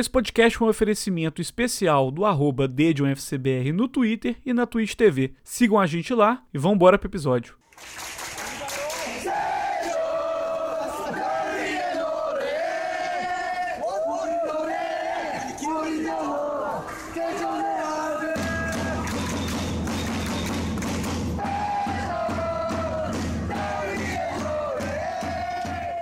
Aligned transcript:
Esse 0.00 0.08
podcast 0.08 0.58
é 0.58 0.64
um 0.64 0.68
oferecimento 0.70 1.42
especial 1.42 2.10
do 2.10 2.24
arroba 2.24 2.66
no 2.66 3.86
Twitter 3.86 4.34
e 4.46 4.54
na 4.54 4.64
Twitch 4.64 4.94
TV. 4.94 5.34
Sigam 5.44 5.78
a 5.78 5.86
gente 5.86 6.14
lá 6.14 6.42
e 6.54 6.58
vamos 6.58 6.76
embora 6.76 6.98
pro 6.98 7.06
episódio. 7.06 7.54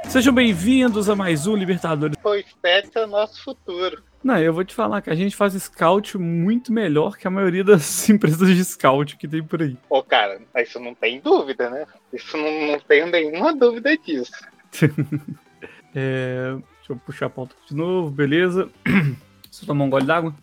Sejam 0.09 0.32
bem-vindos 0.32 1.11
a 1.11 1.14
mais 1.14 1.46
um 1.46 1.54
Libertadores. 1.54 2.16
O 2.24 2.34
Stats 2.34 2.96
é 2.96 3.04
o 3.04 3.06
nosso 3.06 3.45
futuro. 3.45 4.02
Não, 4.24 4.38
eu 4.38 4.54
vou 4.54 4.64
te 4.64 4.74
falar 4.74 5.02
que 5.02 5.11
a 5.11 5.14
gente 5.14 5.36
faz 5.36 5.52
scout 5.52 6.16
muito 6.16 6.73
melhor 6.73 7.19
que 7.19 7.28
a 7.28 7.30
maioria 7.30 7.62
das 7.62 8.09
empresas 8.09 8.48
de 8.48 8.64
scout 8.64 9.19
que 9.19 9.28
tem 9.28 9.42
por 9.42 9.60
aí. 9.60 9.77
Pô, 9.86 10.02
cara, 10.02 10.41
isso 10.56 10.80
não 10.80 10.95
tem 10.95 11.20
dúvida, 11.20 11.69
né? 11.69 11.84
Isso 12.10 12.38
não, 12.38 12.69
não 12.69 12.80
tenho 12.80 13.06
nenhuma 13.06 13.55
dúvida 13.55 13.97
disso. 13.98 14.33
é, 15.95 16.52
deixa 16.52 16.91
eu 16.91 16.97
puxar 16.97 17.27
a 17.27 17.30
pauta 17.30 17.55
de 17.69 17.77
novo, 17.77 18.11
beleza. 18.11 18.70
Deixa 18.84 19.62
eu 19.62 19.66
tomar 19.66 19.84
um 19.84 19.91
gole 19.91 20.06
d'água. 20.06 20.34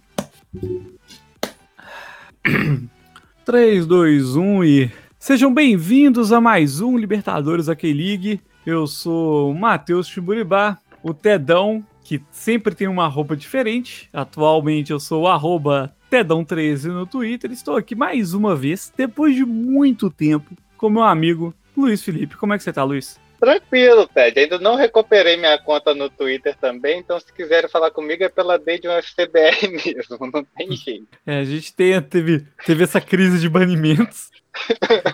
3, 3.43 3.87
2, 3.87 4.35
1 4.35 4.63
e. 4.63 4.91
Sejam 5.17 5.51
bem-vindos 5.51 6.31
a 6.31 6.39
mais 6.39 6.81
um 6.81 6.99
Libertadores 6.99 7.65
da 7.65 7.75
K-League. 7.75 8.39
Eu 8.65 8.87
sou 8.87 9.51
o 9.51 9.53
Matheus 9.53 10.07
Chiburibá, 10.07 10.79
o 11.03 11.13
Tedão, 11.13 11.85
que 12.03 12.19
sempre 12.31 12.73
tem 12.73 12.87
uma 12.87 13.07
roupa 13.07 13.37
diferente. 13.37 14.09
Atualmente 14.11 14.91
eu 14.91 14.99
sou 14.99 15.23
o 15.23 15.27
arroba 15.27 15.95
Tedão13 16.09 16.85
no 16.85 17.05
Twitter. 17.05 17.51
Estou 17.51 17.77
aqui 17.77 17.93
mais 17.93 18.33
uma 18.33 18.55
vez, 18.55 18.91
depois 18.97 19.35
de 19.35 19.45
muito 19.45 20.09
tempo, 20.09 20.55
com 20.77 20.89
meu 20.89 21.03
amigo 21.03 21.53
Luiz 21.77 22.01
Felipe. 22.03 22.37
Como 22.37 22.55
é 22.55 22.57
que 22.57 22.63
você 22.63 22.73
tá, 22.73 22.83
Luiz? 22.83 23.19
Tranquilo, 23.39 24.07
Ted. 24.07 24.39
Ainda 24.39 24.57
não 24.57 24.75
recuperei 24.75 25.37
minha 25.37 25.59
conta 25.59 25.93
no 25.93 26.09
Twitter 26.09 26.57
também, 26.57 26.99
então 26.99 27.19
se 27.19 27.31
quiserem 27.31 27.69
falar 27.69 27.91
comigo 27.91 28.23
é 28.23 28.29
pela 28.29 28.57
D 28.57 28.79
de 28.79 28.87
um 28.87 28.91
FCBR 28.91 29.67
mesmo, 29.85 30.17
não 30.33 30.43
tem 30.43 30.71
jeito. 30.75 31.07
É, 31.27 31.39
a 31.39 31.43
gente 31.43 31.71
tem, 31.71 32.01
teve, 32.01 32.47
teve 32.65 32.83
essa 32.83 32.99
crise 32.99 33.39
de 33.39 33.47
banimentos. 33.47 34.31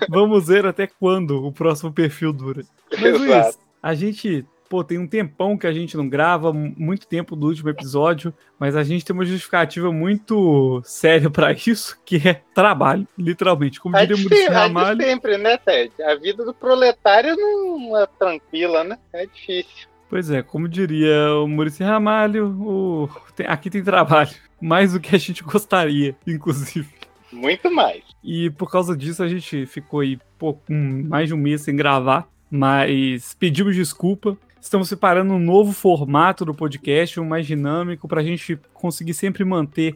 Vamos 0.10 0.48
ver 0.48 0.66
até 0.66 0.88
quando 0.88 1.46
o 1.46 1.52
próximo 1.52 1.92
perfil 1.92 2.34
dura. 2.34 2.64
Mas, 3.00 3.20
Luiz, 3.20 3.60
a 3.82 3.94
gente, 3.94 4.46
pô, 4.70 4.84
tem 4.84 4.98
um 4.98 5.08
tempão 5.08 5.58
que 5.58 5.68
a 5.68 5.72
gente 5.72 5.98
não 5.98 6.08
grava, 6.08 6.54
muito 6.54 7.08
tempo 7.08 7.36
do 7.36 7.48
último 7.48 7.70
episódio, 7.70 8.34
mas 8.60 8.76
a 8.76 8.84
gente 8.84 9.04
tem 9.04 9.14
uma 9.14 9.26
justificativa 9.26 9.92
muito 9.92 10.82
séria 10.86 11.30
para 11.30 11.52
isso, 11.52 12.00
que 12.06 12.18
é 12.28 12.42
trabalho, 12.54 13.08
literalmente. 13.18 13.80
Como 13.80 13.98
diria 13.98 14.18
Muricy 14.18 14.48
Ramalho... 14.48 15.02
É 15.02 15.06
sempre, 15.06 15.38
né, 15.38 15.58
Ted? 15.58 15.92
A 16.04 16.16
vida 16.16 16.46
do 16.46 16.54
proletário 16.54 17.36
não 17.36 17.98
é 18.00 18.06
tranquila, 18.20 18.84
né? 18.84 18.98
É 19.14 19.26
difícil. 19.26 19.90
Pois 20.10 20.30
é, 20.30 20.44
como 20.44 20.68
diria 20.68 21.36
o 21.36 21.48
Muricy 21.48 21.84
Ramalho, 21.84 22.48
o... 22.60 23.10
aqui 23.48 23.70
tem 23.70 23.82
trabalho. 23.82 24.32
Mais 24.62 24.94
do 24.94 25.00
que 25.00 25.16
a 25.16 25.18
gente 25.18 25.42
gostaria, 25.42 26.16
inclusive. 26.28 27.01
Muito 27.32 27.72
mais. 27.72 28.04
E 28.24 28.50
por 28.52 28.70
causa 28.70 28.96
disso 28.96 29.24
a 29.24 29.28
gente 29.28 29.66
ficou 29.66 30.02
aí 30.02 30.20
pô, 30.38 30.58
um, 30.70 31.08
mais 31.08 31.28
de 31.28 31.34
um 31.34 31.38
mês 31.38 31.62
sem 31.62 31.76
gravar, 31.76 32.28
mas 32.50 33.36
pedimos 33.40 33.76
desculpa. 33.76 34.38
Estamos 34.60 34.90
separando 34.90 35.34
um 35.34 35.40
novo 35.40 35.72
formato 35.72 36.46
do 36.46 36.54
podcast, 36.54 37.20
um 37.20 37.26
mais 37.26 37.48
dinâmico, 37.48 38.08
para 38.08 38.22
a 38.22 38.24
gente 38.24 38.60
conseguir 38.74 39.14
sempre 39.14 39.44
manter 39.44 39.96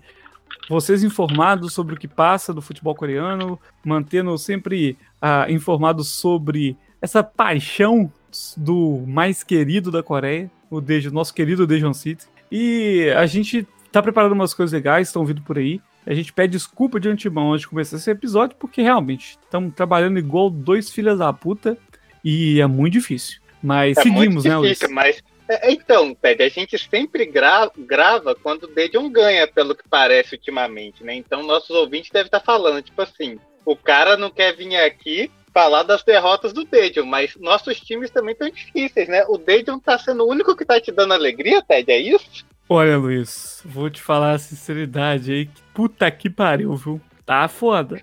vocês 0.68 1.04
informados 1.04 1.74
sobre 1.74 1.94
o 1.94 1.98
que 1.98 2.08
passa 2.08 2.54
do 2.54 2.62
futebol 2.62 2.96
coreano, 2.96 3.60
mantendo 3.84 4.36
sempre 4.38 4.98
uh, 5.22 5.52
informados 5.52 6.08
sobre 6.10 6.76
essa 7.02 7.24
paixão 7.24 8.12
do 8.58 9.04
mais 9.08 9.44
querido 9.44 9.92
da 9.92 10.02
Coreia, 10.02 10.50
o 10.70 10.82
Dejo, 10.82 11.12
nosso 11.12 11.34
querido 11.34 11.68
Dejon 11.68 11.94
City. 11.94 12.26
E 12.52 13.14
a 13.16 13.26
gente 13.26 13.68
tá 13.92 14.02
preparando 14.02 14.34
umas 14.34 14.54
coisas 14.54 14.74
legais, 14.74 15.08
estão 15.08 15.26
vindo 15.26 15.42
por 15.42 15.58
aí. 15.58 15.80
A 16.06 16.14
gente 16.14 16.32
pede 16.32 16.52
desculpa 16.52 17.00
de 17.00 17.10
antemão 17.10 17.52
antes 17.52 17.62
de 17.62 17.68
começar 17.68 17.98
esse 17.98 18.12
episódio, 18.12 18.56
porque 18.60 18.82
realmente 18.82 19.38
estamos 19.42 19.74
trabalhando 19.74 20.20
igual 20.20 20.50
dois 20.50 20.92
filhas 20.92 21.18
da 21.18 21.34
puta 21.34 21.78
e 22.24 22.62
é 22.62 22.68
muito 22.68 22.94
difícil. 22.94 23.42
Mas 23.62 23.98
é 23.98 24.02
seguimos, 24.02 24.44
né, 24.44 24.56
Luiz? 24.56 24.80
Mas, 24.92 25.24
é, 25.50 25.72
então, 25.72 26.14
Ted, 26.14 26.44
a 26.44 26.50
gente 26.50 26.78
sempre 26.78 27.26
gra 27.26 27.72
grava 27.76 28.36
quando 28.36 28.66
o 28.66 28.68
Dedion 28.68 29.10
ganha, 29.10 29.48
pelo 29.48 29.76
que 29.76 29.88
parece 29.90 30.36
ultimamente, 30.36 31.04
né? 31.04 31.16
Então 31.16 31.42
nossos 31.42 31.72
ouvintes 31.72 32.12
devem 32.12 32.28
estar 32.28 32.40
falando, 32.40 32.84
tipo 32.84 33.02
assim, 33.02 33.40
o 33.66 33.76
cara 33.76 34.16
não 34.16 34.30
quer 34.30 34.56
vir 34.56 34.76
aqui 34.76 35.32
falar 35.52 35.84
das 35.84 36.04
derrotas 36.04 36.54
do 36.54 36.66
Dedion, 36.66 37.06
mas 37.06 37.36
nossos 37.38 37.80
times 37.80 38.12
também 38.12 38.34
estão 38.34 38.50
difíceis, 38.50 39.08
né? 39.08 39.24
O 39.28 39.38
Dedion 39.38 39.80
tá 39.80 39.98
sendo 39.98 40.24
o 40.24 40.30
único 40.30 40.56
que 40.56 40.66
tá 40.66 40.80
te 40.80 40.92
dando 40.92 41.14
alegria, 41.14 41.64
Ted, 41.64 41.92
é 41.92 41.98
isso? 41.98 42.46
Olha, 42.68 42.98
Luiz, 42.98 43.62
vou 43.64 43.92
te 43.92 44.02
falar 44.02 44.32
a 44.32 44.40
sinceridade 44.40 45.32
aí. 45.32 45.46
Que 45.46 45.62
puta 45.72 46.10
que 46.10 46.32
pariu, 46.32 46.76
viu? 46.76 47.00
Tá 47.24 47.48
foda. 47.48 48.02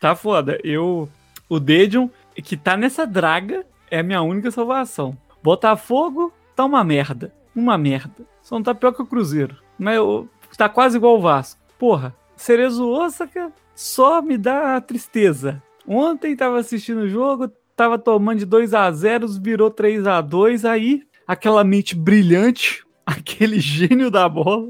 Tá 0.00 0.16
foda. 0.16 0.58
Eu. 0.64 1.08
O 1.48 1.60
Dedion, 1.60 2.08
que 2.34 2.56
tá 2.56 2.76
nessa 2.76 3.06
draga, 3.06 3.64
é 3.88 4.00
a 4.00 4.02
minha 4.02 4.20
única 4.20 4.50
salvação. 4.50 5.16
Botafogo 5.40 6.32
tá 6.56 6.64
uma 6.64 6.82
merda. 6.82 7.32
Uma 7.54 7.78
merda. 7.78 8.26
Só 8.42 8.56
não 8.56 8.62
tá 8.64 8.74
pior 8.74 8.92
que 8.92 9.02
o 9.02 9.06
Cruzeiro. 9.06 9.56
Mas 9.78 9.96
eu, 9.96 10.28
tá 10.56 10.68
quase 10.68 10.96
igual 10.96 11.18
o 11.18 11.20
Vasco. 11.20 11.60
Porra, 11.78 12.12
Cerezo 12.34 12.88
Osaka 12.88 13.52
só 13.72 14.20
me 14.20 14.36
dá 14.36 14.80
tristeza. 14.80 15.62
Ontem 15.86 16.34
tava 16.34 16.58
assistindo 16.58 17.02
o 17.02 17.08
jogo, 17.08 17.48
tava 17.76 17.98
tomando 17.98 18.40
de 18.40 18.46
2 18.46 18.74
a 18.74 18.90
0 18.90 19.28
virou 19.40 19.70
3 19.70 20.06
a 20.08 20.20
2 20.20 20.64
aí 20.64 21.02
aquela 21.26 21.62
mente 21.62 21.94
brilhante 21.94 22.84
aquele 23.04 23.60
gênio 23.60 24.10
da 24.10 24.28
bola, 24.28 24.68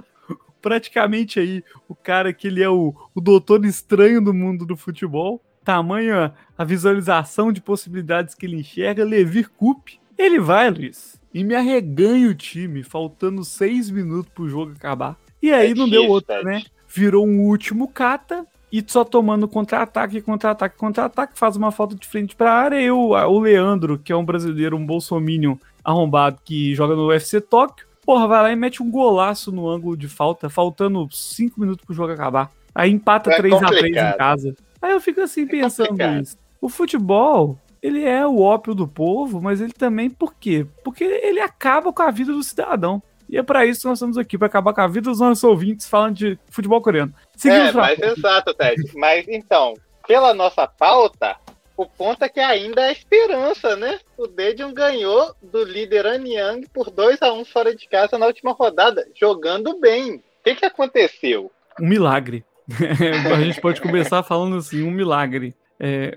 praticamente 0.60 1.40
aí 1.40 1.64
o 1.88 1.94
cara 1.94 2.32
que 2.32 2.46
ele 2.46 2.62
é 2.62 2.68
o, 2.68 2.94
o 3.14 3.20
doutor 3.20 3.64
estranho 3.64 4.22
do 4.22 4.32
mundo 4.32 4.64
do 4.64 4.76
futebol, 4.76 5.42
tamanho 5.64 6.32
a 6.56 6.64
visualização 6.64 7.52
de 7.52 7.60
possibilidades 7.60 8.34
que 8.34 8.46
ele 8.46 8.60
enxerga, 8.60 9.04
Levir 9.04 9.50
Coupe, 9.50 10.00
ele 10.16 10.38
vai, 10.38 10.70
Luiz, 10.70 11.20
e 11.34 11.42
me 11.42 11.54
arreganha 11.54 12.28
o 12.28 12.34
time, 12.34 12.82
faltando 12.82 13.44
seis 13.44 13.90
minutos 13.90 14.30
pro 14.32 14.48
jogo 14.48 14.72
acabar. 14.72 15.16
E 15.42 15.52
aí 15.52 15.72
é 15.72 15.74
não 15.74 15.88
deu 15.88 16.08
outra, 16.08 16.42
né? 16.42 16.62
Virou 16.86 17.26
um 17.26 17.40
último 17.40 17.88
cata 17.88 18.46
e 18.70 18.82
só 18.86 19.04
tomando 19.04 19.48
contra-ataque, 19.48 20.20
contra-ataque, 20.20 20.76
contra-ataque, 20.76 21.38
faz 21.38 21.56
uma 21.56 21.72
falta 21.72 21.94
de 21.94 22.06
frente 22.06 22.36
pra 22.36 22.52
área. 22.52 22.80
E 22.80 22.90
o, 22.90 23.10
o 23.10 23.40
Leandro, 23.40 23.98
que 23.98 24.12
é 24.12 24.16
um 24.16 24.24
brasileiro, 24.24 24.76
um 24.76 24.86
bolsominion 24.86 25.56
arrombado 25.82 26.38
que 26.44 26.74
joga 26.74 26.94
no 26.94 27.08
UFC 27.08 27.40
Tóquio, 27.40 27.86
Porra, 28.04 28.26
vai 28.26 28.42
lá 28.42 28.52
e 28.52 28.56
mete 28.56 28.82
um 28.82 28.90
golaço 28.90 29.52
no 29.52 29.68
ângulo 29.68 29.96
de 29.96 30.08
falta, 30.08 30.50
faltando 30.50 31.08
5 31.10 31.60
minutos 31.60 31.84
pro 31.84 31.94
jogo 31.94 32.12
acabar. 32.12 32.50
Aí 32.74 32.90
empata 32.90 33.30
é 33.30 33.40
3x3 33.40 33.86
em 33.86 34.16
casa. 34.16 34.56
Aí 34.80 34.92
eu 34.92 35.00
fico 35.00 35.20
assim 35.20 35.42
é 35.42 35.46
pensando 35.46 36.02
isso. 36.20 36.36
O 36.60 36.68
futebol, 36.68 37.58
ele 37.80 38.04
é 38.04 38.26
o 38.26 38.40
ópio 38.40 38.74
do 38.74 38.88
povo, 38.88 39.40
mas 39.40 39.60
ele 39.60 39.72
também 39.72 40.10
por 40.10 40.34
quê? 40.34 40.66
Porque 40.82 41.04
ele 41.04 41.40
acaba 41.40 41.92
com 41.92 42.02
a 42.02 42.10
vida 42.10 42.32
do 42.32 42.42
cidadão. 42.42 43.02
E 43.28 43.38
é 43.38 43.42
para 43.42 43.64
isso 43.64 43.82
que 43.82 43.88
nós 43.88 43.98
estamos 43.98 44.18
aqui, 44.18 44.36
para 44.36 44.46
acabar 44.46 44.74
com 44.74 44.80
a 44.80 44.86
vida 44.86 45.08
dos 45.08 45.20
nossos 45.20 45.42
ouvintes 45.42 45.88
falando 45.88 46.16
de 46.16 46.38
futebol 46.50 46.82
coreano. 46.82 47.14
Seguimos 47.36 47.70
é, 47.70 47.72
mas 47.72 47.98
exato, 47.98 48.52
Ted. 48.52 48.82
Mas 48.94 49.26
então, 49.28 49.74
pela 50.06 50.34
nossa 50.34 50.66
pauta, 50.66 51.36
o 51.82 51.86
ponto 51.86 52.24
é 52.24 52.28
que 52.28 52.40
ainda 52.40 52.88
é 52.88 52.92
esperança, 52.92 53.76
né? 53.76 53.98
O 54.16 54.26
Dedion 54.26 54.72
ganhou 54.72 55.34
do 55.42 55.64
líder 55.64 56.06
Anyang 56.06 56.66
por 56.68 56.90
2 56.90 57.20
a 57.22 57.32
1 57.32 57.44
fora 57.44 57.74
de 57.74 57.88
casa 57.88 58.16
na 58.16 58.26
última 58.26 58.52
rodada, 58.52 59.06
jogando 59.18 59.78
bem. 59.78 60.16
O 60.16 60.22
que, 60.44 60.54
que 60.54 60.64
aconteceu? 60.64 61.50
Um 61.80 61.88
milagre. 61.88 62.44
a 63.34 63.40
gente 63.40 63.60
pode 63.60 63.80
começar 63.80 64.22
falando 64.22 64.56
assim, 64.56 64.82
um 64.82 64.90
milagre. 64.90 65.54
É, 65.78 66.16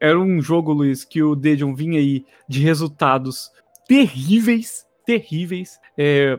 era 0.00 0.18
um 0.18 0.40
jogo, 0.40 0.72
Luiz, 0.72 1.04
que 1.04 1.22
o 1.22 1.34
Dedion 1.34 1.74
vinha 1.74 1.98
aí 1.98 2.24
de 2.48 2.60
resultados 2.60 3.50
terríveis, 3.86 4.86
terríveis. 5.04 5.78
É, 5.96 6.38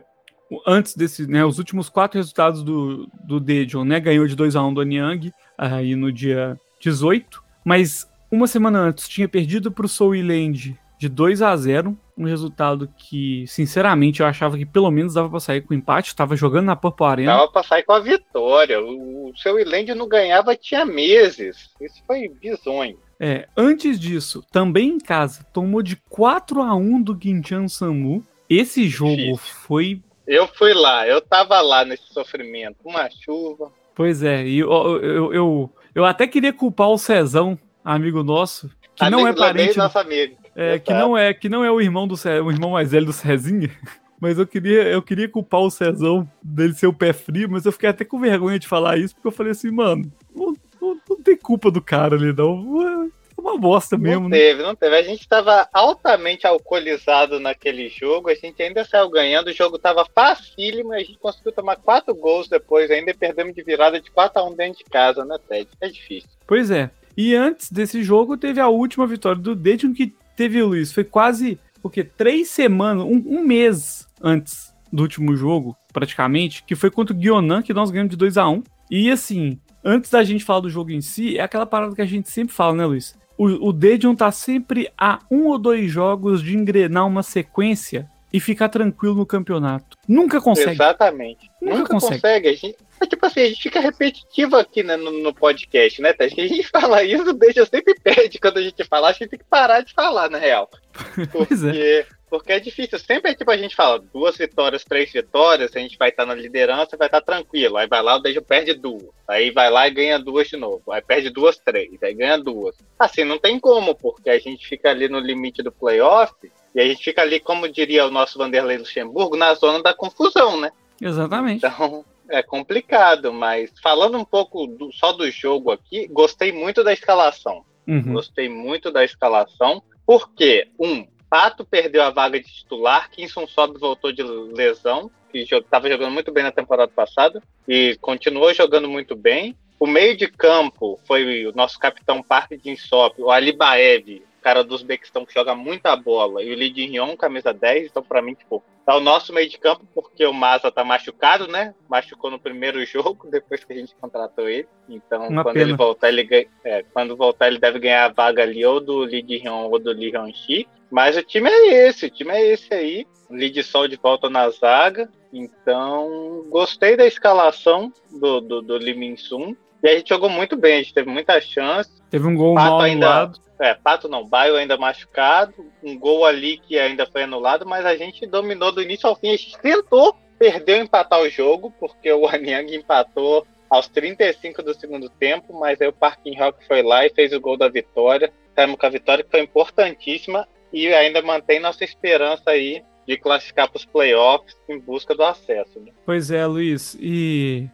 antes 0.68 0.96
desse, 0.96 1.28
né, 1.28 1.46
os 1.46 1.60
últimos 1.60 1.90
quatro 1.90 2.20
resultados 2.20 2.64
do, 2.64 3.08
do 3.24 3.40
Dedion, 3.40 3.84
né, 3.84 4.00
ganhou 4.00 4.28
de 4.28 4.36
2 4.36 4.56
a 4.56 4.64
1 4.64 4.74
do 4.74 4.82
Anyang, 4.82 5.32
aí 5.58 5.96
no 5.96 6.12
dia 6.12 6.60
18, 6.80 7.44
mas 7.64 8.08
uma 8.32 8.48
semana 8.48 8.80
antes 8.80 9.08
tinha 9.08 9.28
perdido 9.28 9.72
para 9.72 9.86
o 9.86 9.90
Soul 9.90 10.16
Land 10.16 10.78
de 10.98 11.10
2 11.10 11.42
a 11.42 11.56
0 11.56 11.98
um 12.18 12.26
resultado 12.26 12.90
que, 12.98 13.46
sinceramente, 13.48 14.22
eu 14.22 14.26
achava 14.26 14.58
que 14.58 14.66
pelo 14.66 14.90
menos 14.90 15.16
dava 15.16 15.30
para 15.30 15.40
sair 15.40 15.62
com 15.62 15.74
empate. 15.74 16.08
Estava 16.08 16.36
jogando 16.36 16.66
na 16.66 16.76
Purple 16.76 17.06
Arena. 17.06 17.34
Dava 17.34 17.52
para 17.52 17.64
sair 17.64 17.84
com 17.84 17.92
a 17.92 18.00
vitória. 18.00 18.82
O, 18.82 19.30
o 19.30 19.38
seu 19.38 19.56
não 19.96 20.08
ganhava 20.08 20.56
tinha 20.56 20.86
meses. 20.86 21.70
Isso 21.80 22.02
foi 22.08 22.30
bizonho. 22.30 22.98
É, 23.20 23.48
antes 23.56 24.00
disso, 24.00 24.44
também 24.52 24.90
em 24.90 25.00
casa, 25.00 25.46
tomou 25.54 25.82
de 25.82 25.98
4 26.10 26.62
a 26.62 26.74
1 26.74 27.02
do 27.02 27.18
Gintian 27.22 27.68
Samu. 27.68 28.26
Esse 28.50 28.88
jogo 28.88 29.36
foi 29.38 30.02
Eu 30.28 30.48
fui 30.48 30.74
lá, 30.74 31.08
eu 31.08 31.20
tava 31.20 31.60
lá 31.62 31.84
nesse 31.84 32.14
sofrimento. 32.14 32.78
Uma 32.84 33.10
chuva. 33.10 33.72
Pois 33.94 34.24
é, 34.24 34.46
e 34.46 34.60
eu, 34.60 34.72
eu, 35.02 35.34
eu, 35.34 35.74
eu 35.94 36.06
até 36.06 36.28
queria 36.28 36.52
culpar 36.52 36.90
o 36.90 36.98
Cezão, 36.98 37.58
amigo 37.86 38.24
nosso, 38.24 38.70
que 38.96 39.04
amigo 39.04 39.22
não 39.22 39.28
é 39.28 39.34
parente. 39.34 39.78
Nosso 39.78 40.00
amigo. 40.00 40.36
É, 40.56 40.80
que 40.80 40.94
não 40.94 41.18
é, 41.18 41.34
que 41.34 41.48
não 41.48 41.64
é 41.64 41.72
o 41.72 41.80
irmão 41.80 42.08
do 42.08 42.16
o 42.16 42.52
irmão 42.52 42.72
mais 42.72 42.92
velho 42.92 43.06
do 43.06 43.14
Cezinha. 43.14 43.70
Mas 44.20 44.40
eu 44.40 44.48
queria, 44.48 44.84
eu 44.84 45.02
queria 45.02 45.30
culpar 45.30 45.60
o 45.60 45.70
Cezão 45.70 46.28
dele 46.42 46.74
ser 46.74 46.88
o 46.88 46.94
pé 46.94 47.12
frio, 47.12 47.50
mas 47.52 47.66
eu 47.66 47.72
fiquei 47.72 47.90
até 47.90 48.06
com 48.06 48.18
vergonha 48.18 48.58
de 48.58 48.66
falar 48.66 48.98
isso, 48.98 49.14
porque 49.14 49.28
eu 49.28 49.32
falei 49.32 49.52
assim, 49.52 49.70
mano, 49.70 50.10
não, 50.34 50.54
não, 50.82 50.98
não 51.10 51.22
tem 51.22 51.36
culpa 51.36 51.70
do 51.70 51.82
cara 51.82 52.16
ali, 52.16 52.32
não 52.32 53.12
uma 53.46 53.58
bosta 53.58 53.98
mesmo. 53.98 54.24
Não 54.24 54.30
né? 54.30 54.38
teve, 54.38 54.64
não 54.64 54.76
teve. 54.76 54.96
A 54.96 55.04
gente 55.04 55.22
estava 55.22 55.68
altamente 55.72 56.48
alcoolizado 56.48 57.40
naquele 57.40 57.88
jogo, 57.90 58.30
a 58.30 58.36
gente 58.36 58.62
ainda 58.62 58.84
saiu 58.84 59.10
ganhando, 59.10 59.48
o 59.48 59.54
jogo 59.54 59.76
estava 59.76 60.06
facílimo, 60.06 60.94
a 60.94 61.00
gente 61.00 61.18
conseguiu 61.20 61.52
tomar 61.52 61.76
quatro 61.76 62.14
gols 62.16 62.48
depois 62.48 62.90
ainda 62.90 63.12
e 63.12 63.14
perdemos 63.14 63.54
de 63.54 63.64
virada 63.64 64.00
de 64.00 64.10
4 64.12 64.42
a 64.42 64.46
1 64.46 64.56
dentro 64.56 64.80
de 64.80 64.86
casa, 64.86 65.24
né, 65.24 65.38
Ted? 65.48 65.70
É 65.80 65.88
difícil. 65.88 66.30
Pois 66.48 66.72
é. 66.72 66.90
E 67.18 67.36
antes 67.36 67.72
desse 67.72 68.04
jogo 68.04 68.38
teve 68.38 68.60
a 68.60 68.68
última 68.68 69.08
vitória 69.08 69.42
do 69.42 69.56
Dedion 69.56 69.94
que 69.94 70.14
teve, 70.36 70.62
Luiz, 70.62 70.92
foi 70.92 71.04
quase, 71.04 71.60
o 71.82 71.90
quê? 71.90 72.04
Três 72.04 72.50
semanas, 72.50 73.04
um, 73.04 73.24
um 73.26 73.44
mês 73.44 74.08
antes 74.22 74.74
do 74.92 75.04
último 75.04 75.36
jogo, 75.36 75.76
praticamente, 75.94 76.64
que 76.64 76.76
foi 76.76 76.92
contra 76.92 77.14
o 77.14 77.18
Guionan, 77.18 77.62
que 77.62 77.74
nós 77.74 77.92
ganhamos 77.92 78.12
de 78.12 78.18
2 78.18 78.38
a 78.38 78.48
1 78.50 78.64
E 78.92 79.10
assim, 79.10 79.60
antes 79.84 80.10
da 80.10 80.24
gente 80.24 80.44
falar 80.44 80.62
do 80.62 80.70
jogo 80.70 80.92
em 80.92 81.02
si, 81.02 81.38
é 81.38 81.42
aquela 81.42 81.66
parada 81.66 81.96
que 81.96 82.02
a 82.02 82.06
gente 82.06 82.30
sempre 82.30 82.54
fala, 82.54 82.76
né, 82.76 82.86
Luiz? 82.86 83.16
o, 83.38 83.70
o 83.70 83.74
Dedion 83.74 84.16
tá 84.16 84.32
sempre 84.32 84.90
a 84.98 85.20
um 85.30 85.48
ou 85.48 85.58
dois 85.58 85.92
jogos 85.92 86.42
de 86.42 86.56
engrenar 86.56 87.06
uma 87.06 87.24
sequência 87.24 88.10
e 88.32 88.40
ficar 88.40 88.70
tranquilo 88.70 89.16
no 89.16 89.26
campeonato. 89.26 89.98
Nunca 90.08 90.42
consegue. 90.42 90.72
Exatamente. 90.72 91.50
Nunca, 91.62 91.78
Nunca 91.78 91.90
consegue. 91.94 92.16
consegue. 92.16 92.48
A 92.48 92.54
gente, 92.54 92.78
é 93.02 93.08
tipo 93.08 93.26
assim, 93.26 93.42
a 93.42 93.48
gente 93.48 93.62
fica 93.62 93.80
repetitivo 93.80 94.56
aqui 94.56 94.84
né, 94.84 94.96
no, 94.96 95.12
no, 95.12 95.34
podcast, 95.34 96.02
né, 96.02 96.14
Tess? 96.14 96.34
A 96.34 96.42
gente 96.42 96.64
fala 96.70 97.04
isso, 97.04 97.34
deixa 97.34 97.66
sempre 97.66 97.96
perde 98.02 98.40
quando 98.40 98.58
a 98.58 98.62
gente 98.62 98.84
fala. 98.84 99.10
A 99.10 99.12
gente 99.12 99.30
tem 99.30 99.40
que 99.40 99.46
parar 99.46 99.82
de 99.82 99.94
falar, 99.94 100.30
na 100.30 100.38
real. 100.38 100.70
Porque 101.32 101.54
é. 101.74 102.06
Porque 102.30 102.52
é 102.52 102.60
difícil. 102.60 103.00
Sempre 103.00 103.32
é 103.32 103.36
tipo 103.36 103.50
a 103.52 103.58
gente 103.58 103.76
fala, 103.76 104.00
duas 104.14 104.36
vitórias, 104.36 104.84
três 104.84 105.12
vitórias, 105.12 105.76
a 105.76 105.80
gente 105.80 105.98
vai 105.98 106.10
estar 106.10 106.26
na 106.26 106.34
liderança, 106.34 106.98
vai 106.98 107.08
estar 107.08 107.22
tranquilo. 107.22 107.78
Aí 107.78 107.88
vai 107.88 108.02
lá, 108.02 108.16
o 108.16 108.20
Dejo 108.20 108.42
perde 108.42 108.74
duas. 108.74 109.10
Aí 109.28 109.52
vai 109.52 109.70
lá 109.70 109.88
e 109.88 109.92
ganha 109.92 110.20
duas 110.20 110.48
de 110.48 110.58
novo. 110.58 110.92
Aí 110.92 111.02
perde 111.02 111.30
duas, 111.30 111.58
três. 111.58 112.02
Aí 112.04 112.14
ganha 112.14 112.38
duas. 112.38 112.76
Assim, 113.00 113.24
não 113.24 113.38
tem 113.38 113.60
como, 113.60 113.96
porque 113.96 114.30
a 114.30 114.40
gente 114.40 114.68
fica 114.68 114.90
ali 114.90 115.08
no 115.08 115.20
limite 115.20 115.62
do 115.62 115.72
playoff 115.72 116.34
e 116.74 116.82
a 116.82 116.86
gente 116.86 117.04
fica 117.04 117.22
ali, 117.22 117.40
como 117.40 117.70
diria 117.70 118.06
o 118.06 118.12
nosso 118.12 118.38
Vanderlei 118.38 118.78
Luxemburgo, 118.78 119.38
na 119.38 119.54
zona 119.54 119.82
da 119.82 119.94
confusão, 119.94 120.60
né? 120.60 120.72
Exatamente. 121.02 121.66
Então, 121.66 122.04
é 122.30 122.42
complicado, 122.42 123.32
mas 123.34 123.72
falando 123.82 124.18
um 124.18 124.26
pouco 124.26 124.68
do, 124.68 124.92
só 124.92 125.12
do 125.12 125.30
jogo 125.30 125.72
aqui, 125.72 126.08
gostei 126.08 126.52
muito 126.52 126.84
da 126.84 126.94
escalação. 126.94 127.64
Uhum. 127.88 128.14
Gostei 128.14 128.50
muito 128.50 128.92
da 128.92 129.04
escalação, 129.04 129.82
porque, 130.06 130.68
um, 130.80 131.06
Pato 131.30 131.66
perdeu 131.66 132.04
a 132.04 132.12
vaga 132.12 132.40
de 132.40 132.48
titular, 132.48 133.10
Kinson 133.12 133.48
Sobe 133.48 133.80
voltou 133.80 134.12
de 134.12 134.24
lesão, 134.24 135.12
que 135.32 135.40
estava 135.40 135.90
jogando 135.90 136.14
muito 136.14 136.32
bem 136.32 136.44
na 136.44 136.52
temporada 136.52 136.92
passada 136.92 137.44
e 137.68 137.98
continuou 138.00 138.54
jogando 138.54 138.88
muito 138.88 139.16
bem. 139.16 139.56
O 139.78 139.86
meio 139.86 140.16
de 140.16 140.28
campo 140.28 140.98
foi 141.06 141.46
o 141.46 141.54
nosso 141.54 141.78
capitão 141.78 142.24
Park 142.24 142.52
de 142.52 142.70
Insop, 142.70 143.22
o 143.22 143.30
Ali 143.30 143.52
Baev, 143.52 144.24
cara 144.46 144.64
do 144.64 144.76
Uzbequistão 144.76 145.26
que 145.26 145.34
joga 145.34 145.56
muita 145.56 145.96
bola, 145.96 146.44
e 146.44 146.54
o 146.54 146.56
Lee 146.56 146.70
Rion, 146.70 147.18
camisa 147.18 147.52
10, 147.52 147.88
então 147.88 148.04
para 148.04 148.22
mim, 148.22 148.36
tipo, 148.36 148.64
tá 148.86 148.96
o 148.96 149.00
nosso 149.00 149.34
meio 149.34 149.50
de 149.50 149.58
campo, 149.58 149.88
porque 149.92 150.24
o 150.24 150.32
Maza 150.32 150.72
tá 150.72 150.84
machucado, 150.84 151.48
né? 151.48 151.74
Machucou 151.90 152.30
no 152.30 152.38
primeiro 152.38 152.78
jogo, 152.86 153.28
depois 153.28 153.64
que 153.64 153.74
a 153.74 153.76
gente 153.76 153.96
contratou 153.96 154.48
ele. 154.48 154.68
Então, 154.88 155.28
Uma 155.30 155.42
quando 155.42 155.56
pena. 155.56 155.66
ele 155.66 155.76
voltar, 155.76 156.10
ele 156.10 156.48
é, 156.64 156.86
quando 156.94 157.18
voltar, 157.18 157.48
ele 157.48 157.58
deve 157.58 157.80
ganhar 157.80 158.06
a 158.06 158.14
vaga 158.14 158.44
ali 158.44 158.64
ou 158.64 158.80
do 158.80 159.00
Lee 159.00 159.26
Rion 159.26 159.68
ou 159.68 159.80
do 159.80 159.92
Lee 159.92 160.12
Hyun-shi. 160.12 160.68
Mas 160.92 161.18
o 161.18 161.24
time 161.24 161.50
é 161.50 161.88
esse, 161.88 162.06
o 162.06 162.12
time 162.12 162.32
é 162.32 162.46
esse 162.54 162.72
aí. 162.72 163.08
Lead 163.32 163.64
Sol 163.64 163.88
de 163.88 163.96
volta 163.96 164.30
na 164.30 164.48
zaga. 164.52 165.10
Então, 165.34 166.46
gostei 166.50 166.96
da 166.96 167.08
escalação 167.08 167.92
do, 168.12 168.40
do, 168.40 168.62
do 168.62 168.78
Lee 168.78 168.94
Min 168.94 169.18
Sun. 169.18 169.56
E 169.86 169.88
a 169.88 169.96
gente 169.96 170.10
jogou 170.10 170.28
muito 170.28 170.58
bem, 170.58 170.74
a 170.74 170.78
gente 170.80 170.96
teve 170.96 171.08
muita 171.12 171.40
chance. 171.40 171.92
Teve 172.10 172.26
um 172.26 172.34
gol 172.34 172.56
Pato 172.56 172.70
mal 172.72 172.82
ainda, 172.82 173.06
anulado. 173.06 173.40
É, 173.60 173.76
Pato 173.76 174.10
não, 174.10 174.28
Baio 174.28 174.56
ainda 174.56 174.76
machucado. 174.78 175.54
Um 175.84 175.96
gol 175.96 176.26
ali 176.26 176.58
que 176.58 176.80
ainda 176.80 177.06
foi 177.06 177.22
anulado, 177.22 177.68
mas 177.68 177.86
a 177.86 177.96
gente 177.96 178.26
dominou 178.26 178.72
do 178.72 178.82
início 178.82 179.08
ao 179.08 179.16
fim. 179.16 179.28
A 179.28 179.38
gente 179.38 179.56
tentou, 179.60 180.18
perdeu 180.40 180.78
empatar 180.78 181.22
o 181.22 181.30
jogo, 181.30 181.72
porque 181.80 182.12
o 182.12 182.26
Anyang 182.28 182.76
empatou 182.76 183.46
aos 183.70 183.88
35 183.88 184.64
do 184.64 184.74
segundo 184.74 185.08
tempo, 185.08 185.54
mas 185.54 185.80
aí 185.80 185.88
o 185.88 185.94
Parkin 185.94 186.36
Rock 186.36 186.66
foi 186.66 186.82
lá 186.82 187.06
e 187.06 187.12
fez 187.12 187.32
o 187.32 187.40
gol 187.40 187.56
da 187.56 187.70
vitória. 187.70 188.34
Saímos 188.56 188.80
com 188.80 188.88
a 188.88 188.90
vitória 188.90 189.24
que 189.24 189.30
foi 189.30 189.42
importantíssima 189.42 190.48
e 190.74 190.88
ainda 190.88 191.22
mantém 191.22 191.60
nossa 191.60 191.84
esperança 191.84 192.50
aí 192.50 192.84
de 193.08 193.18
classificar 193.18 193.70
para 193.70 193.78
os 193.78 193.86
playoffs 193.86 194.56
em 194.68 194.80
busca 194.80 195.14
do 195.14 195.24
acesso. 195.24 195.80
Né? 195.80 195.92
Pois 196.04 196.32
é, 196.32 196.44
Luiz. 196.48 196.98
E, 197.00 197.70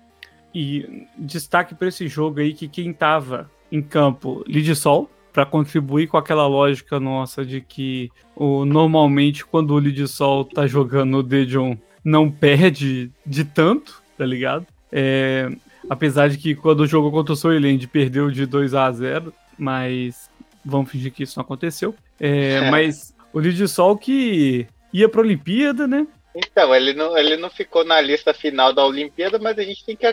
e 0.54 1.08
destaque 1.18 1.76
para 1.76 1.88
esse 1.88 2.08
jogo 2.08 2.40
aí 2.40 2.54
que 2.54 2.68
quem 2.68 2.92
estava 2.92 3.50
em 3.72 3.82
campo, 3.82 4.44
Lidsol, 4.48 5.10
para 5.32 5.46
contribuir 5.46 6.08
com 6.08 6.18
aquela 6.18 6.46
lógica 6.46 7.00
nossa 7.00 7.46
de 7.46 7.62
que 7.62 8.10
o, 8.36 8.66
normalmente 8.66 9.46
quando 9.46 9.74
o 9.74 9.80
Lidsol 9.80 10.46
tá 10.46 10.68
jogando 10.68 11.18
o 11.18 11.24
Dejon 11.24 11.78
não 12.04 12.30
perde 12.30 13.12
de 13.26 13.46
tanto, 13.46 14.02
tá 14.18 14.26
ligado? 14.26 14.66
É, 14.92 15.50
apesar 15.90 16.30
de 16.30 16.38
que 16.38 16.54
quando 16.54 16.82
o 16.82 16.88
jogo 16.88 17.12
contra 17.12 17.34
o 17.34 17.36
Soylent 17.36 17.86
perdeu 17.88 18.30
de 18.30 18.46
2 18.46 18.74
a 18.74 18.92
0 18.92 19.34
mas 19.58 20.30
vamos 20.66 20.90
fingir 20.90 21.12
que 21.12 21.24
isso 21.24 21.38
não 21.38 21.44
aconteceu. 21.44 21.96
É, 22.20 22.54
é. 22.54 22.72
Mas 22.72 23.16
o 23.32 23.40
Lidsol 23.40 23.98
que 23.98 24.68
ia 24.92 25.08
para 25.08 25.22
a 25.22 25.24
Olimpíada, 25.24 25.88
né? 25.88 26.08
Então, 26.34 26.74
ele 26.74 26.94
não, 26.94 27.18
ele 27.18 27.36
não 27.36 27.50
ficou 27.50 27.84
na 27.84 28.00
lista 28.00 28.34
final 28.34 28.72
da 28.72 28.86
Olimpíada, 28.86 29.38
mas 29.38 29.60
a 29.60 29.64
gente 29.64 29.84
tem 29.84 29.96
que, 29.96 30.12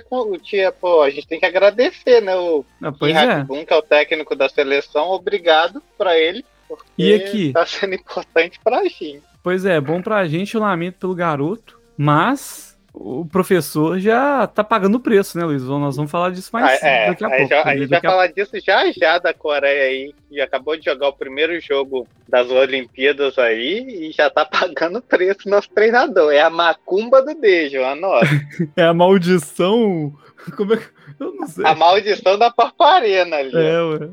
pô, 0.81 1.03
a 1.03 1.11
gente 1.11 1.27
tem 1.27 1.39
que 1.39 1.47
agradecer, 1.47 2.21
né? 2.21 2.35
O 2.37 2.65
ah, 2.83 2.93
pois 2.93 3.15
é. 3.15 3.45
Boom, 3.45 3.65
que 3.65 3.73
é 3.73 3.77
o 3.77 3.83
técnico 3.83 4.35
da 4.35 4.49
seleção, 4.49 5.11
obrigado 5.11 5.81
para 5.97 6.19
ele, 6.19 6.45
porque 6.67 6.85
e 6.99 7.15
aqui? 7.15 7.53
tá 7.53 7.65
sendo 7.65 7.95
importante 7.95 8.59
pra 8.63 8.83
gente. 8.85 9.23
Pois 9.43 9.65
é, 9.65 9.81
bom 9.81 10.03
pra 10.03 10.27
gente, 10.27 10.55
eu 10.55 10.61
lamento 10.61 10.99
pelo 10.99 11.15
garoto, 11.15 11.81
mas 11.97 12.68
o 13.01 13.25
professor 13.25 13.99
já 14.01 14.45
tá 14.49 14.65
pagando 14.65 14.97
o 14.97 15.01
preço, 15.01 15.39
né, 15.39 15.45
Luiz? 15.45 15.63
Nós 15.63 15.97
vamos 15.97 16.11
falar 16.11 16.31
disso 16.31 16.51
mais 16.53 16.83
ah, 16.83 16.87
é, 16.87 17.07
daqui 17.09 17.25
a 17.25 17.29
pouco. 17.29 17.49
Já, 17.49 17.63
a 17.63 17.77
gente 17.77 17.89
vai 17.89 17.99
a... 17.99 18.03
falar 18.03 18.27
disso 18.27 18.53
já 18.61 18.91
já 18.91 19.19
da 19.19 19.33
Coreia 19.33 19.85
aí, 19.85 20.15
que 20.29 20.41
acabou 20.41 20.77
de 20.77 20.85
jogar 20.85 21.09
o 21.09 21.13
primeiro 21.13 21.61
jogo 21.61 22.09
das 22.29 22.51
Olimpíadas 22.51 23.39
aí 23.39 24.09
e 24.09 24.13
já 24.13 24.29
tá 24.29 24.45
pagando 24.51 24.99
o 24.99 25.03
preço 25.03 25.49
nosso 25.49 25.71
treinador. 25.71 26.33
É 26.33 26.41
a 26.41 26.51
macumba 26.51 27.23
do 27.23 27.35
Dejo, 27.35 27.85
anota. 27.85 28.27
é 28.77 28.83
a 28.83 28.93
maldição. 28.93 30.13
Como 30.57 30.75
é 30.75 30.77
que. 30.79 30.89
Eu 31.21 31.35
não 31.35 31.47
sei. 31.47 31.65
A 31.65 31.75
maldição 31.75 32.37
da 32.37 32.51
Parparena 32.51 33.37
ali. 33.37 33.57
É, 33.57 33.81
ué. 33.81 34.11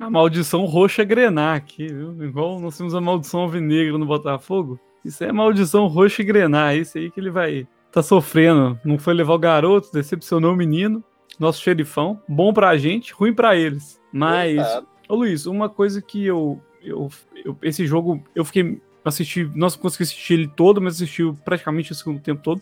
A 0.00 0.10
maldição 0.10 0.64
roxa 0.64 1.04
grenar 1.04 1.56
aqui, 1.56 1.86
viu? 1.86 2.22
Igual 2.22 2.58
nós 2.58 2.76
temos 2.76 2.94
a 2.94 3.00
maldição 3.00 3.40
alvinegra 3.40 3.98
no 3.98 4.06
Botafogo. 4.06 4.80
Isso 5.06 5.22
é 5.22 5.32
maldição 5.32 5.86
roxa 5.86 6.22
e 6.22 6.24
grenar. 6.24 6.74
É 6.74 6.78
isso 6.78 6.98
aí 6.98 7.10
que 7.10 7.20
ele 7.20 7.30
vai 7.30 7.66
tá 7.90 8.02
sofrendo. 8.02 8.78
Não 8.84 8.98
foi 8.98 9.14
levar 9.14 9.34
o 9.34 9.38
garoto, 9.38 9.92
decepcionou 9.92 10.52
o 10.52 10.56
menino, 10.56 11.02
nosso 11.38 11.62
xerifão. 11.62 12.20
Bom 12.28 12.52
pra 12.52 12.76
gente, 12.76 13.12
ruim 13.12 13.32
pra 13.32 13.56
eles. 13.56 14.00
Mas, 14.12 14.60
ô 15.08 15.14
Luiz, 15.14 15.46
uma 15.46 15.68
coisa 15.68 16.02
que 16.02 16.24
eu, 16.24 16.60
eu, 16.82 17.08
eu, 17.44 17.56
Esse 17.62 17.86
jogo, 17.86 18.22
eu 18.34 18.44
fiquei. 18.44 18.80
Assisti. 19.04 19.48
Não 19.54 19.70
consegui 19.70 20.02
assistir 20.02 20.34
ele 20.34 20.48
todo, 20.48 20.80
mas 20.80 20.94
assisti 20.94 21.22
praticamente 21.44 21.92
o 21.92 21.94
segundo 21.94 22.20
tempo 22.20 22.42
todo. 22.42 22.60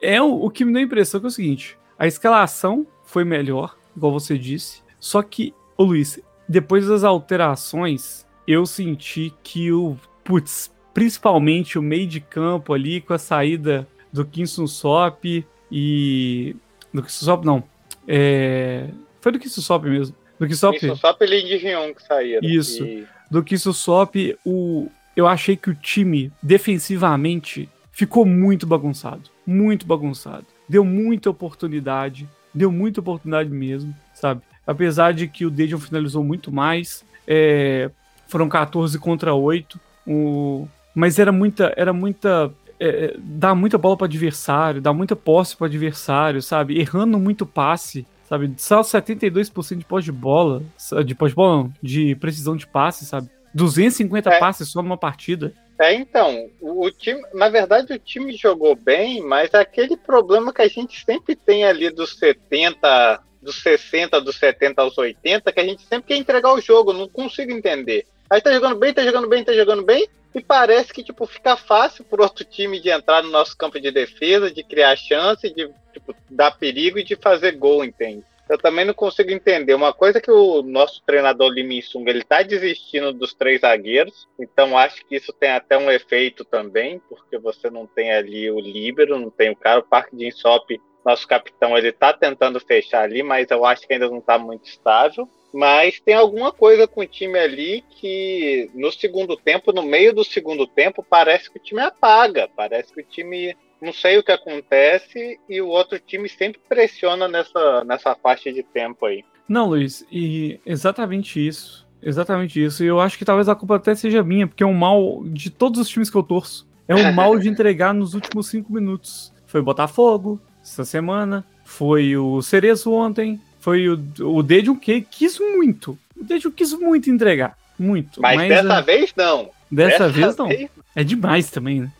É 0.00 0.22
o, 0.22 0.44
o 0.44 0.48
que 0.48 0.64
me 0.64 0.72
deu 0.72 0.80
a 0.80 0.84
impressão 0.84 1.20
que 1.20 1.26
é 1.26 1.28
o 1.28 1.32
seguinte: 1.32 1.76
a 1.98 2.06
escalação 2.06 2.86
foi 3.04 3.24
melhor, 3.24 3.76
igual 3.96 4.12
você 4.12 4.38
disse. 4.38 4.82
Só 5.00 5.20
que, 5.20 5.52
ô 5.76 5.82
Luiz, 5.82 6.20
depois 6.48 6.86
das 6.86 7.02
alterações, 7.02 8.24
eu 8.46 8.64
senti 8.64 9.34
que 9.42 9.72
o. 9.72 9.96
Putz, 10.22 10.72
principalmente 10.92 11.78
o 11.78 11.82
meio 11.82 12.06
de 12.06 12.20
campo 12.20 12.72
ali 12.72 13.00
com 13.00 13.12
a 13.12 13.18
saída 13.18 13.86
do 14.12 14.24
Kinsun 14.24 14.66
Sop 14.66 15.24
e. 15.70 16.56
Do 16.92 17.02
Kinsun 17.02 17.24
Sop, 17.24 17.44
não. 17.44 17.62
É... 18.06 18.88
Foi 19.20 19.32
do 19.32 19.38
Kinsun 19.38 19.60
Sop 19.60 19.84
mesmo. 19.84 20.16
Do 20.38 20.46
Kinsun 20.46 20.72
Sop. 20.96 21.22
E 21.22 21.26
Lin 21.26 21.56
Hyun 21.56 21.94
que 21.94 22.02
saíram. 22.02 22.40
Isso. 22.42 22.84
E... 22.84 23.06
Do 23.30 23.42
Kinsun 23.42 23.72
Sop, 23.72 24.16
o... 24.44 24.88
eu 25.16 25.26
achei 25.26 25.56
que 25.56 25.70
o 25.70 25.74
time, 25.74 26.32
defensivamente, 26.42 27.68
ficou 27.92 28.26
muito 28.26 28.66
bagunçado. 28.66 29.30
Muito 29.46 29.86
bagunçado. 29.86 30.46
Deu 30.68 30.84
muita 30.84 31.30
oportunidade. 31.30 32.28
Deu 32.52 32.72
muita 32.72 33.00
oportunidade 33.00 33.48
mesmo, 33.48 33.94
sabe? 34.12 34.42
Apesar 34.66 35.12
de 35.12 35.28
que 35.28 35.46
o 35.46 35.50
Dejon 35.50 35.78
finalizou 35.78 36.24
muito 36.24 36.50
mais. 36.50 37.04
É... 37.26 37.90
Foram 38.26 38.48
14 38.48 38.98
contra 38.98 39.34
8. 39.34 39.78
O, 40.06 40.66
mas 40.94 41.18
era 41.18 41.32
muita, 41.32 41.72
era 41.76 41.92
muita, 41.92 42.52
é, 42.78 43.14
dá 43.18 43.54
muita 43.54 43.78
bola 43.78 43.96
para 43.96 44.06
adversário, 44.06 44.80
dá 44.80 44.92
muita 44.92 45.14
posse 45.14 45.56
para 45.56 45.66
adversário, 45.66 46.42
sabe? 46.42 46.78
Errando 46.78 47.18
muito 47.18 47.46
passe, 47.46 48.06
sabe? 48.28 48.52
Só 48.56 48.80
72% 48.80 49.78
de 49.78 49.84
pós 49.84 50.04
de 50.04 50.12
bola, 50.12 50.62
de 51.04 51.14
pós 51.14 51.32
de 51.32 51.36
bola, 51.36 51.64
não, 51.64 51.72
de 51.82 52.14
precisão 52.16 52.56
de 52.56 52.66
passe, 52.66 53.04
sabe? 53.04 53.28
250 53.54 54.30
é. 54.30 54.38
passes 54.38 54.68
só 54.68 54.82
numa 54.82 54.96
partida. 54.96 55.52
É, 55.80 55.94
então, 55.94 56.50
o 56.60 56.90
time, 56.90 57.22
na 57.32 57.48
verdade 57.48 57.92
o 57.94 57.98
time 57.98 58.36
jogou 58.36 58.76
bem, 58.76 59.22
mas 59.22 59.54
é 59.54 59.60
aquele 59.60 59.96
problema 59.96 60.52
que 60.52 60.60
a 60.60 60.68
gente 60.68 61.02
sempre 61.04 61.34
tem 61.34 61.64
ali 61.64 61.88
dos 61.88 62.18
70, 62.18 63.22
dos 63.40 63.62
60, 63.62 64.20
dos 64.20 64.36
70 64.36 64.82
aos 64.82 64.98
80, 64.98 65.50
que 65.50 65.60
a 65.60 65.64
gente 65.64 65.82
sempre 65.82 66.08
quer 66.08 66.16
entregar 66.16 66.52
o 66.52 66.60
jogo, 66.60 66.92
não 66.92 67.08
consigo 67.08 67.50
entender. 67.50 68.06
Aí 68.30 68.40
tá 68.40 68.52
jogando 68.52 68.78
bem, 68.78 68.94
tá 68.94 69.02
jogando 69.02 69.28
bem, 69.28 69.44
tá 69.44 69.52
jogando 69.52 69.82
bem, 69.82 70.08
e 70.34 70.40
parece 70.40 70.92
que, 70.92 71.02
tipo, 71.02 71.26
fica 71.26 71.56
fácil 71.56 72.04
pro 72.04 72.22
outro 72.22 72.44
time 72.44 72.78
de 72.78 72.88
entrar 72.88 73.22
no 73.22 73.30
nosso 73.30 73.56
campo 73.56 73.80
de 73.80 73.90
defesa, 73.90 74.50
de 74.50 74.62
criar 74.62 74.94
chance, 74.96 75.52
de, 75.52 75.68
tipo, 75.92 76.14
dar 76.30 76.52
perigo 76.52 76.98
e 76.98 77.04
de 77.04 77.16
fazer 77.16 77.52
gol, 77.56 77.84
entende? 77.84 78.22
Eu 78.48 78.58
também 78.58 78.84
não 78.84 78.94
consigo 78.94 79.30
entender. 79.30 79.74
Uma 79.74 79.92
coisa 79.92 80.20
que 80.20 80.30
o 80.30 80.62
nosso 80.62 81.02
treinador 81.04 81.48
Lee 81.48 81.82
Sung, 81.82 82.08
ele 82.08 82.24
tá 82.24 82.42
desistindo 82.42 83.12
dos 83.12 83.32
três 83.32 83.60
zagueiros, 83.60 84.28
então 84.38 84.76
acho 84.76 85.04
que 85.06 85.16
isso 85.16 85.32
tem 85.32 85.50
até 85.50 85.78
um 85.78 85.90
efeito 85.90 86.44
também, 86.44 87.00
porque 87.08 87.38
você 87.38 87.70
não 87.70 87.86
tem 87.86 88.12
ali 88.12 88.50
o 88.50 88.58
líbero, 88.58 89.18
não 89.18 89.30
tem 89.30 89.50
o 89.50 89.56
cara, 89.56 89.80
o 89.80 89.88
Parque 89.88 90.16
de 90.16 90.26
Insop, 90.26 90.80
nosso 91.04 91.26
capitão, 91.26 91.78
ele 91.78 91.92
tá 91.92 92.12
tentando 92.12 92.60
fechar 92.60 93.02
ali, 93.02 93.22
mas 93.22 93.50
eu 93.50 93.64
acho 93.64 93.86
que 93.86 93.92
ainda 93.92 94.08
não 94.08 94.20
tá 94.20 94.38
muito 94.38 94.66
estável. 94.66 95.28
Mas 95.52 96.00
tem 96.00 96.14
alguma 96.14 96.52
coisa 96.52 96.86
com 96.86 97.00
o 97.00 97.06
time 97.06 97.38
ali 97.38 97.84
que 97.90 98.70
no 98.74 98.92
segundo 98.92 99.36
tempo, 99.36 99.72
no 99.72 99.82
meio 99.82 100.14
do 100.14 100.24
segundo 100.24 100.66
tempo, 100.66 101.04
parece 101.08 101.50
que 101.50 101.58
o 101.58 101.62
time 101.62 101.80
apaga. 101.80 102.48
Parece 102.56 102.92
que 102.92 103.00
o 103.00 103.04
time 103.04 103.56
não 103.80 103.92
sei 103.92 104.18
o 104.18 104.22
que 104.22 104.30
acontece 104.30 105.40
e 105.48 105.60
o 105.60 105.68
outro 105.68 105.98
time 105.98 106.28
sempre 106.28 106.60
pressiona 106.68 107.26
nessa, 107.26 107.84
nessa 107.84 108.14
faixa 108.14 108.52
de 108.52 108.62
tempo 108.62 109.06
aí. 109.06 109.24
Não, 109.48 109.68
Luiz, 109.68 110.06
e 110.12 110.60
exatamente 110.64 111.44
isso. 111.44 111.88
Exatamente 112.02 112.62
isso. 112.62 112.84
E 112.84 112.86
eu 112.86 113.00
acho 113.00 113.18
que 113.18 113.24
talvez 113.24 113.48
a 113.48 113.54
culpa 113.54 113.76
até 113.76 113.94
seja 113.94 114.22
minha, 114.22 114.46
porque 114.46 114.62
é 114.62 114.66
um 114.66 114.74
mal 114.74 115.22
de 115.24 115.50
todos 115.50 115.80
os 115.80 115.88
times 115.88 116.08
que 116.08 116.16
eu 116.16 116.22
torço. 116.22 116.68
É 116.86 116.94
um 116.94 117.12
mal 117.12 117.38
de 117.38 117.48
entregar 117.48 117.92
nos 117.92 118.14
últimos 118.14 118.48
cinco 118.48 118.72
minutos. 118.72 119.32
Foi 119.46 119.60
Botafogo 119.60 120.40
essa 120.62 120.84
semana, 120.84 121.44
foi 121.64 122.16
o 122.16 122.42
Cerezo 122.42 122.92
ontem, 122.92 123.40
foi 123.60 123.88
o, 123.88 123.98
o 124.20 124.42
Dedion 124.42 124.74
que 124.74 125.00
quis 125.02 125.38
muito. 125.38 125.98
O 126.16 126.24
Dedion 126.24 126.50
quis 126.50 126.72
muito 126.72 127.10
entregar. 127.10 127.56
Muito. 127.78 128.20
Mas, 128.20 128.36
mas 128.36 128.48
dessa 128.48 128.80
uh, 128.80 128.84
vez 128.84 129.12
não. 129.16 129.50
Dessa, 129.70 129.90
dessa 129.90 130.08
vez 130.08 130.36
não. 130.36 130.48
Vez... 130.48 130.70
É 130.94 131.04
demais 131.04 131.50
também, 131.50 131.80
né? 131.80 131.92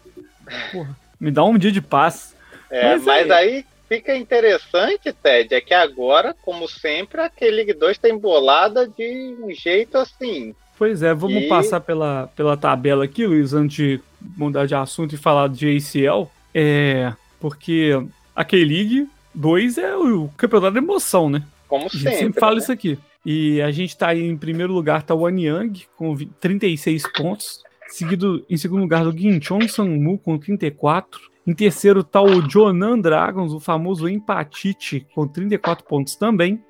Porra, 0.72 0.96
me 1.18 1.30
dá 1.30 1.44
um 1.44 1.56
dia 1.56 1.70
de 1.70 1.80
paz. 1.80 2.34
É, 2.70 2.96
mas, 2.96 3.04
mas 3.04 3.30
aí... 3.30 3.48
aí 3.48 3.64
fica 3.88 4.16
interessante, 4.16 5.12
Ted, 5.12 5.52
é 5.52 5.60
que 5.60 5.74
agora, 5.74 6.34
como 6.42 6.68
sempre, 6.68 7.20
aquele 7.20 7.56
League 7.56 7.72
2 7.72 7.98
tá 7.98 8.08
embolada 8.08 8.86
de 8.86 9.36
um 9.40 9.50
jeito 9.52 9.98
assim. 9.98 10.54
Pois 10.78 11.02
é, 11.02 11.12
vamos 11.12 11.42
e... 11.42 11.48
passar 11.48 11.80
pela, 11.80 12.30
pela 12.36 12.56
tabela 12.56 13.04
aqui, 13.04 13.26
Luiz, 13.26 13.52
antes 13.52 13.76
de 13.76 14.00
mudar 14.36 14.66
de 14.66 14.74
assunto 14.74 15.14
e 15.14 15.18
falar 15.18 15.48
de 15.48 15.76
ACL. 15.76 16.30
É, 16.54 17.12
porque 17.40 17.92
a 18.34 18.44
K-League 18.44 19.08
2 19.34 19.78
é 19.78 19.96
o 19.96 20.28
campeonato 20.36 20.74
da 20.74 20.80
emoção, 20.80 21.30
né? 21.30 21.44
Como 21.68 21.88
sempre. 21.88 22.08
A 22.08 22.10
gente 22.10 22.20
sempre 22.20 22.40
fala 22.40 22.54
né? 22.54 22.58
isso 22.58 22.72
aqui. 22.72 22.98
E 23.24 23.60
a 23.60 23.70
gente 23.70 23.96
tá 23.96 24.08
aí 24.08 24.22
em 24.22 24.36
primeiro 24.36 24.72
lugar, 24.72 25.02
tá 25.02 25.14
o 25.14 25.26
Anyang, 25.26 25.86
com 25.96 26.16
36 26.40 27.04
pontos. 27.12 27.62
Seguido 27.88 28.44
em 28.48 28.56
segundo 28.56 28.82
lugar 28.82 29.04
do 29.04 29.16
Ginchon 29.16 29.66
Sanmu, 29.68 30.18
com 30.18 30.38
34. 30.38 31.20
Em 31.46 31.54
terceiro 31.54 32.04
tá 32.04 32.22
o 32.22 32.48
Jonan 32.48 32.98
Dragons, 32.98 33.52
o 33.52 33.60
famoso 33.60 34.08
Empatite, 34.08 35.06
com 35.14 35.26
34 35.26 35.84
pontos 35.84 36.14
também. 36.14 36.62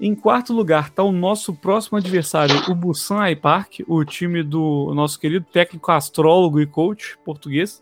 Em 0.00 0.14
quarto 0.14 0.52
lugar 0.52 0.90
tá 0.90 1.02
o 1.02 1.12
nosso 1.12 1.54
próximo 1.54 1.96
adversário, 1.96 2.56
o 2.68 2.74
Busan 2.74 3.30
iPark, 3.30 3.84
o 3.86 4.04
time 4.04 4.42
do 4.42 4.92
nosso 4.94 5.18
querido 5.18 5.46
técnico 5.52 5.90
astrólogo 5.92 6.60
e 6.60 6.66
coach 6.66 7.16
português. 7.24 7.80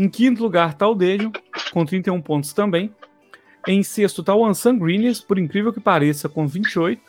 Em 0.00 0.08
quinto 0.08 0.42
lugar 0.42 0.70
está 0.70 0.88
o 0.88 0.94
Dejon, 0.94 1.30
com 1.72 1.84
31 1.84 2.22
pontos 2.22 2.54
também. 2.54 2.90
Em 3.68 3.82
sexto 3.82 4.22
está 4.22 4.34
o 4.34 4.46
Ansan 4.46 4.78
Greenies, 4.78 5.20
por 5.20 5.38
incrível 5.38 5.74
que 5.74 5.78
pareça, 5.78 6.26
com 6.26 6.48
28. 6.48 7.02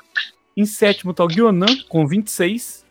Em 0.58 0.66
sétimo 0.66 1.12
está 1.12 1.24
o 1.24 1.28
Guionan, 1.28 1.74
com 1.88 2.06
26. 2.06 2.86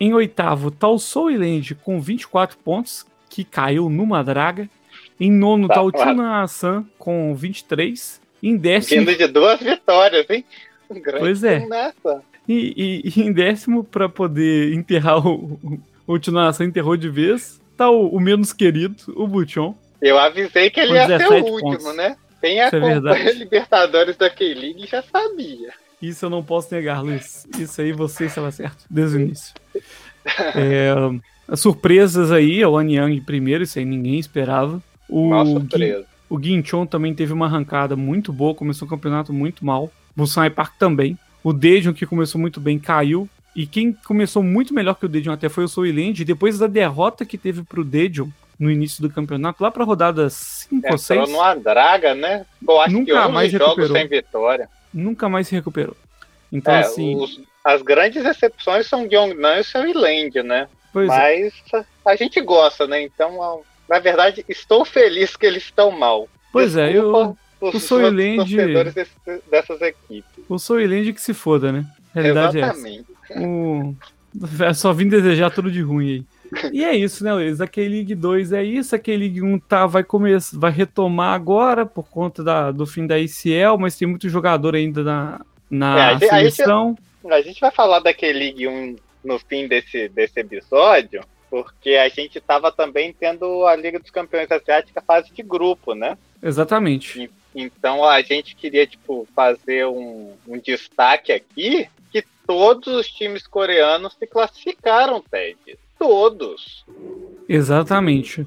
Em 0.00 0.12
oitavo 0.12 0.70
está 0.70 0.88
o 0.88 0.98
Souland, 0.98 1.72
com 1.76 2.00
24 2.00 2.58
pontos, 2.58 3.06
que 3.30 3.44
caiu 3.44 3.88
numa 3.88 4.24
draga. 4.24 4.68
Em 5.20 5.30
nono 5.30 5.66
está 5.66 5.76
tá 5.76 5.82
o 5.84 5.92
Tuna 5.92 6.44
com 6.98 7.32
23. 7.36 8.20
Em 8.42 8.56
décimo... 8.56 9.06
Vindo 9.06 9.16
de 9.16 9.28
duas 9.28 9.60
vitórias, 9.60 10.28
hein? 10.30 10.44
Grande 10.90 11.20
pois 11.20 11.44
é. 11.44 11.64
E, 12.48 13.02
e, 13.04 13.08
e, 13.08 13.22
em 13.22 13.32
décimo, 13.32 13.84
para 13.84 14.08
poder 14.08 14.74
enterrar 14.74 15.24
o, 15.24 15.78
o, 16.04 16.18
Tuna 16.18 16.48
Assan 16.48 16.64
enterrou 16.64 16.96
de 16.96 17.08
vez, 17.08 17.60
tá 17.76 17.90
o, 17.90 18.08
o 18.08 18.20
menos 18.20 18.52
querido, 18.52 18.96
o 19.08 19.26
Buchon. 19.26 19.76
Eu 20.00 20.18
avisei 20.18 20.70
que 20.70 20.80
ele 20.80 20.92
ia 20.92 21.06
ser 21.06 21.28
o 21.28 21.44
último, 21.44 21.78
pontos. 21.78 21.96
né? 21.96 22.16
Quem 22.40 22.58
é 22.58 22.66
acompanha 22.66 23.28
é 23.28 23.32
Libertadores 23.34 24.16
da 24.16 24.28
K-League 24.28 24.86
já 24.86 25.02
sabia. 25.02 25.72
Isso 26.00 26.26
eu 26.26 26.30
não 26.30 26.42
posso 26.42 26.74
negar, 26.74 27.02
Luiz. 27.02 27.46
Isso 27.58 27.80
aí 27.80 27.92
você 27.92 28.26
estava 28.26 28.50
certo, 28.50 28.84
desde 28.90 29.16
o 29.16 29.20
início. 29.20 29.54
É, 30.56 30.90
as 31.46 31.60
surpresas 31.60 32.32
aí, 32.32 32.62
é 32.62 32.66
o 32.66 32.78
Anyang 32.78 33.20
primeiro, 33.20 33.62
isso 33.62 33.78
aí 33.78 33.84
ninguém 33.84 34.18
esperava. 34.18 34.82
O, 35.06 35.44
surpresa. 35.44 36.06
o 36.30 36.38
Guinchon 36.38 36.86
também 36.86 37.14
teve 37.14 37.30
uma 37.30 37.44
arrancada 37.44 37.94
muito 37.94 38.32
boa, 38.32 38.54
começou 38.54 38.88
o 38.88 38.90
campeonato 38.90 39.34
muito 39.34 39.66
mal. 39.66 39.92
Busan 40.16 40.50
Park 40.50 40.76
também. 40.78 41.18
O 41.42 41.52
Dejon, 41.52 41.92
que 41.92 42.06
começou 42.06 42.40
muito 42.40 42.58
bem, 42.58 42.78
caiu. 42.78 43.28
E 43.54 43.66
quem 43.66 43.92
começou 43.92 44.42
muito 44.42 44.74
melhor 44.74 44.94
que 44.94 45.06
o 45.06 45.08
Dejon 45.08 45.32
até 45.32 45.48
foi 45.48 45.64
o 45.64 45.68
Soiland. 45.68 46.24
Depois 46.24 46.58
da 46.58 46.66
derrota 46.66 47.24
que 47.24 47.38
teve 47.38 47.62
pro 47.62 47.84
Dejon 47.84 48.28
no 48.58 48.70
início 48.70 49.02
do 49.02 49.10
campeonato, 49.10 49.62
lá 49.62 49.70
pra 49.70 49.84
rodada 49.84 50.28
5 50.30 50.90
ou 50.90 50.98
6. 50.98 51.28
numa 51.30 51.54
draga, 51.54 52.14
né? 52.14 52.46
Eu 52.66 52.80
acho 52.80 52.94
nunca 52.94 53.22
que 53.22 53.32
mais 53.32 53.52
recuperou. 53.52 53.96
sem 53.96 54.08
vitória. 54.08 54.68
Nunca 54.92 55.28
mais 55.28 55.48
se 55.48 55.54
recuperou. 55.54 55.96
Então, 56.52 56.74
é, 56.74 56.80
assim. 56.80 57.16
Os, 57.16 57.40
as 57.64 57.82
grandes 57.82 58.24
exceções 58.24 58.86
são 58.86 59.08
Gyeongnan 59.08 59.56
e 59.56 59.60
o 59.60 59.64
Soiland, 59.64 60.42
né? 60.42 60.68
Pois 60.92 61.10
é. 61.10 61.12
Mas 61.12 61.52
é. 61.74 61.84
a 62.04 62.16
gente 62.16 62.40
gosta, 62.40 62.86
né? 62.86 63.02
Então, 63.02 63.62
na 63.88 63.98
verdade, 63.98 64.44
estou 64.48 64.84
feliz 64.84 65.36
que 65.36 65.46
eles 65.46 65.64
estão 65.64 65.90
mal. 65.90 66.28
Pois 66.52 66.74
Desculpa 66.74 67.18
é, 67.18 67.28
eu. 67.30 67.38
Os 67.60 67.74
o 67.74 67.80
Soiland. 67.80 68.56
dessas 69.50 69.80
equipes. 69.80 70.44
O 70.48 70.58
Soiland 70.58 71.12
que 71.12 71.20
se 71.20 71.32
foda, 71.32 71.72
né? 71.72 71.86
A 72.14 72.20
realidade 72.20 72.58
Exatamente. 72.58 72.98
é 72.98 73.00
essa. 73.00 73.13
O... 73.36 73.94
Só 74.74 74.92
vim 74.92 75.08
desejar 75.08 75.50
tudo 75.50 75.70
de 75.70 75.80
ruim 75.80 76.10
aí. 76.10 76.24
E 76.72 76.84
é 76.84 76.94
isso, 76.94 77.24
né, 77.24 77.32
Luiz? 77.32 77.60
A 77.60 77.66
K-League 77.66 78.14
2 78.14 78.52
é 78.52 78.62
isso, 78.62 78.94
a 78.94 78.98
K-League 78.98 79.42
1 79.42 79.58
tá, 79.60 79.86
vai, 79.86 80.04
começar, 80.04 80.58
vai 80.58 80.70
retomar 80.70 81.34
agora 81.34 81.84
por 81.84 82.08
conta 82.08 82.44
da, 82.44 82.70
do 82.70 82.86
fim 82.86 83.06
da 83.06 83.18
ICL, 83.18 83.78
mas 83.78 83.96
tem 83.96 84.06
muito 84.06 84.28
jogador 84.28 84.74
ainda 84.74 85.02
na, 85.02 85.40
na 85.70 86.12
é, 86.12 86.18
seleção. 86.18 86.96
A 87.24 87.28
gente, 87.28 87.34
a 87.34 87.42
gente 87.42 87.60
vai 87.60 87.70
falar 87.70 88.00
da 88.00 88.12
K-League 88.12 88.68
1 88.68 88.96
no 89.24 89.38
fim 89.38 89.66
desse, 89.66 90.08
desse 90.08 90.38
episódio, 90.40 91.22
porque 91.62 91.90
a 91.90 92.08
gente 92.08 92.40
tava 92.40 92.72
também 92.72 93.12
tendo 93.12 93.66
a 93.66 93.76
Liga 93.76 93.98
dos 93.98 94.10
Campeões 94.10 94.50
Asiática 94.50 95.00
fase 95.00 95.32
de 95.32 95.42
grupo, 95.42 95.94
né? 95.94 96.18
Exatamente. 96.42 97.22
E, 97.22 97.30
então 97.54 98.04
a 98.04 98.20
gente 98.22 98.56
queria, 98.56 98.86
tipo, 98.86 99.28
fazer 99.34 99.86
um, 99.86 100.32
um 100.48 100.58
destaque 100.58 101.32
aqui 101.32 101.88
todos 102.46 102.94
os 102.94 103.06
times 103.08 103.46
coreanos 103.46 104.14
se 104.18 104.26
classificaram, 104.26 105.22
Ted. 105.30 105.78
Todos. 105.98 106.84
Exatamente. 107.48 108.46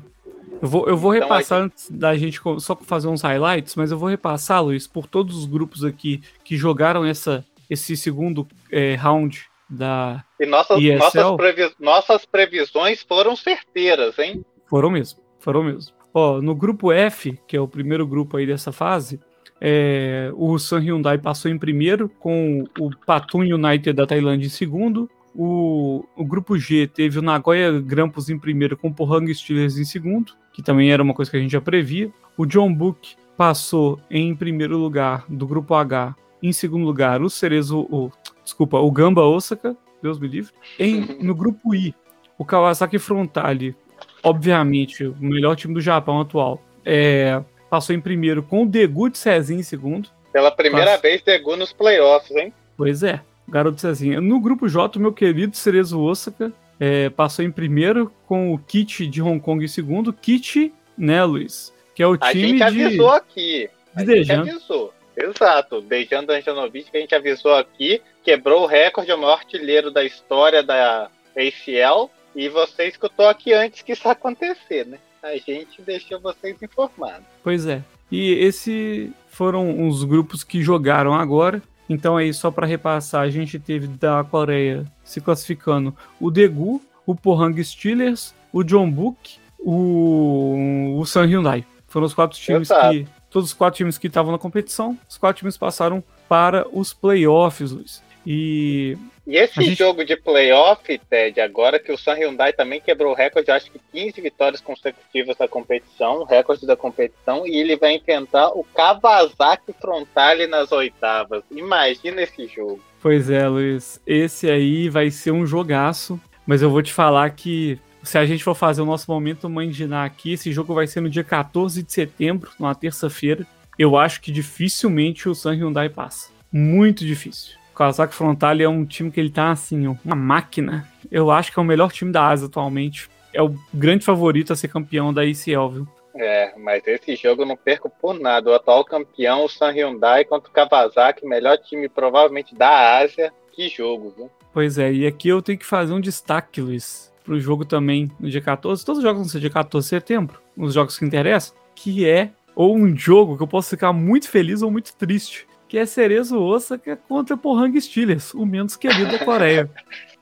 Eu 0.62 0.68
vou, 0.68 0.88
eu 0.88 0.98
vou 0.98 1.16
então, 1.16 1.28
repassar 1.28 1.62
gente... 1.62 1.74
antes 1.74 1.90
da 1.92 2.18
gente 2.18 2.40
só 2.60 2.76
fazer 2.76 3.08
uns 3.08 3.22
highlights, 3.22 3.76
mas 3.76 3.92
eu 3.92 3.98
vou 3.98 4.10
repassar, 4.10 4.64
Luiz, 4.64 4.88
por 4.88 5.08
todos 5.08 5.38
os 5.38 5.46
grupos 5.46 5.84
aqui 5.84 6.22
que 6.44 6.58
jogaram 6.58 7.06
essa, 7.06 7.46
esse 7.70 7.96
segundo 7.96 8.48
é, 8.72 8.96
round 8.96 9.46
da. 9.70 10.24
E 10.40 10.46
nossas, 10.46 10.82
nossas, 10.82 11.36
previ... 11.36 11.72
nossas 11.80 12.26
previsões 12.26 13.04
foram 13.04 13.36
certeiras, 13.36 14.18
hein? 14.20 14.44
Foram 14.70 14.90
mesmo, 14.90 15.20
foram 15.40 15.64
mesmo. 15.64 15.94
Ó, 16.14 16.42
no 16.42 16.56
grupo 16.56 16.92
F, 16.92 17.40
que 17.48 17.56
é 17.56 17.62
o 17.62 17.68
primeiro 17.68 18.08
grupo 18.08 18.38
aí 18.38 18.46
dessa 18.46 18.72
fase, 18.72 19.20
é, 19.60 20.32
o 20.36 20.58
Sun 20.58 20.80
Hyundai 20.80 21.18
passou 21.18 21.50
em 21.50 21.58
primeiro, 21.58 22.10
com 22.20 22.64
o 22.80 22.90
Patum 23.06 23.40
United 23.40 23.94
da 23.94 24.06
Tailândia 24.06 24.48
em 24.48 24.50
segundo. 24.50 25.10
O, 25.36 26.04
o 26.16 26.26
grupo 26.26 26.58
G 26.58 26.88
teve 26.88 27.20
o 27.20 27.22
Nagoya 27.22 27.80
Grampus 27.80 28.30
em 28.30 28.40
primeiro, 28.40 28.76
com 28.76 28.88
o 28.88 28.94
Pohang 28.94 29.32
Steelers 29.34 29.78
em 29.78 29.86
segundo, 29.86 30.34
que 30.54 30.64
também 30.64 30.92
era 30.92 31.04
uma 31.04 31.14
coisa 31.14 31.30
que 31.30 31.38
a 31.38 31.40
gente 31.40 31.52
já 31.52 31.62
previa. 31.62 32.12
O 32.36 32.46
John 32.46 32.74
Book 32.74 33.16
passou 33.36 34.00
em 34.10 34.36
primeiro 34.36 34.78
lugar 34.78 35.26
do 35.30 35.46
grupo 35.46 35.76
H. 35.76 36.16
Em 36.42 36.52
segundo 36.52 36.86
lugar, 36.86 37.22
o 37.22 37.30
Cerezo, 37.30 37.82
o, 37.92 38.12
desculpa, 38.48 38.80
o 38.80 38.92
Gamba 38.92 39.24
Osaka, 39.24 39.76
Deus 40.02 40.20
me 40.20 40.28
livre. 40.28 40.54
Em, 40.80 41.18
no 41.22 41.36
grupo 41.36 41.76
I, 41.76 41.94
o 42.38 42.46
Kawasaki 42.46 42.98
Frontale 42.98 43.76
obviamente, 44.24 45.06
o 45.06 45.16
melhor 45.20 45.56
time 45.56 45.74
do 45.74 45.82
Japão 45.82 46.20
atual. 46.22 46.62
É, 46.86 47.42
passou 47.70 47.96
em 47.96 48.00
primeiro 48.00 48.44
com 48.44 48.64
o 48.64 48.66
Degu 48.66 49.10
de 49.10 49.18
Cezinha 49.18 49.60
em 49.60 49.64
segundo. 49.64 50.10
Pela 50.32 50.52
primeira 50.52 50.92
Passa. 50.92 51.02
vez, 51.02 51.22
Degu 51.22 51.56
nos 51.56 51.74
playoffs, 51.74 52.36
hein? 52.36 52.54
Pois 52.76 53.04
é, 53.04 53.22
garoto 53.48 53.82
Cezinha. 53.82 54.22
No 54.22 54.40
grupo 54.40 54.68
J, 54.68 54.98
o 54.98 55.02
meu 55.02 55.14
querido 55.14 55.56
Cerezo 55.56 56.00
Osaka 56.00 56.52
é, 56.80 57.10
passou 57.10 57.44
em 57.44 57.52
primeiro 57.52 58.12
com 58.28 58.54
o 58.54 58.58
Kit 58.58 59.08
de 59.08 59.22
Hong 59.22 59.40
Kong 59.40 59.64
em 59.64 59.68
segundo. 59.68 60.14
Kit, 60.14 60.74
né, 60.98 61.24
Luiz? 61.24 61.74
Que 61.96 62.04
é 62.04 62.08
o 62.08 62.18
time. 62.18 62.62
A 62.62 62.70
gente 62.70 62.84
avisou 62.86 63.10
aqui. 63.10 63.70
A 63.96 64.04
de 64.04 64.24
gente 64.24 64.32
avisou. 64.32 64.94
Exato. 65.16 65.82
Dejan 65.82 66.24
Danjanovic, 66.24 66.92
que 66.92 66.98
a 66.98 67.00
gente 67.00 67.16
avisou 67.16 67.56
aqui, 67.56 68.00
quebrou 68.28 68.64
o 68.64 68.68
recorde, 68.68 69.10
é 69.10 69.16
o 69.16 69.18
maior 69.18 69.38
artilheiro 69.38 69.90
da 69.90 70.04
história 70.04 70.62
da 70.62 71.10
ACL. 71.34 72.12
E 72.36 72.50
você 72.50 72.90
escutou 72.90 73.26
aqui 73.26 73.54
antes 73.54 73.82
que 73.82 73.94
isso 73.94 74.08
acontecer, 74.10 74.86
né? 74.86 75.00
A 75.24 75.38
gente 75.38 75.82
deixou 75.82 76.20
vocês 76.20 76.62
informados. 76.62 77.26
Pois 77.42 77.66
é. 77.66 77.82
E 78.12 78.34
esses 78.34 79.10
foram 79.30 79.88
os 79.88 80.04
grupos 80.04 80.44
que 80.44 80.62
jogaram 80.62 81.14
agora. 81.14 81.64
Então 81.90 82.18
aí, 82.18 82.34
só 82.34 82.52
para 82.52 82.68
repassar, 82.68 83.22
a 83.22 83.30
gente 83.30 83.58
teve 83.58 83.88
da 83.88 84.26
Coreia 84.26 84.86
se 85.06 85.22
classificando 85.22 85.96
o 86.20 86.30
Daegu, 86.30 86.82
o 87.06 87.16
Pohang 87.16 87.64
Steelers, 87.64 88.36
o 88.52 88.62
John 88.62 88.92
Book, 88.92 89.38
o, 89.58 90.98
o 91.00 91.06
San 91.06 91.26
Hyundai. 91.26 91.66
Foram 91.88 92.06
os 92.06 92.14
quatro 92.14 92.38
times 92.38 92.70
Exato. 92.70 92.90
que. 92.92 93.08
Todos 93.30 93.50
os 93.50 93.54
quatro 93.54 93.78
times 93.78 93.98
que 93.98 94.08
estavam 94.08 94.32
na 94.32 94.38
competição, 94.38 94.98
os 95.08 95.18
quatro 95.18 95.40
times 95.40 95.58
passaram 95.58 96.04
para 96.30 96.66
os 96.72 96.94
playoffs, 96.94 97.72
Luiz. 97.72 98.07
E 98.30 98.98
e 99.28 99.36
esse 99.36 99.62
gente... 99.62 99.76
jogo 99.76 100.06
de 100.06 100.16
playoff, 100.16 101.00
Ted, 101.10 101.42
agora 101.42 101.78
que 101.78 101.92
o 101.92 101.98
San 101.98 102.14
Hyundai 102.14 102.54
também 102.54 102.80
quebrou 102.80 103.12
o 103.12 103.16
recorde, 103.16 103.52
acho 103.52 103.70
que 103.70 103.80
15 103.92 104.22
vitórias 104.22 104.62
consecutivas 104.62 105.36
da 105.36 105.50
competição, 105.50 106.24
recorde 106.24 106.66
da 106.66 106.78
competição, 106.78 107.46
e 107.46 107.58
ele 107.58 107.76
vai 107.76 107.96
enfrentar 107.96 108.48
o 108.50 108.64
Kawasaki 108.64 109.74
Frontale 109.82 110.48
nas 110.48 110.72
oitavas. 110.72 111.44
Imagina 111.52 112.22
esse 112.22 112.48
jogo. 112.48 112.80
Pois 113.02 113.30
é, 113.30 113.46
Luiz. 113.50 114.00
Esse 114.08 114.50
aí 114.50 114.88
vai 114.88 115.12
ser 115.12 115.32
um 115.32 115.46
jogaço, 115.46 116.18
mas 116.46 116.62
eu 116.62 116.70
vou 116.70 116.82
te 116.82 116.94
falar 116.94 117.30
que 117.32 117.78
se 118.04 118.18
a 118.18 118.26
gente 118.26 118.46
for 118.46 118.56
fazer 118.56 118.82
o 118.82 118.86
nosso 118.86 119.12
momento 119.12 119.50
mandinar 119.50 120.06
aqui, 120.06 120.34
esse 120.34 120.54
jogo 120.54 120.74
vai 120.74 120.88
ser 120.88 121.02
no 121.02 121.10
dia 121.10 121.24
14 121.24 121.84
de 121.84 121.92
setembro, 121.92 122.52
numa 122.58 122.74
terça-feira. 122.74 123.46
Eu 123.78 123.98
acho 123.98 124.22
que 124.22 124.32
dificilmente 124.32 125.28
o 125.28 125.36
San 125.36 125.54
Hyundai 125.54 125.90
passa. 125.90 126.30
Muito 126.50 127.06
difícil. 127.06 127.58
Kawasaki 127.78 128.16
Frontale 128.16 128.64
é 128.64 128.70
um 128.70 128.84
time 128.84 129.12
que 129.12 129.20
ele 129.20 129.30
tá 129.30 129.52
assim, 129.52 129.86
uma 130.04 130.16
máquina. 130.16 130.88
Eu 131.12 131.30
acho 131.30 131.52
que 131.52 131.60
é 131.60 131.62
o 131.62 131.66
melhor 131.66 131.92
time 131.92 132.12
da 132.12 132.28
Ásia 132.28 132.48
atualmente. 132.48 133.08
É 133.32 133.42
o 133.42 133.54
grande 133.72 134.04
favorito 134.04 134.52
a 134.52 134.56
ser 134.56 134.68
campeão 134.70 135.14
da 135.14 135.24
ICL, 135.24 135.70
viu? 135.70 135.88
É, 136.16 136.54
mas 136.58 136.82
esse 136.88 137.16
jogo 137.16 137.44
eu 137.44 137.46
não 137.46 137.56
perco 137.56 137.88
por 137.88 138.20
nada. 138.20 138.50
O 138.50 138.56
atual 138.56 138.84
campeão, 138.84 139.46
o 139.46 139.50
San 139.50 139.70
Hyundai 139.70 140.26
contra 140.26 140.50
o 140.50 140.52
Kawasaki, 140.52 141.24
melhor 141.28 141.56
time 141.60 141.88
provavelmente 141.88 142.56
da 142.56 142.98
Ásia. 142.98 143.32
Que 143.52 143.70
jogo, 143.70 144.12
viu? 144.18 144.32
Pois 144.52 144.80
é, 144.80 144.92
e 144.92 145.06
aqui 145.06 145.30
eu 145.30 145.40
tenho 145.40 145.60
que 145.60 145.66
fazer 145.66 145.94
um 145.94 146.02
destaque, 146.02 146.60
Luiz, 146.60 147.14
pro 147.24 147.40
jogo 147.40 147.64
também 147.64 148.12
no 148.20 148.28
dia 148.28 148.42
14. 148.42 148.84
Todos 148.84 148.98
os 148.98 149.04
jogos 149.04 149.22
vão 149.22 149.30
ser 149.30 149.40
dia 149.40 149.52
14 149.52 149.86
de 149.86 149.90
setembro, 149.90 150.42
os 150.58 150.74
jogos 150.74 150.98
que 150.98 151.06
interessam, 151.06 151.56
que 151.76 152.10
é 152.10 152.32
ou 152.56 152.76
um 152.76 152.98
jogo 152.98 153.38
que 153.38 153.44
eu 153.44 153.48
posso 153.48 153.70
ficar 153.70 153.94
muito 153.94 154.28
feliz 154.28 154.64
ou 154.64 154.72
muito 154.72 154.96
triste 154.96 155.47
que 155.68 155.78
é 155.78 155.86
Cerezo 155.86 156.40
Osaka 156.40 156.98
contra 157.08 157.36
Pohang 157.36 157.80
Steelers, 157.80 158.34
o 158.34 158.46
menos 158.46 158.76
querido 158.76 159.12
da 159.12 159.24
Coreia. 159.24 159.70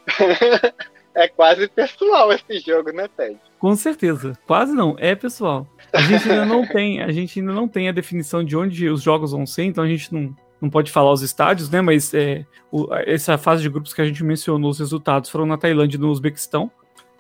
é 1.14 1.28
quase 1.28 1.68
pessoal 1.68 2.32
esse 2.34 2.60
jogo, 2.60 2.92
né, 2.92 3.08
Ted? 3.16 3.38
Com 3.60 3.76
certeza. 3.76 4.38
Quase 4.46 4.74
não, 4.74 4.96
é 5.00 5.16
pessoal. 5.16 5.68
A 5.94 6.02
gente 6.02 6.30
ainda 6.30 6.46
não 6.46 6.66
tem, 6.68 7.02
a 7.02 7.12
gente 7.12 7.40
ainda 7.40 7.54
não 7.54 7.68
tem 7.68 7.88
a 7.88 7.92
definição 7.92 8.44
de 8.44 8.56
onde 8.58 8.90
os 8.90 9.02
jogos 9.02 9.32
vão 9.32 9.46
ser, 9.46 9.64
então 9.64 9.84
a 9.84 9.88
gente 9.88 10.14
não, 10.14 10.36
não 10.60 10.70
pode 10.70 10.92
falar 10.92 11.12
os 11.12 11.22
estádios, 11.22 11.70
né? 11.70 11.82
Mas 11.82 12.14
é, 12.14 12.46
o, 12.72 12.94
essa 12.94 13.38
fase 13.38 13.62
de 13.62 13.70
grupos 13.70 13.94
que 13.94 14.02
a 14.02 14.06
gente 14.06 14.24
mencionou, 14.24 14.70
os 14.70 14.80
resultados 14.80 15.30
foram 15.30 15.46
na 15.46 15.58
Tailândia 15.58 15.98
e 15.98 16.00
no 16.00 16.10
Uzbequistão. 16.10 16.70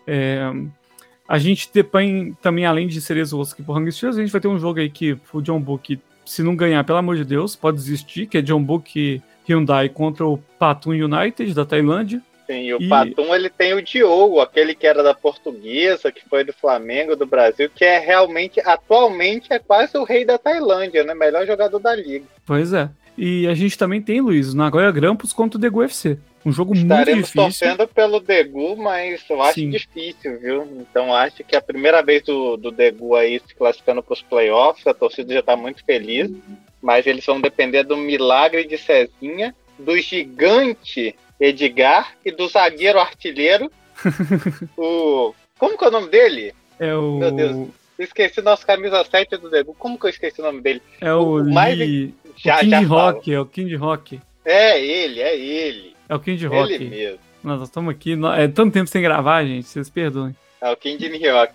É, 0.08 0.52
a 1.28 1.40
gente 1.40 1.70
tem 1.70 2.38
também, 2.42 2.66
além 2.66 2.88
de 2.88 3.02
Cerezo 3.02 3.40
Osaka 3.40 3.62
e 3.62 3.66
Pohang 3.66 3.92
Steelers, 3.92 4.18
a 4.18 4.22
gente 4.22 4.32
vai 4.32 4.42
ter 4.42 4.48
um 4.48 4.60
jogo 4.60 4.80
aí 4.80 4.90
que 4.90 5.18
o 5.34 5.42
John 5.42 5.60
Book 5.60 6.00
se 6.26 6.44
não 6.44 6.56
ganhar, 6.56 6.84
pelo 6.84 6.98
amor 6.98 7.16
de 7.16 7.24
Deus, 7.24 7.56
pode 7.56 7.78
desistir, 7.78 8.26
que 8.26 8.38
é 8.38 8.42
John 8.42 8.64
Book 8.64 9.22
Hyundai 9.48 9.90
contra 9.90 10.26
o 10.26 10.38
Patum 10.60 10.92
United 10.92 11.54
da 11.54 11.66
Tailândia. 11.66 12.22
Sim, 12.46 12.62
e 12.62 12.74
o 12.74 12.82
e... 12.82 12.88
Patum 12.88 13.34
ele 13.34 13.50
tem 13.50 13.74
o 13.74 13.82
Diogo, 13.82 14.40
aquele 14.40 14.76
que 14.76 14.86
era 14.86 15.02
da 15.02 15.14
Portuguesa, 15.14 16.12
que 16.12 16.28
foi 16.28 16.44
do 16.44 16.54
Flamengo, 16.54 17.16
do 17.16 17.26
Brasil, 17.26 17.70
que 17.74 17.84
é 17.84 17.98
realmente, 17.98 18.60
atualmente, 18.60 19.52
é 19.52 19.60
quase 19.60 19.98
o 19.98 20.04
rei 20.04 20.26
da 20.26 20.38
Tailândia, 20.38 21.04
né? 21.04 21.14
Melhor 21.14 21.46
jogador 21.46 21.80
da 21.80 21.96
liga. 21.96 22.26
Pois 22.46 22.74
é. 22.74 22.90
E 23.18 23.48
a 23.48 23.54
gente 23.54 23.78
também 23.78 24.02
tem, 24.02 24.20
Luiz, 24.20 24.54
Nagoya 24.54 24.92
Grampus 24.92 25.32
contra 25.32 25.58
o 25.58 25.62
Degu 25.62 25.80
UFC. 25.80 26.18
Um 26.46 26.52
jogo 26.52 26.76
Estaremos 26.76 27.34
muito 27.34 27.50
difícil. 27.50 27.68
torcendo 27.68 27.88
pelo 27.88 28.20
Degu, 28.20 28.78
mas 28.78 29.24
eu 29.28 29.42
acho 29.42 29.56
Sim. 29.56 29.72
difícil, 29.72 30.40
viu? 30.40 30.64
Então 30.80 31.14
acho 31.14 31.44
que 31.44 31.56
é 31.56 31.58
a 31.58 31.62
primeira 31.62 32.04
vez 32.04 32.22
do, 32.24 32.56
do 32.56 32.70
Degu 32.70 33.16
aí 33.16 33.42
se 33.48 33.56
classificando 33.56 34.04
para 34.04 34.14
os 34.14 34.22
playoffs, 34.22 34.86
a 34.86 34.94
torcida 34.94 35.34
já 35.34 35.40
está 35.40 35.56
muito 35.56 35.84
feliz, 35.84 36.30
mas 36.82 37.08
eles 37.08 37.26
vão 37.26 37.42
depender 37.42 37.84
do 37.84 37.98
milagre 37.98 38.64
de 38.64 38.78
Cezinha, 38.78 39.56
do 39.80 39.98
gigante 39.98 41.16
Edgar 41.40 42.14
e 42.24 42.32
do 42.32 42.48
zagueiro 42.48 43.00
artilheiro, 43.00 43.72
o... 44.78 45.34
Como 45.58 45.78
que 45.78 45.86
é 45.86 45.88
o 45.88 45.92
nome 45.92 46.10
dele? 46.10 46.54
É 46.80 46.94
o... 46.94 47.18
Meu 47.18 47.32
Deus, 47.32 47.70
esqueci 47.98 48.42
nosso 48.42 48.68
camisa 48.68 49.04
7 49.04 49.38
do 49.38 49.50
Degu, 49.50 49.74
como 49.80 49.98
que 49.98 50.06
eu 50.06 50.10
esqueci 50.12 50.42
o 50.42 50.44
nome 50.44 50.62
dele? 50.62 50.82
É 51.02 51.12
o, 51.12 51.42
o 51.42 51.54
mais... 51.54 51.80
Já, 52.38 52.58
o 52.58 52.60
King 52.60 52.72
já 52.72 52.80
Rock, 52.82 53.34
é 53.34 53.40
o 53.40 53.46
King 53.46 53.76
Rock. 53.76 54.22
É 54.44 54.80
ele, 54.80 55.22
é 55.22 55.38
ele. 55.38 55.96
É 56.08 56.16
o 56.16 56.20
King 56.20 56.46
Rock. 56.46 56.74
Ele 56.74 56.90
mesmo. 56.90 57.20
Nós 57.44 57.62
estamos 57.62 57.94
aqui. 57.94 58.18
É 58.38 58.48
tanto 58.48 58.74
tempo 58.74 58.88
sem 58.88 59.02
gravar, 59.02 59.46
gente. 59.46 59.68
Vocês 59.68 59.90
perdoem. 59.90 60.36
É 60.62 60.70
o 60.72 60.78
King 60.78 61.30
Rock. 61.30 61.54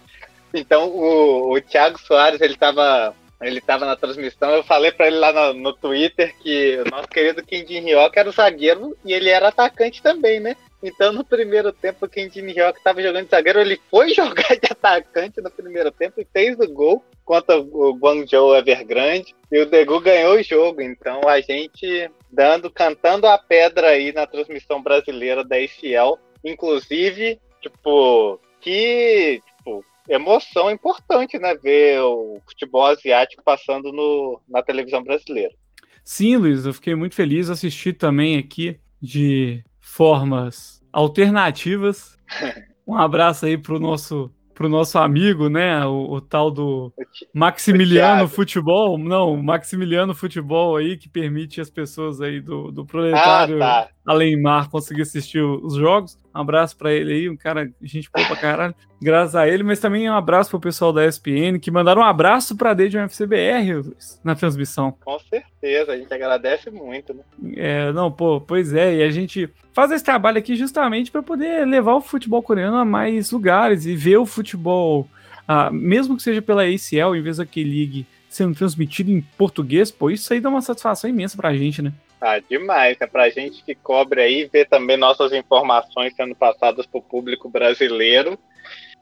Então, 0.53 0.89
o, 0.89 1.55
o 1.55 1.61
Thiago 1.61 1.99
Soares, 2.01 2.41
ele 2.41 2.55
estava 2.55 3.15
ele 3.41 3.61
tava 3.61 3.87
na 3.87 3.97
transmissão, 3.97 4.51
eu 4.51 4.63
falei 4.63 4.93
para 4.93 5.07
ele 5.07 5.17
lá 5.17 5.33
no, 5.33 5.55
no, 5.59 5.73
Twitter 5.73 6.35
que 6.43 6.79
o 6.87 6.91
nosso 6.91 7.09
querido 7.09 7.43
Kim 7.43 7.65
Hyok 7.65 8.19
era 8.19 8.29
o 8.29 8.33
zagueiro 8.33 8.95
e 9.03 9.15
ele 9.15 9.31
era 9.31 9.49
atacante 9.49 10.03
também, 10.03 10.39
né? 10.41 10.57
Então 10.83 11.13
no 11.13 11.25
primeiro 11.25 11.73
tempo 11.73 12.07
o 12.07 12.09
Kim 12.09 12.29
Hyok 12.29 12.79
estava 12.79 13.03
jogando 13.03 13.25
de 13.25 13.31
zagueiro, 13.31 13.61
ele 13.61 13.81
foi 13.91 14.11
jogar 14.15 14.49
de 14.57 14.71
atacante 14.71 15.41
no 15.41 15.51
primeiro 15.51 15.91
tempo 15.91 16.21
e 16.21 16.27
fez 16.33 16.59
o 16.59 16.69
gol 16.73 17.05
contra 17.25 17.59
o 17.61 17.95
Guangzhou 17.95 18.57
Evergrande 18.57 19.35
e 19.53 19.61
o 19.61 19.67
Degu 19.67 20.01
ganhou 20.01 20.37
o 20.37 20.43
jogo. 20.43 20.81
Então 20.81 21.21
a 21.29 21.41
gente 21.41 22.11
dando, 22.31 22.71
cantando 22.71 23.27
a 23.27 23.39
pedra 23.39 23.89
aí 23.89 24.13
na 24.13 24.27
transmissão 24.27 24.83
brasileira 24.83 25.45
da 25.45 25.57
ACL, 25.57 26.19
inclusive, 26.45 27.39
tipo, 27.61 28.41
que 28.61 29.43
emoção 30.09 30.71
importante, 30.71 31.39
né? 31.39 31.55
Ver 31.55 32.01
o 32.01 32.41
futebol 32.47 32.87
asiático 32.87 33.43
passando 33.45 33.93
no, 33.93 34.41
na 34.49 34.63
televisão 34.63 35.03
brasileira. 35.03 35.55
Sim, 36.05 36.37
Luiz, 36.37 36.67
eu 36.67 36.75
fiquei 36.75 36.95
muito 36.95 37.15
feliz. 37.15 37.49
Assisti 37.49 37.93
também 37.93 38.37
aqui 38.37 38.81
de 39.01 39.63
formas 40.01 40.81
alternativas. 40.91 42.17
Um 42.87 42.97
abraço 42.97 43.47
aí 43.47 43.57
pro 43.57 43.79
nosso 43.79 44.33
pro 44.53 44.69
nosso 44.69 44.99
amigo, 44.99 45.49
né? 45.49 45.87
O, 45.87 46.15
o 46.15 46.21
tal 46.21 46.51
do 46.51 46.93
Maximiliano 47.33 48.27
Futebol. 48.27 48.99
Não, 48.99 49.41
Maximiliano 49.41 50.13
Futebol 50.13 50.77
aí, 50.77 50.97
que 50.97 51.09
permite 51.09 51.61
as 51.61 51.71
pessoas 51.71 52.21
aí 52.21 52.41
do, 52.41 52.73
do 52.73 52.85
proletário 52.85 53.63
ah, 53.63 53.85
tá. 53.85 53.89
Além 54.07 54.41
mar 54.41 54.69
conseguir 54.69 55.03
assistir 55.03 55.41
os 55.41 55.75
jogos. 55.75 56.19
Um 56.35 56.41
abraço 56.41 56.77
para 56.77 56.93
ele 56.93 57.13
aí, 57.13 57.29
um 57.29 57.37
cara, 57.37 57.71
gente 57.83 58.09
boa 58.13 58.27
pra 58.27 58.37
caralho. 58.37 58.75
Graças 59.03 59.35
a 59.35 59.49
ele, 59.49 59.63
mas 59.63 59.81
também 59.81 60.09
um 60.09 60.15
abraço 60.15 60.51
pro 60.51 60.61
pessoal 60.61 60.93
da 60.93 61.07
ESPN, 61.07 61.59
que 61.61 61.71
mandaram 61.71 62.03
um 62.03 62.05
abraço 62.05 62.57
pra 62.57 62.75
Dejan 62.75 63.09
FCBR 63.09 63.83
na 64.23 64.35
transmissão. 64.35 64.95
Com 65.05 65.19
certeza, 65.19 65.93
a 65.93 65.97
gente 65.97 66.13
agradece 66.13 66.71
muito, 66.71 67.15
né? 67.15 67.23
É, 67.57 67.93
não, 67.93 68.13
pô, 68.13 68.41
pois 68.41 68.73
é, 68.73 68.97
e 68.97 69.03
a 69.03 69.11
gente 69.11 69.49
faz 69.73 69.91
esse 69.91 70.05
trabalho 70.05 70.39
aqui 70.39 70.55
justamente 70.55 71.11
para 71.11 71.23
poder 71.23 71.67
levar 71.67 71.95
o 71.95 72.01
futebol 72.01 72.43
coreano 72.43 72.77
a 72.77 72.85
mais 72.85 73.31
lugares 73.31 73.87
e 73.87 73.97
ver 73.97 74.19
o 74.19 74.27
futebol, 74.27 75.09
ah, 75.49 75.71
mesmo 75.71 76.17
que 76.17 76.23
seja 76.23 76.41
pela 76.41 76.63
ACL, 76.63 77.17
em 77.17 77.23
vez 77.23 77.39
da 77.39 77.47
K-League 77.47 78.07
sendo 78.29 78.55
transmitido 78.55 79.11
em 79.11 79.21
português, 79.37 79.91
pô, 79.91 80.09
isso 80.09 80.33
aí 80.33 80.41
dá 80.41 80.49
uma 80.49 80.63
satisfação 80.63 81.11
imensa 81.11 81.37
pra 81.37 81.53
gente, 81.53 81.83
né? 81.83 81.93
Ah, 82.21 82.39
demais. 82.39 82.97
É 83.01 83.07
pra 83.07 83.31
gente 83.31 83.65
que 83.65 83.75
cobre 83.75 84.21
aí, 84.21 84.49
ver 84.53 84.69
também 84.69 84.97
nossas 84.97 85.33
informações 85.33 86.15
sendo 86.15 86.35
passadas 86.35 86.87
pro 86.87 87.01
público 87.01 87.49
brasileiro. 87.49 88.39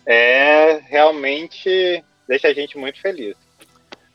É 0.06 0.80
realmente 0.88 2.02
deixa 2.28 2.48
a 2.48 2.52
gente 2.52 2.78
muito 2.78 3.00
feliz. 3.00 3.36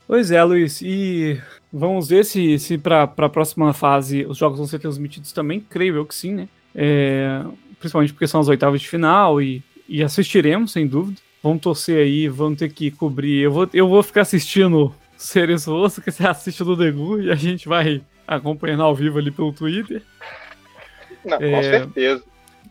Pois 0.06 0.30
é, 0.30 0.42
Luiz. 0.42 0.80
E 0.80 1.40
vamos 1.72 2.08
ver 2.08 2.24
se, 2.24 2.58
se 2.58 2.78
para 2.78 3.02
a 3.02 3.28
próxima 3.28 3.72
fase 3.72 4.24
os 4.24 4.38
jogos 4.38 4.58
vão 4.58 4.66
ser 4.66 4.78
transmitidos 4.78 5.32
também. 5.32 5.60
Creio 5.60 5.96
eu 5.96 6.06
que 6.06 6.14
sim, 6.14 6.34
né? 6.34 6.48
É, 6.74 7.42
principalmente 7.78 8.12
porque 8.12 8.26
são 8.26 8.40
as 8.40 8.48
oitavas 8.48 8.80
de 8.80 8.88
final 8.88 9.40
e, 9.40 9.62
e 9.88 10.02
assistiremos, 10.02 10.72
sem 10.72 10.86
dúvida. 10.86 11.20
Vamos 11.42 11.60
torcer 11.60 11.98
aí, 11.98 12.26
vamos 12.26 12.58
ter 12.58 12.72
que 12.72 12.90
cobrir. 12.90 13.42
Eu 13.42 13.52
vou, 13.52 13.68
eu 13.74 13.86
vou 13.86 14.02
ficar 14.02 14.22
assistindo 14.22 14.94
Seres 15.16 15.68
Osso, 15.68 16.00
que 16.00 16.10
você 16.10 16.26
assiste 16.26 16.64
do 16.64 16.74
Degu, 16.74 17.20
e 17.20 17.30
a 17.30 17.34
gente 17.34 17.68
vai 17.68 18.02
acompanhando 18.26 18.82
ao 18.82 18.94
vivo 18.94 19.18
ali 19.18 19.30
pelo 19.30 19.52
Twitter. 19.52 20.02
Não, 21.24 21.38
é... 21.38 21.50
com 21.50 21.62
certeza. 21.62 22.24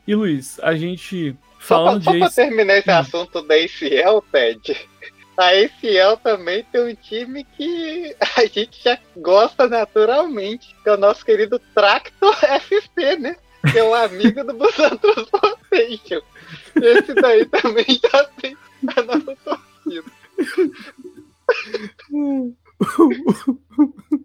E 0.06 0.14
Luiz, 0.14 0.60
a 0.60 0.74
gente. 0.74 1.34
Falando 1.58 2.04
só 2.04 2.10
pra, 2.10 2.18
de. 2.18 2.18
Só 2.18 2.26
pra 2.26 2.44
terminar 2.44 2.78
esse 2.78 2.90
hum. 2.90 2.98
assunto 2.98 3.42
da 3.42 3.54
ACL, 3.54 4.22
Ted. 4.30 4.88
A 5.36 5.48
ACL 5.48 6.16
também 6.22 6.62
tem 6.70 6.92
um 6.92 6.94
time 6.94 7.44
que 7.56 8.14
a 8.36 8.46
gente 8.46 8.82
já 8.82 8.98
gosta 9.16 9.68
naturalmente, 9.68 10.74
que 10.82 10.88
é 10.88 10.92
o 10.92 10.98
nosso 10.98 11.24
querido 11.24 11.58
Tractor 11.74 12.36
FC, 12.44 13.16
né? 13.16 13.36
Que 13.70 13.78
é 13.78 13.82
o 13.82 13.94
amigo 13.94 14.44
do 14.44 14.52
Busan 14.52 14.96
Transportation. 14.96 16.20
Esse 16.76 17.14
daí 17.14 17.46
também 17.46 17.86
já 17.88 18.24
tem 18.40 18.56
a 18.94 19.02
nossa 19.02 19.36
torcida. 19.36 20.04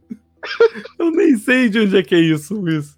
Eu 1.00 1.12
nem 1.12 1.38
sei 1.38 1.70
de 1.70 1.80
onde 1.80 1.98
é 1.98 2.04
que 2.04 2.16
é 2.16 2.20
isso, 2.20 2.56
Luiz. 2.56 2.98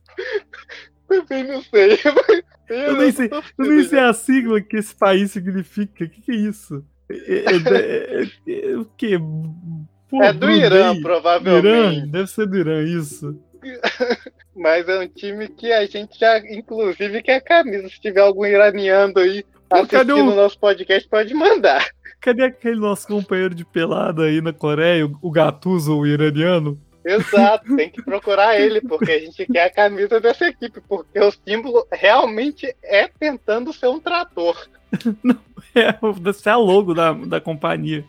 Também 1.07 1.43
não 1.43 1.61
sei. 1.61 1.99
Eu 2.69 2.95
nem 2.95 3.11
sei, 3.11 3.29
eu 3.59 3.65
nem 3.65 3.83
sei 3.83 3.99
a 3.99 4.13
sigla 4.13 4.61
que 4.61 4.77
esse 4.77 4.95
país 4.95 5.29
significa. 5.31 6.05
O 6.05 6.09
que, 6.09 6.21
que 6.21 6.31
é 6.31 6.35
isso? 6.35 6.85
É, 7.09 7.15
é, 7.15 8.23
é, 8.23 8.71
é 8.71 8.77
o 8.77 8.85
que? 8.85 9.15
É 9.15 10.31
do 10.31 10.49
Irã, 10.49 11.01
provavelmente. 11.01 11.97
Irã? 11.97 12.07
Deve 12.07 12.27
ser 12.27 12.47
do 12.47 12.57
Irã, 12.57 12.81
isso. 12.81 13.37
Mas 14.55 14.87
é 14.87 14.99
um 14.99 15.07
time 15.07 15.49
que 15.49 15.71
a 15.71 15.85
gente 15.85 16.17
já, 16.17 16.37
inclusive, 16.39 17.21
quer 17.21 17.41
camisa. 17.41 17.89
Se 17.89 17.99
tiver 17.99 18.21
algum 18.21 18.45
iraniano 18.45 19.19
aí 19.19 19.43
Pô, 19.69 19.77
assistindo 19.77 20.15
o 20.15 20.35
nosso 20.35 20.59
podcast, 20.59 21.07
pode 21.09 21.33
mandar. 21.33 21.89
Cadê 22.19 22.43
aquele 22.43 22.79
nosso 22.79 23.07
companheiro 23.07 23.55
de 23.55 23.65
pelada 23.65 24.23
aí 24.23 24.41
na 24.41 24.53
Coreia, 24.53 25.09
o 25.21 25.31
Gatuso, 25.31 25.97
o 25.97 26.05
iraniano? 26.05 26.79
Exato, 27.03 27.75
tem 27.75 27.89
que 27.89 28.03
procurar 28.03 28.59
ele, 28.59 28.79
porque 28.81 29.11
a 29.11 29.19
gente 29.19 29.45
quer 29.47 29.65
a 29.65 29.73
camisa 29.73 30.19
dessa 30.19 30.47
equipe, 30.47 30.79
porque 30.87 31.19
o 31.19 31.31
símbolo 31.31 31.87
realmente 31.91 32.75
é 32.83 33.07
tentando 33.07 33.73
ser 33.73 33.87
um 33.87 33.99
trator. 33.99 34.55
Não, 35.23 35.39
é, 35.73 36.33
ser 36.33 36.49
a 36.49 36.57
logo 36.57 36.93
da, 36.93 37.13
da 37.13 37.41
companhia. 37.41 38.05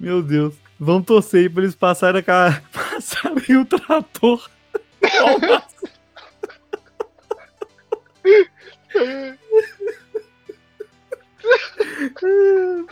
Meu 0.00 0.22
Deus. 0.22 0.54
Vamos 0.78 1.06
torcer 1.06 1.40
aí 1.42 1.48
pra 1.48 1.62
eles 1.62 1.74
passarem, 1.74 2.22
a, 2.26 2.62
passarem 2.72 3.56
o 3.56 3.64
trator. 3.64 4.50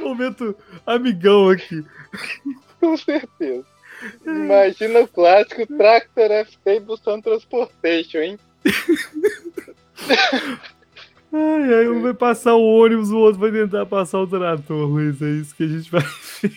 Momento 0.01 0.57
amigão 0.87 1.51
aqui. 1.51 1.85
Com 2.81 2.97
certeza. 2.97 3.74
Imagina 4.27 5.01
o 5.01 5.09
clássico 5.09 5.67
Tractor 5.67 6.29
Busan 6.83 7.21
Transportation, 7.21 8.19
hein? 8.19 8.39
Ai, 11.37 11.75
ai, 11.75 11.89
um 11.89 12.01
vai 12.01 12.15
passar 12.15 12.55
o 12.55 12.63
ônibus, 12.63 13.11
o 13.11 13.19
outro 13.19 13.41
vai 13.41 13.51
tentar 13.51 13.85
passar 13.87 14.21
o 14.21 14.27
trator, 14.27 14.87
Luiz. 14.87 15.21
É 15.21 15.29
isso 15.31 15.55
que 15.55 15.65
a 15.65 15.67
gente 15.67 15.91
vai 15.91 16.03
ver. 16.41 16.53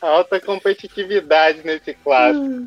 Alta 0.00 0.40
competitividade 0.40 1.62
nesse 1.62 1.92
clássico. 1.94 2.66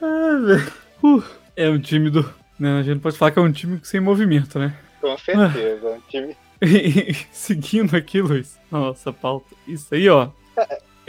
Ah, 0.00 0.36
velho. 0.46 0.72
Uh, 1.02 1.24
é 1.56 1.68
um 1.68 1.80
time 1.80 2.08
do. 2.08 2.22
Né, 2.58 2.78
a 2.78 2.82
gente 2.82 3.00
pode 3.00 3.16
falar 3.16 3.32
que 3.32 3.38
é 3.38 3.42
um 3.42 3.50
time 3.50 3.80
sem 3.82 3.98
movimento, 4.00 4.58
né? 4.58 4.76
Com 5.00 5.16
certeza, 5.18 5.88
é 5.88 5.90
um 5.90 6.00
time. 6.08 6.36
Seguindo 7.32 7.96
aqui, 7.96 8.20
Luiz, 8.20 8.58
nossa 8.70 9.12
pauta. 9.12 9.56
Isso 9.66 9.94
aí, 9.94 10.08
ó. 10.08 10.28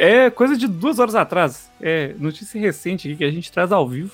É 0.04 0.32
coisa 0.32 0.58
de 0.58 0.68
duas 0.68 0.98
horas 0.98 1.14
atrás. 1.14 1.70
É 1.80 2.16
notícia 2.18 2.60
recente 2.60 3.08
aqui 3.08 3.18
que 3.18 3.24
a 3.24 3.30
gente 3.30 3.52
traz 3.52 3.72
ao 3.72 3.88
vivo. 3.88 4.12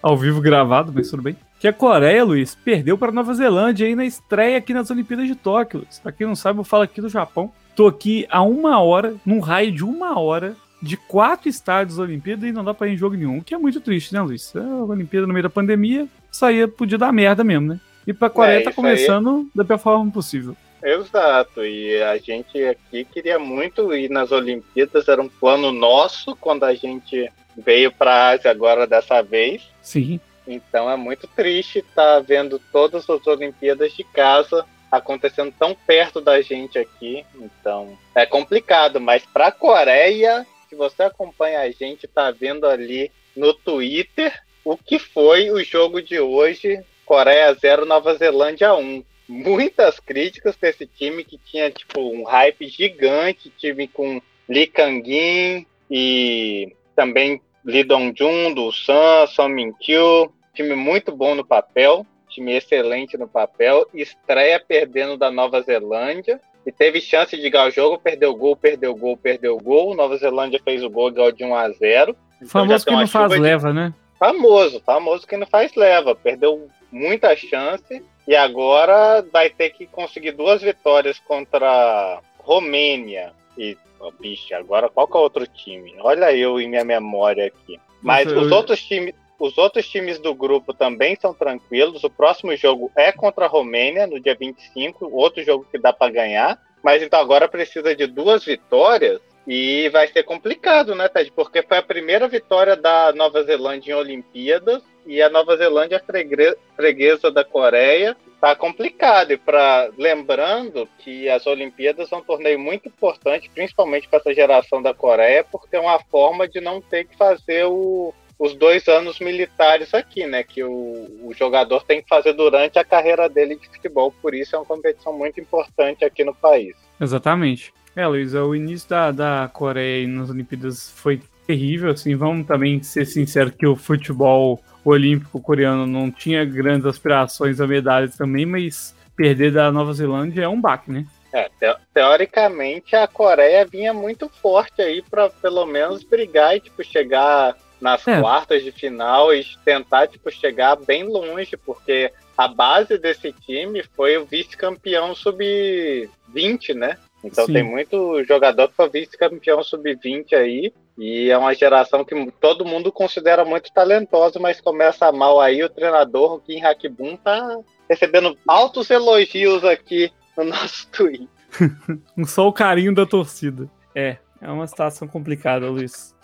Ao 0.00 0.16
vivo 0.16 0.40
gravado, 0.40 0.92
mas 0.94 1.10
tudo 1.10 1.24
bem. 1.24 1.36
Que 1.58 1.66
a 1.66 1.72
Coreia, 1.72 2.22
Luiz, 2.22 2.54
perdeu 2.54 2.96
para 2.96 3.10
Nova 3.10 3.34
Zelândia 3.34 3.84
aí 3.84 3.96
na 3.96 4.04
estreia 4.04 4.58
aqui 4.58 4.72
nas 4.72 4.92
Olimpíadas 4.92 5.26
de 5.26 5.34
Tóquio. 5.34 5.80
Luiz. 5.80 5.98
Pra 5.98 6.12
quem 6.12 6.24
não 6.24 6.36
sabe, 6.36 6.60
eu 6.60 6.64
falo 6.64 6.84
aqui 6.84 7.00
do 7.00 7.08
Japão. 7.08 7.50
Tô 7.74 7.88
aqui 7.88 8.24
há 8.30 8.42
uma 8.42 8.78
hora, 8.80 9.16
num 9.26 9.40
raio 9.40 9.72
de 9.72 9.82
uma 9.82 10.16
hora, 10.20 10.54
de 10.80 10.96
quatro 10.96 11.48
estádios 11.48 11.96
da 11.96 12.04
Olimpíada 12.04 12.46
e 12.46 12.52
não 12.52 12.62
dá 12.62 12.72
pra 12.72 12.86
ir 12.86 12.94
em 12.94 12.96
jogo 12.96 13.16
nenhum. 13.16 13.38
O 13.38 13.42
que 13.42 13.56
é 13.56 13.58
muito 13.58 13.80
triste, 13.80 14.14
né, 14.14 14.20
Luiz? 14.20 14.54
A 14.54 14.84
Olimpíada 14.84 15.26
no 15.26 15.32
meio 15.32 15.42
da 15.42 15.50
pandemia, 15.50 16.06
saía, 16.30 16.68
podia 16.68 16.96
dar 16.96 17.12
merda 17.12 17.42
mesmo, 17.42 17.66
né? 17.66 17.80
E 18.06 18.12
pra 18.12 18.30
Coreia 18.30 18.60
é, 18.60 18.62
tá 18.62 18.72
começando 18.72 19.38
aí... 19.38 19.46
da 19.52 19.64
pior 19.64 19.78
forma 19.78 20.08
possível. 20.12 20.56
Exato, 20.84 21.64
e 21.64 22.02
a 22.02 22.18
gente 22.18 22.62
aqui 22.62 23.06
queria 23.06 23.38
muito 23.38 23.94
ir 23.94 24.10
nas 24.10 24.30
Olimpíadas, 24.30 25.08
era 25.08 25.22
um 25.22 25.30
plano 25.30 25.72
nosso 25.72 26.36
quando 26.36 26.64
a 26.64 26.74
gente 26.74 27.32
veio 27.56 27.90
para 27.90 28.12
a 28.12 28.28
Ásia 28.32 28.50
agora 28.50 28.86
dessa 28.86 29.22
vez. 29.22 29.62
Sim. 29.80 30.20
Então 30.46 30.90
é 30.90 30.94
muito 30.94 31.26
triste 31.26 31.78
estar 31.78 32.16
tá 32.16 32.20
vendo 32.20 32.60
todas 32.70 33.08
as 33.08 33.26
Olimpíadas 33.26 33.94
de 33.94 34.04
casa 34.04 34.66
acontecendo 34.92 35.54
tão 35.58 35.74
perto 35.74 36.20
da 36.20 36.42
gente 36.42 36.78
aqui. 36.78 37.24
Então 37.34 37.96
é 38.14 38.26
complicado, 38.26 39.00
mas 39.00 39.24
para 39.24 39.46
a 39.46 39.52
Coreia, 39.52 40.46
se 40.68 40.74
você 40.74 41.04
acompanha 41.04 41.60
a 41.60 41.70
gente, 41.70 42.06
tá 42.06 42.30
vendo 42.30 42.66
ali 42.66 43.10
no 43.34 43.54
Twitter 43.54 44.38
o 44.62 44.76
que 44.76 44.98
foi 44.98 45.50
o 45.50 45.64
jogo 45.64 46.02
de 46.02 46.20
hoje, 46.20 46.84
Coreia 47.06 47.54
0, 47.54 47.86
Nova 47.86 48.14
Zelândia 48.16 48.74
1 48.74 49.02
muitas 49.28 49.98
críticas 49.98 50.56
desse 50.56 50.86
time 50.86 51.24
que 51.24 51.38
tinha 51.38 51.70
tipo 51.70 52.00
um 52.00 52.24
hype 52.24 52.66
gigante, 52.68 53.50
time 53.50 53.88
com 53.88 54.20
Lee 54.48 54.66
Kang-in 54.66 55.66
e 55.90 56.74
também 56.94 57.40
Lee 57.64 57.84
Dong-jun 57.84 58.52
do 58.52 58.70
Sun, 58.70 59.26
Son 59.28 59.48
Min-kyu, 59.48 60.32
time 60.52 60.74
muito 60.74 61.10
bom 61.12 61.34
no 61.34 61.44
papel, 61.44 62.06
time 62.28 62.52
excelente 62.52 63.16
no 63.16 63.26
papel, 63.26 63.86
estreia 63.94 64.60
perdendo 64.60 65.16
da 65.16 65.30
Nova 65.30 65.62
Zelândia. 65.62 66.40
E 66.66 66.72
teve 66.72 66.98
chance 66.98 67.36
de 67.36 67.50
ganhar 67.50 67.68
o 67.68 67.70
jogo, 67.70 67.98
perdeu 67.98 68.34
gol, 68.34 68.56
perdeu 68.56 68.94
gol, 68.94 69.16
perdeu 69.18 69.58
gol, 69.58 69.94
Nova 69.94 70.16
Zelândia 70.16 70.60
fez 70.64 70.82
o 70.82 70.88
gol 70.88 71.10
ganhou 71.10 71.30
de 71.30 71.44
1 71.44 71.54
a 71.54 71.70
0. 71.70 72.16
Então 72.36 72.48
famoso 72.48 72.86
que 72.86 72.92
não 72.92 73.06
faz 73.06 73.32
de... 73.32 73.38
leva, 73.38 73.72
né? 73.72 73.94
Famoso, 74.18 74.80
famoso 74.80 75.26
que 75.26 75.36
não 75.36 75.46
faz 75.46 75.74
leva, 75.74 76.14
perdeu 76.14 76.68
muita 76.90 77.36
chance 77.36 78.02
e 78.26 78.34
agora 78.34 79.22
vai 79.32 79.50
ter 79.50 79.70
que 79.70 79.86
conseguir 79.86 80.32
duas 80.32 80.62
vitórias 80.62 81.18
contra 81.18 82.20
Romênia. 82.38 83.32
E, 83.56 83.76
oh, 84.00 84.10
bicho, 84.10 84.54
agora 84.54 84.88
qual 84.88 85.06
que 85.06 85.16
é 85.16 85.20
o 85.20 85.22
outro 85.22 85.46
time? 85.46 85.94
Olha 86.00 86.34
eu 86.34 86.60
em 86.60 86.68
minha 86.68 86.84
memória 86.84 87.46
aqui. 87.46 87.78
Mas 88.02 88.30
os 88.30 88.50
outros 88.50 88.82
times. 88.82 89.14
Os 89.36 89.58
outros 89.58 89.88
times 89.88 90.20
do 90.20 90.32
grupo 90.32 90.72
também 90.72 91.16
são 91.20 91.34
tranquilos. 91.34 92.04
O 92.04 92.08
próximo 92.08 92.56
jogo 92.56 92.90
é 92.96 93.10
contra 93.10 93.46
a 93.46 93.48
Romênia, 93.48 94.06
no 94.06 94.20
dia 94.20 94.34
25, 94.34 95.10
outro 95.12 95.42
jogo 95.42 95.66
que 95.70 95.76
dá 95.76 95.92
para 95.92 96.12
ganhar. 96.12 96.58
Mas 96.82 97.02
então 97.02 97.18
agora 97.18 97.48
precisa 97.48 97.96
de 97.96 98.06
duas 98.06 98.44
vitórias 98.44 99.20
e 99.46 99.88
vai 99.90 100.08
ser 100.08 100.22
complicado, 100.22 100.94
né, 100.94 101.08
Ted? 101.08 101.30
Porque 101.32 101.62
foi 101.62 101.78
a 101.78 101.82
primeira 101.82 102.26
vitória 102.26 102.76
da 102.76 103.12
Nova 103.12 103.42
Zelândia 103.42 103.92
em 103.92 103.96
Olimpíadas 103.96 104.82
e 105.06 105.20
a 105.20 105.28
Nova 105.28 105.56
Zelândia 105.56 105.96
é 105.96 106.54
freguesa 106.74 107.30
da 107.30 107.44
Coreia. 107.44 108.16
Tá 108.40 108.56
complicado. 108.56 109.32
E 109.32 109.36
para 109.36 109.90
lembrando 109.98 110.88
que 110.98 111.28
as 111.28 111.46
Olimpíadas 111.46 112.08
são 112.08 112.20
um 112.20 112.24
torneio 112.24 112.58
muito 112.58 112.88
importante, 112.88 113.50
principalmente 113.54 114.08
para 114.08 114.18
essa 114.18 114.34
geração 114.34 114.80
da 114.80 114.94
Coreia, 114.94 115.44
porque 115.44 115.76
é 115.76 115.80
uma 115.80 115.98
forma 115.98 116.48
de 116.48 116.60
não 116.60 116.80
ter 116.80 117.04
que 117.04 117.16
fazer 117.16 117.64
o, 117.66 118.14
os 118.38 118.54
dois 118.54 118.88
anos 118.88 119.20
militares 119.20 119.92
aqui, 119.92 120.26
né? 120.26 120.42
Que 120.42 120.64
o, 120.64 121.06
o, 121.22 121.34
jogador 121.34 121.84
tem 121.84 122.02
que 122.02 122.08
fazer 122.08 122.32
durante 122.32 122.78
a 122.78 122.84
carreira 122.84 123.28
dele 123.28 123.56
de 123.56 123.68
futebol. 123.68 124.12
Por 124.22 124.34
isso 124.34 124.56
é 124.56 124.58
uma 124.58 124.64
competição 124.64 125.12
muito 125.12 125.38
importante 125.38 126.04
aqui 126.04 126.24
no 126.24 126.34
país. 126.34 126.74
Exatamente. 127.00 127.72
É, 127.96 128.06
Luiz, 128.06 128.34
o 128.34 128.54
início 128.54 128.88
da, 128.88 129.10
da 129.10 129.50
Coreia 129.52 130.06
nas 130.08 130.30
Olimpíadas 130.30 130.90
foi 130.90 131.20
terrível, 131.46 131.90
assim, 131.90 132.16
vamos 132.16 132.46
também 132.46 132.82
ser 132.82 133.04
sinceros 133.06 133.52
que 133.56 133.66
o 133.66 133.76
futebol 133.76 134.60
olímpico 134.84 135.40
coreano 135.40 135.86
não 135.86 136.10
tinha 136.10 136.44
grandes 136.44 136.86
aspirações 136.86 137.60
a 137.60 137.66
medalhas 137.66 138.16
também, 138.16 138.44
mas 138.44 138.94
perder 139.16 139.52
da 139.52 139.70
Nova 139.70 139.92
Zelândia 139.92 140.42
é 140.42 140.48
um 140.48 140.60
baque, 140.60 140.90
né? 140.90 141.06
É, 141.32 141.48
te 141.48 141.76
teoricamente 141.92 142.94
a 142.94 143.08
Coreia 143.08 143.66
vinha 143.66 143.92
muito 143.92 144.28
forte 144.28 144.80
aí 144.80 145.02
para 145.02 145.28
pelo 145.28 145.66
menos 145.66 146.04
brigar 146.04 146.56
e 146.56 146.60
tipo 146.60 146.84
chegar 146.84 147.56
nas 147.80 148.06
é. 148.06 148.20
quartas 148.20 148.62
de 148.62 148.70
final 148.70 149.34
e 149.34 149.44
tentar 149.64 150.06
tipo 150.06 150.30
chegar 150.30 150.76
bem 150.76 151.04
longe, 151.04 151.56
porque 151.56 152.12
a 152.36 152.46
base 152.46 152.98
desse 152.98 153.32
time 153.32 153.82
foi 153.96 154.16
o 154.16 154.24
vice-campeão 154.24 155.14
sub-20, 155.14 156.74
né? 156.74 156.98
Então 157.24 157.46
Sim. 157.46 157.54
tem 157.54 157.62
muito 157.62 158.22
jogador 158.24 158.68
que 158.68 158.74
foi 158.74 158.90
vice-campeão 158.90 159.62
sub-20 159.62 160.34
aí. 160.34 160.72
E 160.96 161.30
é 161.30 161.36
uma 161.36 161.54
geração 161.54 162.04
que 162.04 162.14
todo 162.40 162.64
mundo 162.64 162.92
considera 162.92 163.44
muito 163.44 163.72
talentosa, 163.72 164.38
mas 164.38 164.60
começa 164.60 165.10
mal 165.10 165.40
aí. 165.40 165.64
O 165.64 165.70
treinador, 165.70 166.40
Kim 166.40 166.62
Hakbun, 166.62 167.16
tá 167.16 167.58
recebendo 167.88 168.36
altos 168.46 168.90
elogios 168.90 169.64
aqui 169.64 170.12
no 170.36 170.44
nosso 170.44 170.86
Twitter. 170.92 171.26
Só 172.26 172.46
o 172.46 172.52
carinho 172.52 172.94
da 172.94 173.06
torcida. 173.06 173.68
É, 173.94 174.18
é 174.40 174.48
uma 174.48 174.66
situação 174.66 175.08
complicada, 175.08 175.68
Luiz. 175.68 176.14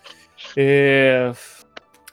É... 0.56 1.32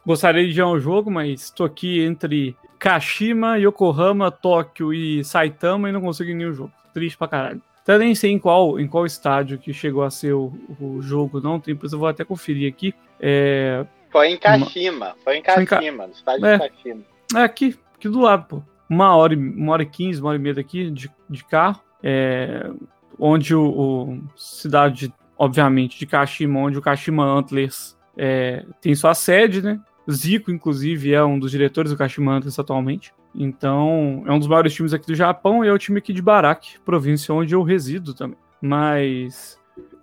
Gostaria 0.06 0.48
de 0.50 0.58
ir 0.58 0.62
ao 0.62 0.80
jogo, 0.80 1.12
mas 1.12 1.44
estou 1.44 1.66
aqui 1.66 2.02
entre 2.02 2.56
Kashima, 2.80 3.58
Yokohama, 3.58 4.32
Tóquio 4.32 4.94
e 4.94 5.24
Saitama 5.24 5.90
e 5.90 5.92
não 5.92 6.00
consigo 6.00 6.34
nenhum 6.34 6.54
jogo. 6.54 6.72
Triste 6.94 7.18
pra 7.18 7.28
caralho. 7.28 7.62
Até 7.88 7.98
nem 8.00 8.14
sei 8.14 8.32
em 8.32 8.40
qual, 8.40 8.78
em 8.78 8.86
qual 8.86 9.06
estádio 9.06 9.58
que 9.58 9.72
chegou 9.72 10.04
a 10.04 10.10
ser 10.10 10.34
o, 10.34 10.52
o 10.78 11.02
jogo, 11.02 11.40
não. 11.40 11.58
Tem, 11.58 11.74
depois 11.74 11.94
eu 11.94 12.00
vou 12.00 12.10
até 12.10 12.26
conferir 12.26 12.70
aqui. 12.70 12.94
É... 13.18 13.86
Foi 14.12 14.28
em 14.28 14.38
Kashima. 14.38 15.16
Foi 15.24 15.38
em 15.38 15.42
Kashima, 15.42 16.06
no 16.06 16.12
estádio 16.12 16.46
é. 16.46 16.58
de 16.58 16.70
Kashima. 16.70 17.02
É, 17.34 17.40
aqui, 17.40 17.80
aqui 17.96 18.10
do 18.10 18.20
lado, 18.20 18.46
pô. 18.46 18.64
Uma 18.90 19.16
hora, 19.16 19.34
uma 19.38 19.72
hora 19.72 19.84
e 19.84 19.86
quinze, 19.86 20.20
uma 20.20 20.32
hora 20.32 20.38
e 20.38 20.42
meia 20.42 20.56
daqui 20.56 20.92
de, 20.92 21.10
de 21.30 21.46
carro. 21.46 21.82
É, 22.04 22.70
onde 23.18 23.56
o, 23.56 23.64
o, 23.66 24.24
cidade, 24.36 25.14
obviamente, 25.38 25.98
de 25.98 26.06
Kashima, 26.06 26.60
onde 26.60 26.78
o 26.78 26.82
Kashima 26.82 27.24
Antlers 27.24 27.98
é, 28.18 28.66
tem 28.82 28.94
sua 28.96 29.14
sede, 29.14 29.62
né? 29.62 29.80
Zico, 30.12 30.52
inclusive, 30.52 31.14
é 31.14 31.24
um 31.24 31.40
dos 31.40 31.52
diretores 31.52 31.92
do 31.92 31.98
Kashima 31.98 32.34
Antlers 32.34 32.60
atualmente. 32.60 33.14
Então, 33.36 34.24
é 34.26 34.32
um 34.32 34.40
dos 34.40 34.48
maiores 34.48 34.74
times 34.74 34.94
aqui 34.94 35.06
do 35.06 35.16
Japão 35.16 35.64
e 35.64 35.68
é 35.68 35.74
o 35.74 35.78
time 35.78 36.00
aqui 36.00 36.12
de 36.12 36.22
Barak, 36.22 36.80
província 36.80 37.34
onde 37.34 37.54
eu 37.54 37.62
resido 37.62 38.14
também. 38.14 38.38
Mas, 38.62 39.60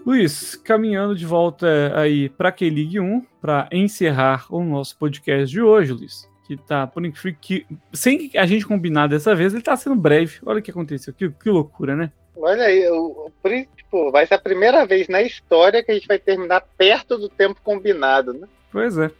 Luiz, 0.06 0.54
caminhando 0.54 1.16
de 1.16 1.26
volta 1.26 1.66
aí 1.96 2.28
para 2.28 2.50
a 2.50 2.52
K-League 2.52 3.00
1, 3.00 3.22
para 3.40 3.68
encerrar 3.72 4.46
o 4.50 4.62
nosso 4.62 4.96
podcast 4.98 5.50
de 5.50 5.60
hoje, 5.60 5.92
Luiz 5.92 6.34
que 6.46 6.56
tá, 6.56 6.86
por 6.86 7.04
incrível 7.04 7.38
que. 7.40 7.66
Sem 7.92 8.30
a 8.36 8.46
gente 8.46 8.66
combinar 8.66 9.06
dessa 9.06 9.34
vez, 9.34 9.52
ele 9.52 9.62
tá 9.62 9.76
sendo 9.76 9.96
breve. 9.96 10.38
Olha 10.44 10.60
o 10.60 10.62
que 10.62 10.70
aconteceu. 10.70 11.12
Que, 11.12 11.30
que 11.30 11.50
loucura, 11.50 11.96
né? 11.96 12.12
Olha 12.36 12.64
aí, 12.64 12.86
o, 12.90 13.30
tipo, 13.76 14.10
vai 14.10 14.26
ser 14.26 14.34
a 14.34 14.38
primeira 14.38 14.84
vez 14.84 15.08
na 15.08 15.22
história 15.22 15.82
que 15.82 15.90
a 15.90 15.94
gente 15.94 16.06
vai 16.08 16.18
terminar 16.18 16.62
perto 16.76 17.16
do 17.16 17.28
tempo 17.28 17.60
combinado, 17.62 18.34
né? 18.34 18.46
Pois 18.70 18.98
é. 18.98 19.10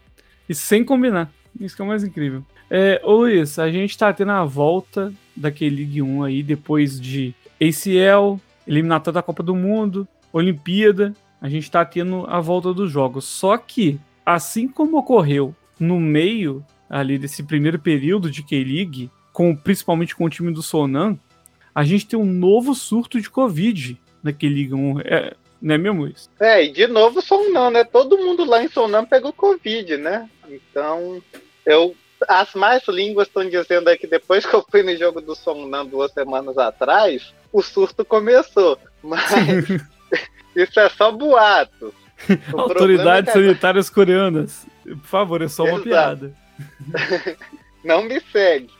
E 0.48 0.54
sem 0.54 0.84
combinar. 0.84 1.30
Isso 1.58 1.76
que 1.76 1.80
é 1.80 1.84
o 1.84 1.88
mais 1.88 2.04
incrível. 2.04 2.44
É, 2.70 3.00
ô 3.04 3.18
Luiz, 3.18 3.58
a 3.58 3.70
gente 3.70 3.96
tá 3.96 4.12
tendo 4.12 4.32
a 4.32 4.44
volta 4.44 5.12
daquele 5.36 5.76
League 5.76 6.02
1 6.02 6.22
aí, 6.22 6.42
depois 6.42 7.00
de 7.00 7.34
ACL, 7.60 8.40
eliminatória 8.66 9.14
da 9.14 9.22
Copa 9.22 9.42
do 9.42 9.54
Mundo, 9.54 10.08
Olimpíada. 10.32 11.12
A 11.40 11.48
gente 11.48 11.70
tá 11.70 11.84
tendo 11.84 12.24
a 12.28 12.40
volta 12.40 12.72
dos 12.72 12.90
jogos. 12.90 13.24
Só 13.24 13.56
que, 13.56 14.00
assim 14.24 14.66
como 14.66 14.98
ocorreu 14.98 15.54
no 15.78 16.00
meio 16.00 16.64
ali 16.88 17.18
desse 17.18 17.42
primeiro 17.42 17.78
período 17.78 18.30
de 18.30 18.42
K-League, 18.42 19.10
com, 19.32 19.54
principalmente 19.54 20.14
com 20.14 20.24
o 20.24 20.30
time 20.30 20.52
do 20.52 20.62
Sonan, 20.62 21.18
a 21.74 21.84
gente 21.84 22.06
tem 22.06 22.18
um 22.18 22.24
novo 22.24 22.74
surto 22.74 23.20
de 23.20 23.28
Covid 23.28 24.00
na 24.22 24.32
K-League 24.32 24.72
1. 24.72 25.00
É, 25.00 25.34
não 25.60 25.74
é 25.74 25.78
mesmo 25.78 26.06
isso? 26.06 26.30
É, 26.38 26.64
e 26.64 26.70
de 26.70 26.86
novo 26.86 27.20
Sonan, 27.20 27.70
né? 27.70 27.84
Todo 27.84 28.18
mundo 28.18 28.44
lá 28.44 28.62
em 28.62 28.68
Sonan 28.68 29.04
pegou 29.04 29.32
Covid, 29.32 29.96
né? 29.96 30.28
Então, 30.48 31.22
eu 31.66 31.94
as 32.28 32.54
mais 32.54 32.86
línguas 32.88 33.28
estão 33.28 33.48
dizendo 33.48 33.88
é 33.90 33.96
que 33.96 34.06
depois 34.06 34.44
que 34.44 34.54
eu 34.54 34.64
fui 34.70 34.82
no 34.82 34.96
jogo 34.96 35.20
do 35.20 35.34
Sonan 35.34 35.86
duas 35.86 36.12
semanas 36.12 36.56
atrás, 36.58 37.34
o 37.52 37.62
surto 37.62 38.04
começou. 38.04 38.78
Mas 39.02 39.24
isso 40.54 40.80
é 40.80 40.88
só 40.88 41.12
boato. 41.12 41.94
Autoridades 42.52 43.30
é 43.30 43.32
que... 43.32 43.38
sanitárias 43.38 43.90
coreanas. 43.90 44.66
Por 44.82 45.06
favor, 45.06 45.42
é 45.42 45.48
só 45.48 45.64
uma 45.64 45.80
Exato. 45.80 45.84
piada. 45.84 46.32
Não 47.84 48.02
me 48.02 48.18
segue. 48.32 48.70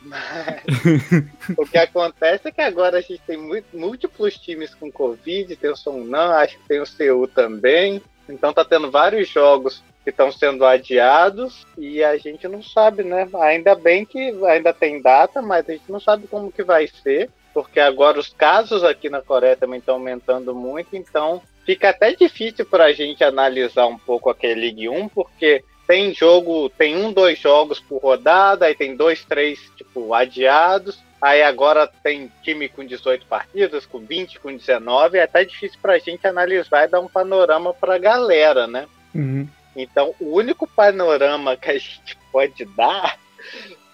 o 1.55 1.65
que 1.65 1.77
acontece 1.77 2.47
é 2.47 2.51
que 2.51 2.61
agora 2.61 2.97
a 2.97 3.01
gente 3.01 3.21
tem 3.27 3.37
múltiplos 3.71 4.35
times 4.35 4.73
com 4.73 4.91
Covid, 4.91 5.55
tem 5.55 5.69
o 5.69 5.75
Sonam, 5.75 6.31
acho 6.31 6.57
que 6.57 6.67
tem 6.67 6.81
o 6.81 6.85
CU 6.85 7.27
também. 7.27 8.01
Então 8.27 8.51
tá 8.51 8.65
tendo 8.65 8.89
vários 8.89 9.29
jogos 9.29 9.83
que 10.05 10.11
estão 10.11 10.31
sendo 10.31 10.63
adiados 10.63 11.65
e 11.75 12.03
a 12.03 12.15
gente 12.15 12.47
não 12.47 12.61
sabe, 12.61 13.03
né? 13.03 13.27
Ainda 13.41 13.73
bem 13.73 14.05
que 14.05 14.19
ainda 14.45 14.71
tem 14.71 15.01
data, 15.01 15.41
mas 15.41 15.67
a 15.67 15.71
gente 15.73 15.91
não 15.91 15.99
sabe 15.99 16.27
como 16.27 16.51
que 16.51 16.63
vai 16.63 16.87
ser, 16.87 17.31
porque 17.51 17.79
agora 17.79 18.19
os 18.19 18.29
casos 18.29 18.83
aqui 18.83 19.09
na 19.09 19.23
Coreia 19.23 19.57
também 19.57 19.79
estão 19.79 19.95
aumentando 19.95 20.53
muito, 20.53 20.95
então 20.95 21.41
fica 21.65 21.89
até 21.89 22.13
difícil 22.13 22.65
para 22.67 22.85
a 22.85 22.93
gente 22.93 23.23
analisar 23.23 23.87
um 23.87 23.97
pouco 23.97 24.29
aquele 24.29 24.61
League 24.61 24.87
1, 24.87 25.09
porque 25.09 25.63
tem 25.87 26.13
jogo, 26.13 26.69
tem 26.69 26.95
um, 26.95 27.11
dois 27.11 27.39
jogos 27.39 27.79
por 27.79 27.99
rodada, 28.01 28.67
aí 28.67 28.75
tem 28.75 28.95
dois, 28.95 29.25
três, 29.25 29.59
tipo, 29.75 30.13
adiados. 30.13 31.03
Aí 31.21 31.41
agora 31.41 31.87
tem 32.03 32.31
time 32.43 32.67
com 32.69 32.85
18 32.85 33.25
partidas, 33.25 33.85
com 33.85 33.99
20, 33.99 34.39
com 34.39 34.55
19. 34.55 35.17
É 35.17 35.23
até 35.23 35.43
difícil 35.43 35.79
pra 35.81 35.97
gente 35.97 36.27
analisar 36.27 36.85
e 36.85 36.87
dar 36.87 36.99
um 36.99 37.07
panorama 37.07 37.73
pra 37.73 37.97
galera, 37.97 38.67
né? 38.67 38.87
Uhum. 39.13 39.47
Então, 39.75 40.13
o 40.19 40.35
único 40.35 40.67
panorama 40.67 41.57
que 41.57 41.69
a 41.69 41.77
gente 41.77 42.17
pode 42.31 42.65
dar 42.65 43.19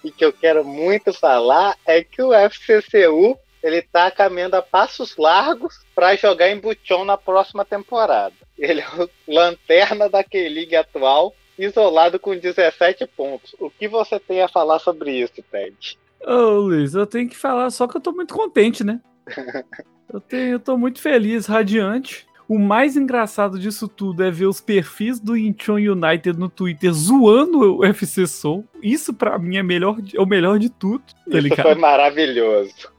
e 0.04 0.12
que 0.12 0.24
eu 0.24 0.34
quero 0.34 0.63
muito 0.63 1.13
falar 1.13 1.76
é 1.86 2.04
que 2.04 2.22
o 2.22 2.34
FCCU 2.34 3.38
ele 3.63 3.82
tá 3.82 4.10
caminhando 4.10 4.56
a 4.56 4.62
passos 4.62 5.15
largos 5.17 5.86
para 5.94 6.15
jogar 6.15 6.50
em 6.50 6.60
Buchon 6.60 7.06
na 7.06 7.17
próxima 7.17 7.63
temporada. 7.63 8.34
Ele 8.58 8.82
é 8.82 8.88
o 8.98 9.10
lanterna 9.28 10.10
da 10.10 10.24
K-League 10.24 10.76
atual 10.76 11.36
isolado 11.58 12.20
com 12.20 12.36
17 12.36 13.06
pontos. 13.08 13.56
O 13.60 13.70
que 13.70 13.88
você 13.88 14.20
tem 14.20 14.41
a 14.41 14.48
falar 14.48 14.80
sobre 14.80 15.12
isso, 15.12 15.44
Ted? 15.52 15.98
Ô, 16.26 16.60
Luiz, 16.62 16.94
eu 16.96 17.06
tenho 17.06 17.30
que 17.30 17.38
falar 17.38 17.70
só 17.70 17.88
que 17.88 17.98
eu 17.98 18.02
tô 18.02 18.12
muito 18.12 18.34
contente, 18.34 18.84
né? 18.84 19.00
eu, 20.12 20.20
tenho, 20.20 20.54
eu 20.54 20.60
tô 20.60 20.78
muito 20.78 21.00
feliz, 21.00 21.46
radiante. 21.46 22.26
O 22.52 22.60
mais 22.60 22.98
engraçado 22.98 23.58
disso 23.58 23.88
tudo 23.88 24.22
é 24.26 24.30
ver 24.30 24.46
os 24.46 24.60
perfis 24.60 25.22
do 25.22 25.38
Incheon 25.38 25.94
United 25.94 26.38
no 26.38 26.50
Twitter 26.50 26.92
zoando 26.92 27.78
o 27.78 27.86
FC 27.86 28.28
Soul. 28.28 28.68
Isso 28.84 29.14
para 29.14 29.40
mim 29.40 29.56
é, 29.56 29.64
melhor, 29.64 29.98
é 30.14 30.20
o 30.20 30.26
melhor 30.26 30.60
de 30.60 30.70
tudo, 30.70 31.02
tá 31.32 31.40
Isso 31.40 31.62
foi 31.62 31.76
maravilhoso. 31.76 32.92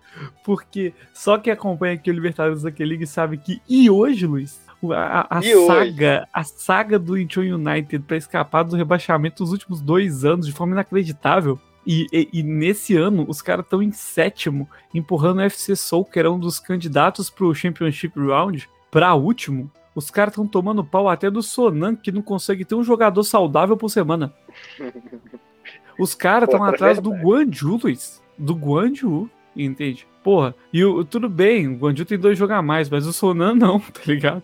Porque 0.42 0.94
só 1.12 1.36
quem 1.36 1.52
acompanha 1.52 1.92
aqui 1.92 2.10
o 2.10 2.14
Libertadores 2.14 2.62
daquele 2.62 2.92
League 2.92 3.06
sabe 3.06 3.36
que. 3.36 3.60
E 3.68 3.90
hoje, 3.90 4.26
Luiz, 4.26 4.58
a, 4.90 5.38
a 5.38 5.42
saga, 5.42 6.26
a 6.32 6.44
saga 6.44 6.98
do 6.98 7.18
Incheon 7.18 7.56
United 7.56 8.06
para 8.06 8.16
escapar 8.16 8.62
do 8.62 8.74
rebaixamento 8.74 9.42
dos 9.42 9.52
últimos 9.52 9.82
dois 9.82 10.24
anos 10.24 10.46
de 10.46 10.52
forma 10.52 10.72
inacreditável. 10.72 11.60
E, 11.86 12.06
e, 12.10 12.26
e 12.32 12.42
nesse 12.42 12.96
ano, 12.96 13.26
os 13.28 13.42
caras 13.42 13.66
estão 13.66 13.82
em 13.82 13.92
sétimo, 13.92 14.66
empurrando 14.94 15.40
o 15.40 15.42
FC 15.42 15.76
Soul, 15.76 16.06
que 16.06 16.18
era 16.18 16.32
um 16.32 16.38
dos 16.38 16.58
candidatos 16.58 17.28
pro 17.28 17.54
Championship 17.54 18.18
Round, 18.18 18.66
para 18.92 19.14
último. 19.14 19.72
Os 19.94 20.10
caras 20.10 20.32
estão 20.32 20.46
tomando 20.46 20.84
pau 20.84 21.08
até 21.08 21.30
do 21.30 21.42
Sonan, 21.42 21.96
que 21.96 22.12
não 22.12 22.22
consegue 22.22 22.64
ter 22.64 22.74
um 22.74 22.84
jogador 22.84 23.24
saudável 23.24 23.76
por 23.76 23.88
semana. 23.88 24.32
Os 25.98 26.14
caras 26.14 26.48
estão 26.48 26.64
atrás 26.64 26.98
do 26.98 27.10
Guanju, 27.10 27.80
Luiz. 27.82 28.22
Do 28.38 28.54
Guanju, 28.54 29.28
entende? 29.54 30.06
Porra, 30.22 30.54
e 30.72 30.82
o, 30.84 31.04
tudo 31.04 31.28
bem, 31.28 31.68
o 31.68 31.76
Guanju 31.76 32.04
tem 32.04 32.18
dois 32.18 32.38
jogar 32.38 32.62
mais, 32.62 32.88
mas 32.88 33.06
o 33.06 33.12
Sonan 33.12 33.54
não, 33.54 33.80
tá 33.92 34.00
ligado? 34.06 34.42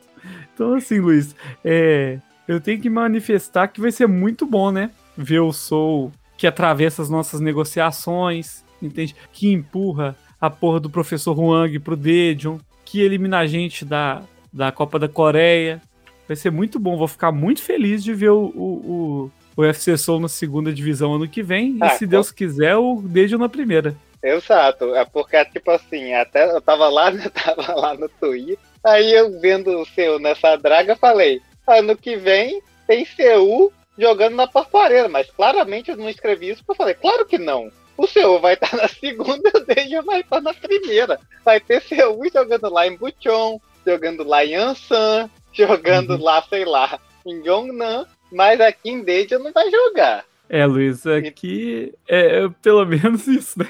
Então, 0.53 0.75
assim, 0.75 0.99
Luiz, 0.99 1.35
é, 1.65 2.19
eu 2.47 2.61
tenho 2.61 2.81
que 2.81 2.91
manifestar 2.91 3.69
que 3.69 3.81
vai 3.81 3.91
ser 3.91 4.07
muito 4.07 4.45
bom, 4.45 4.71
né? 4.71 4.91
Ver 5.17 5.41
o 5.41 5.53
Soul 5.53 6.13
que 6.37 6.47
atravessa 6.47 7.03
as 7.03 7.11
nossas 7.11 7.41
negociações, 7.41 8.65
entende? 8.81 9.17
Que 9.33 9.51
empurra 9.53 10.17
a 10.41 10.49
porra 10.49 10.79
do 10.79 10.91
professor 10.91 11.39
Huang 11.39 11.79
pro 11.81 11.97
Dejon, 11.97 12.59
que 12.85 13.01
elimina 13.01 13.39
a 13.39 13.47
gente 13.47 13.85
da, 13.85 14.23
da 14.53 14.73
Copa 14.73 14.99
da 14.99 15.09
Coreia. 15.09 15.81
Vai 16.27 16.37
ser 16.37 16.51
muito 16.51 16.79
bom, 16.79 16.97
vou 16.97 17.09
ficar 17.09 17.33
muito 17.33 17.63
feliz 17.63 18.05
de 18.05 18.13
ver 18.13 18.31
o, 18.31 18.53
o, 18.55 19.31
o, 19.57 19.61
o 19.61 19.63
UFC 19.63 19.97
Soul 19.97 20.21
na 20.21 20.29
segunda 20.29 20.73
divisão 20.73 21.15
ano 21.15 21.29
que 21.29 21.43
vem. 21.43 21.79
Ah, 21.81 21.87
e 21.87 21.91
se 21.99 22.07
Deus 22.07 22.31
quiser, 22.31 22.77
o 22.77 23.01
Dejon 23.03 23.39
na 23.39 23.49
primeira. 23.49 23.97
Exato, 24.23 24.95
é 24.97 25.05
porque, 25.05 25.43
tipo 25.47 25.71
assim, 25.71 26.13
até 26.13 26.51
eu 26.51 26.61
tava 26.61 26.89
lá, 26.89 27.11
eu 27.15 27.31
tava 27.31 27.73
lá 27.75 27.95
no 27.95 28.09
Twitter, 28.09 28.59
Aí 28.85 29.13
eu 29.13 29.39
vendo 29.41 29.81
o 29.81 29.87
seu 29.87 30.19
nessa 30.19 30.57
draga, 30.57 30.97
falei: 30.97 31.43
ano 31.67 31.97
que 31.97 32.17
vem 32.17 32.63
tem 32.87 33.05
CU 33.05 33.73
jogando 33.99 34.37
na 34.37 34.47
Parpareira, 34.47 35.09
mas 35.09 35.31
claramente 35.31 35.91
eu 35.91 35.97
não 35.97 36.09
escrevi 36.09 36.51
isso, 36.51 36.65
porque 36.65 36.73
eu 36.73 36.77
falei: 36.77 36.95
claro 36.95 37.27
que 37.27 37.39
não. 37.39 37.71
O 37.97 38.07
seu 38.07 38.41
vai 38.41 38.55
estar 38.55 38.75
na 38.77 38.89
segunda, 38.89 39.51
o 39.55 39.61
Deja 39.61 40.03
vai 40.03 40.21
estar 40.21 40.41
na 40.41 40.55
primeira. 40.55 41.19
Vai 41.45 41.61
ter 41.61 41.83
CU 41.83 42.25
jogando 42.33 42.73
lá 42.73 42.87
em 42.87 42.97
Buchon, 42.97 43.61
jogando 43.91 44.25
lá 44.25 44.45
em 44.45 44.55
Ansan, 44.55 45.31
jogando 45.53 46.11
uhum. 46.15 46.23
lá, 46.23 46.43
sei 46.43 46.65
lá, 46.65 46.99
em 47.27 47.43
Gyeongnan, 47.43 48.07
mas 48.33 48.61
aqui 48.61 48.91
em 48.91 49.03
Deja 49.03 49.39
não 49.39 49.53
vai 49.53 49.71
jogar. 49.71 50.25
É, 50.49 50.65
Luiz, 50.65 51.07
aqui 51.07 51.93
é, 52.09 52.45
é 52.45 52.49
pelo 52.63 52.85
menos 52.87 53.27
isso, 53.27 53.59
né? 53.59 53.69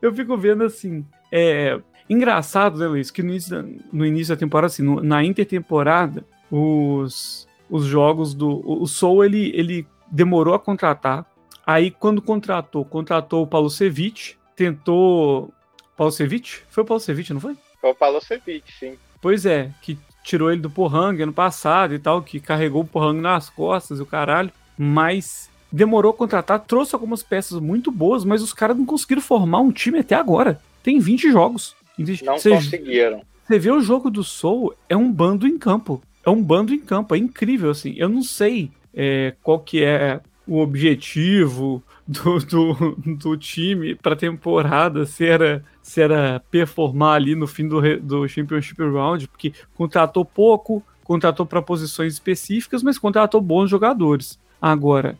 Eu 0.00 0.12
fico 0.14 0.36
vendo 0.36 0.64
assim, 0.64 1.04
é, 1.30 1.78
Engraçado, 2.08 2.78
né, 2.78 2.86
Luiz, 2.86 3.10
que 3.10 3.22
no 3.22 3.30
início, 3.30 3.80
no 3.92 4.06
início 4.06 4.34
da 4.34 4.38
temporada, 4.38 4.68
assim, 4.68 4.82
no, 4.82 5.02
na 5.02 5.24
intertemporada, 5.24 6.24
os, 6.50 7.48
os 7.68 7.84
jogos 7.84 8.32
do. 8.32 8.62
O 8.64 8.86
Soul 8.86 9.24
ele, 9.24 9.50
ele 9.54 9.86
demorou 10.10 10.54
a 10.54 10.58
contratar. 10.58 11.26
Aí, 11.66 11.90
quando 11.90 12.22
contratou, 12.22 12.84
contratou 12.84 13.42
o 13.42 13.46
Paulo 13.46 13.68
Cevic, 13.68 14.36
tentou. 14.54 15.52
Paulo 15.96 16.12
Cevic? 16.12 16.62
Foi 16.68 16.84
o 16.84 16.86
Paulo 16.86 17.00
Cevic, 17.00 17.32
não 17.32 17.40
foi? 17.40 17.56
Foi 17.80 17.90
o 17.90 17.94
Paulo 17.94 18.20
Cevic, 18.20 18.72
sim. 18.72 18.96
Pois 19.20 19.46
é, 19.46 19.70
que 19.82 19.98
tirou 20.22 20.50
ele 20.50 20.60
do 20.60 20.70
Pohang 20.70 21.22
ano 21.22 21.32
passado 21.32 21.94
e 21.94 21.98
tal, 21.98 22.22
que 22.22 22.40
carregou 22.40 22.82
o 22.82 22.86
Pohang 22.86 23.20
nas 23.20 23.48
costas 23.48 23.98
e 23.98 24.02
o 24.02 24.06
caralho. 24.06 24.50
Mas 24.76 25.48
demorou 25.70 26.10
a 26.10 26.14
contratar, 26.14 26.60
trouxe 26.60 26.94
algumas 26.94 27.22
peças 27.22 27.60
muito 27.60 27.90
boas, 27.90 28.24
mas 28.24 28.42
os 28.42 28.52
caras 28.52 28.76
não 28.76 28.84
conseguiram 28.84 29.22
formar 29.22 29.60
um 29.60 29.72
time 29.72 30.00
até 30.00 30.14
agora. 30.14 30.60
Tem 30.82 30.98
20 30.98 31.30
jogos. 31.30 31.74
Não 32.24 32.38
Cê, 32.38 32.50
conseguiram. 32.50 33.22
Você 33.46 33.58
vê 33.58 33.70
o 33.70 33.80
jogo 33.80 34.10
do 34.10 34.24
Soul, 34.24 34.74
é 34.88 34.96
um 34.96 35.10
bando 35.10 35.46
em 35.46 35.56
campo. 35.56 36.02
É 36.24 36.30
um 36.30 36.42
bando 36.42 36.74
em 36.74 36.80
campo, 36.80 37.14
é 37.14 37.18
incrível, 37.18 37.70
assim. 37.70 37.94
Eu 37.96 38.08
não 38.08 38.22
sei 38.22 38.70
é, 38.92 39.34
qual 39.42 39.60
que 39.60 39.82
é 39.84 40.20
o 40.46 40.58
objetivo 40.60 41.82
do, 42.06 42.38
do, 42.38 42.96
do 42.96 43.36
time 43.36 43.94
para 43.94 44.14
temporada, 44.14 45.04
se 45.04 45.26
era, 45.26 45.64
se 45.82 46.00
era 46.00 46.40
performar 46.50 47.16
ali 47.16 47.34
no 47.34 47.46
fim 47.46 47.66
do, 47.66 47.80
do 48.00 48.28
Championship 48.28 48.80
Round, 48.82 49.28
porque 49.28 49.52
contratou 49.74 50.24
pouco, 50.24 50.82
contratou 51.02 51.44
para 51.44 51.62
posições 51.62 52.14
específicas, 52.14 52.82
mas 52.82 52.98
contratou 52.98 53.40
bons 53.40 53.68
jogadores. 53.68 54.38
Agora, 54.60 55.18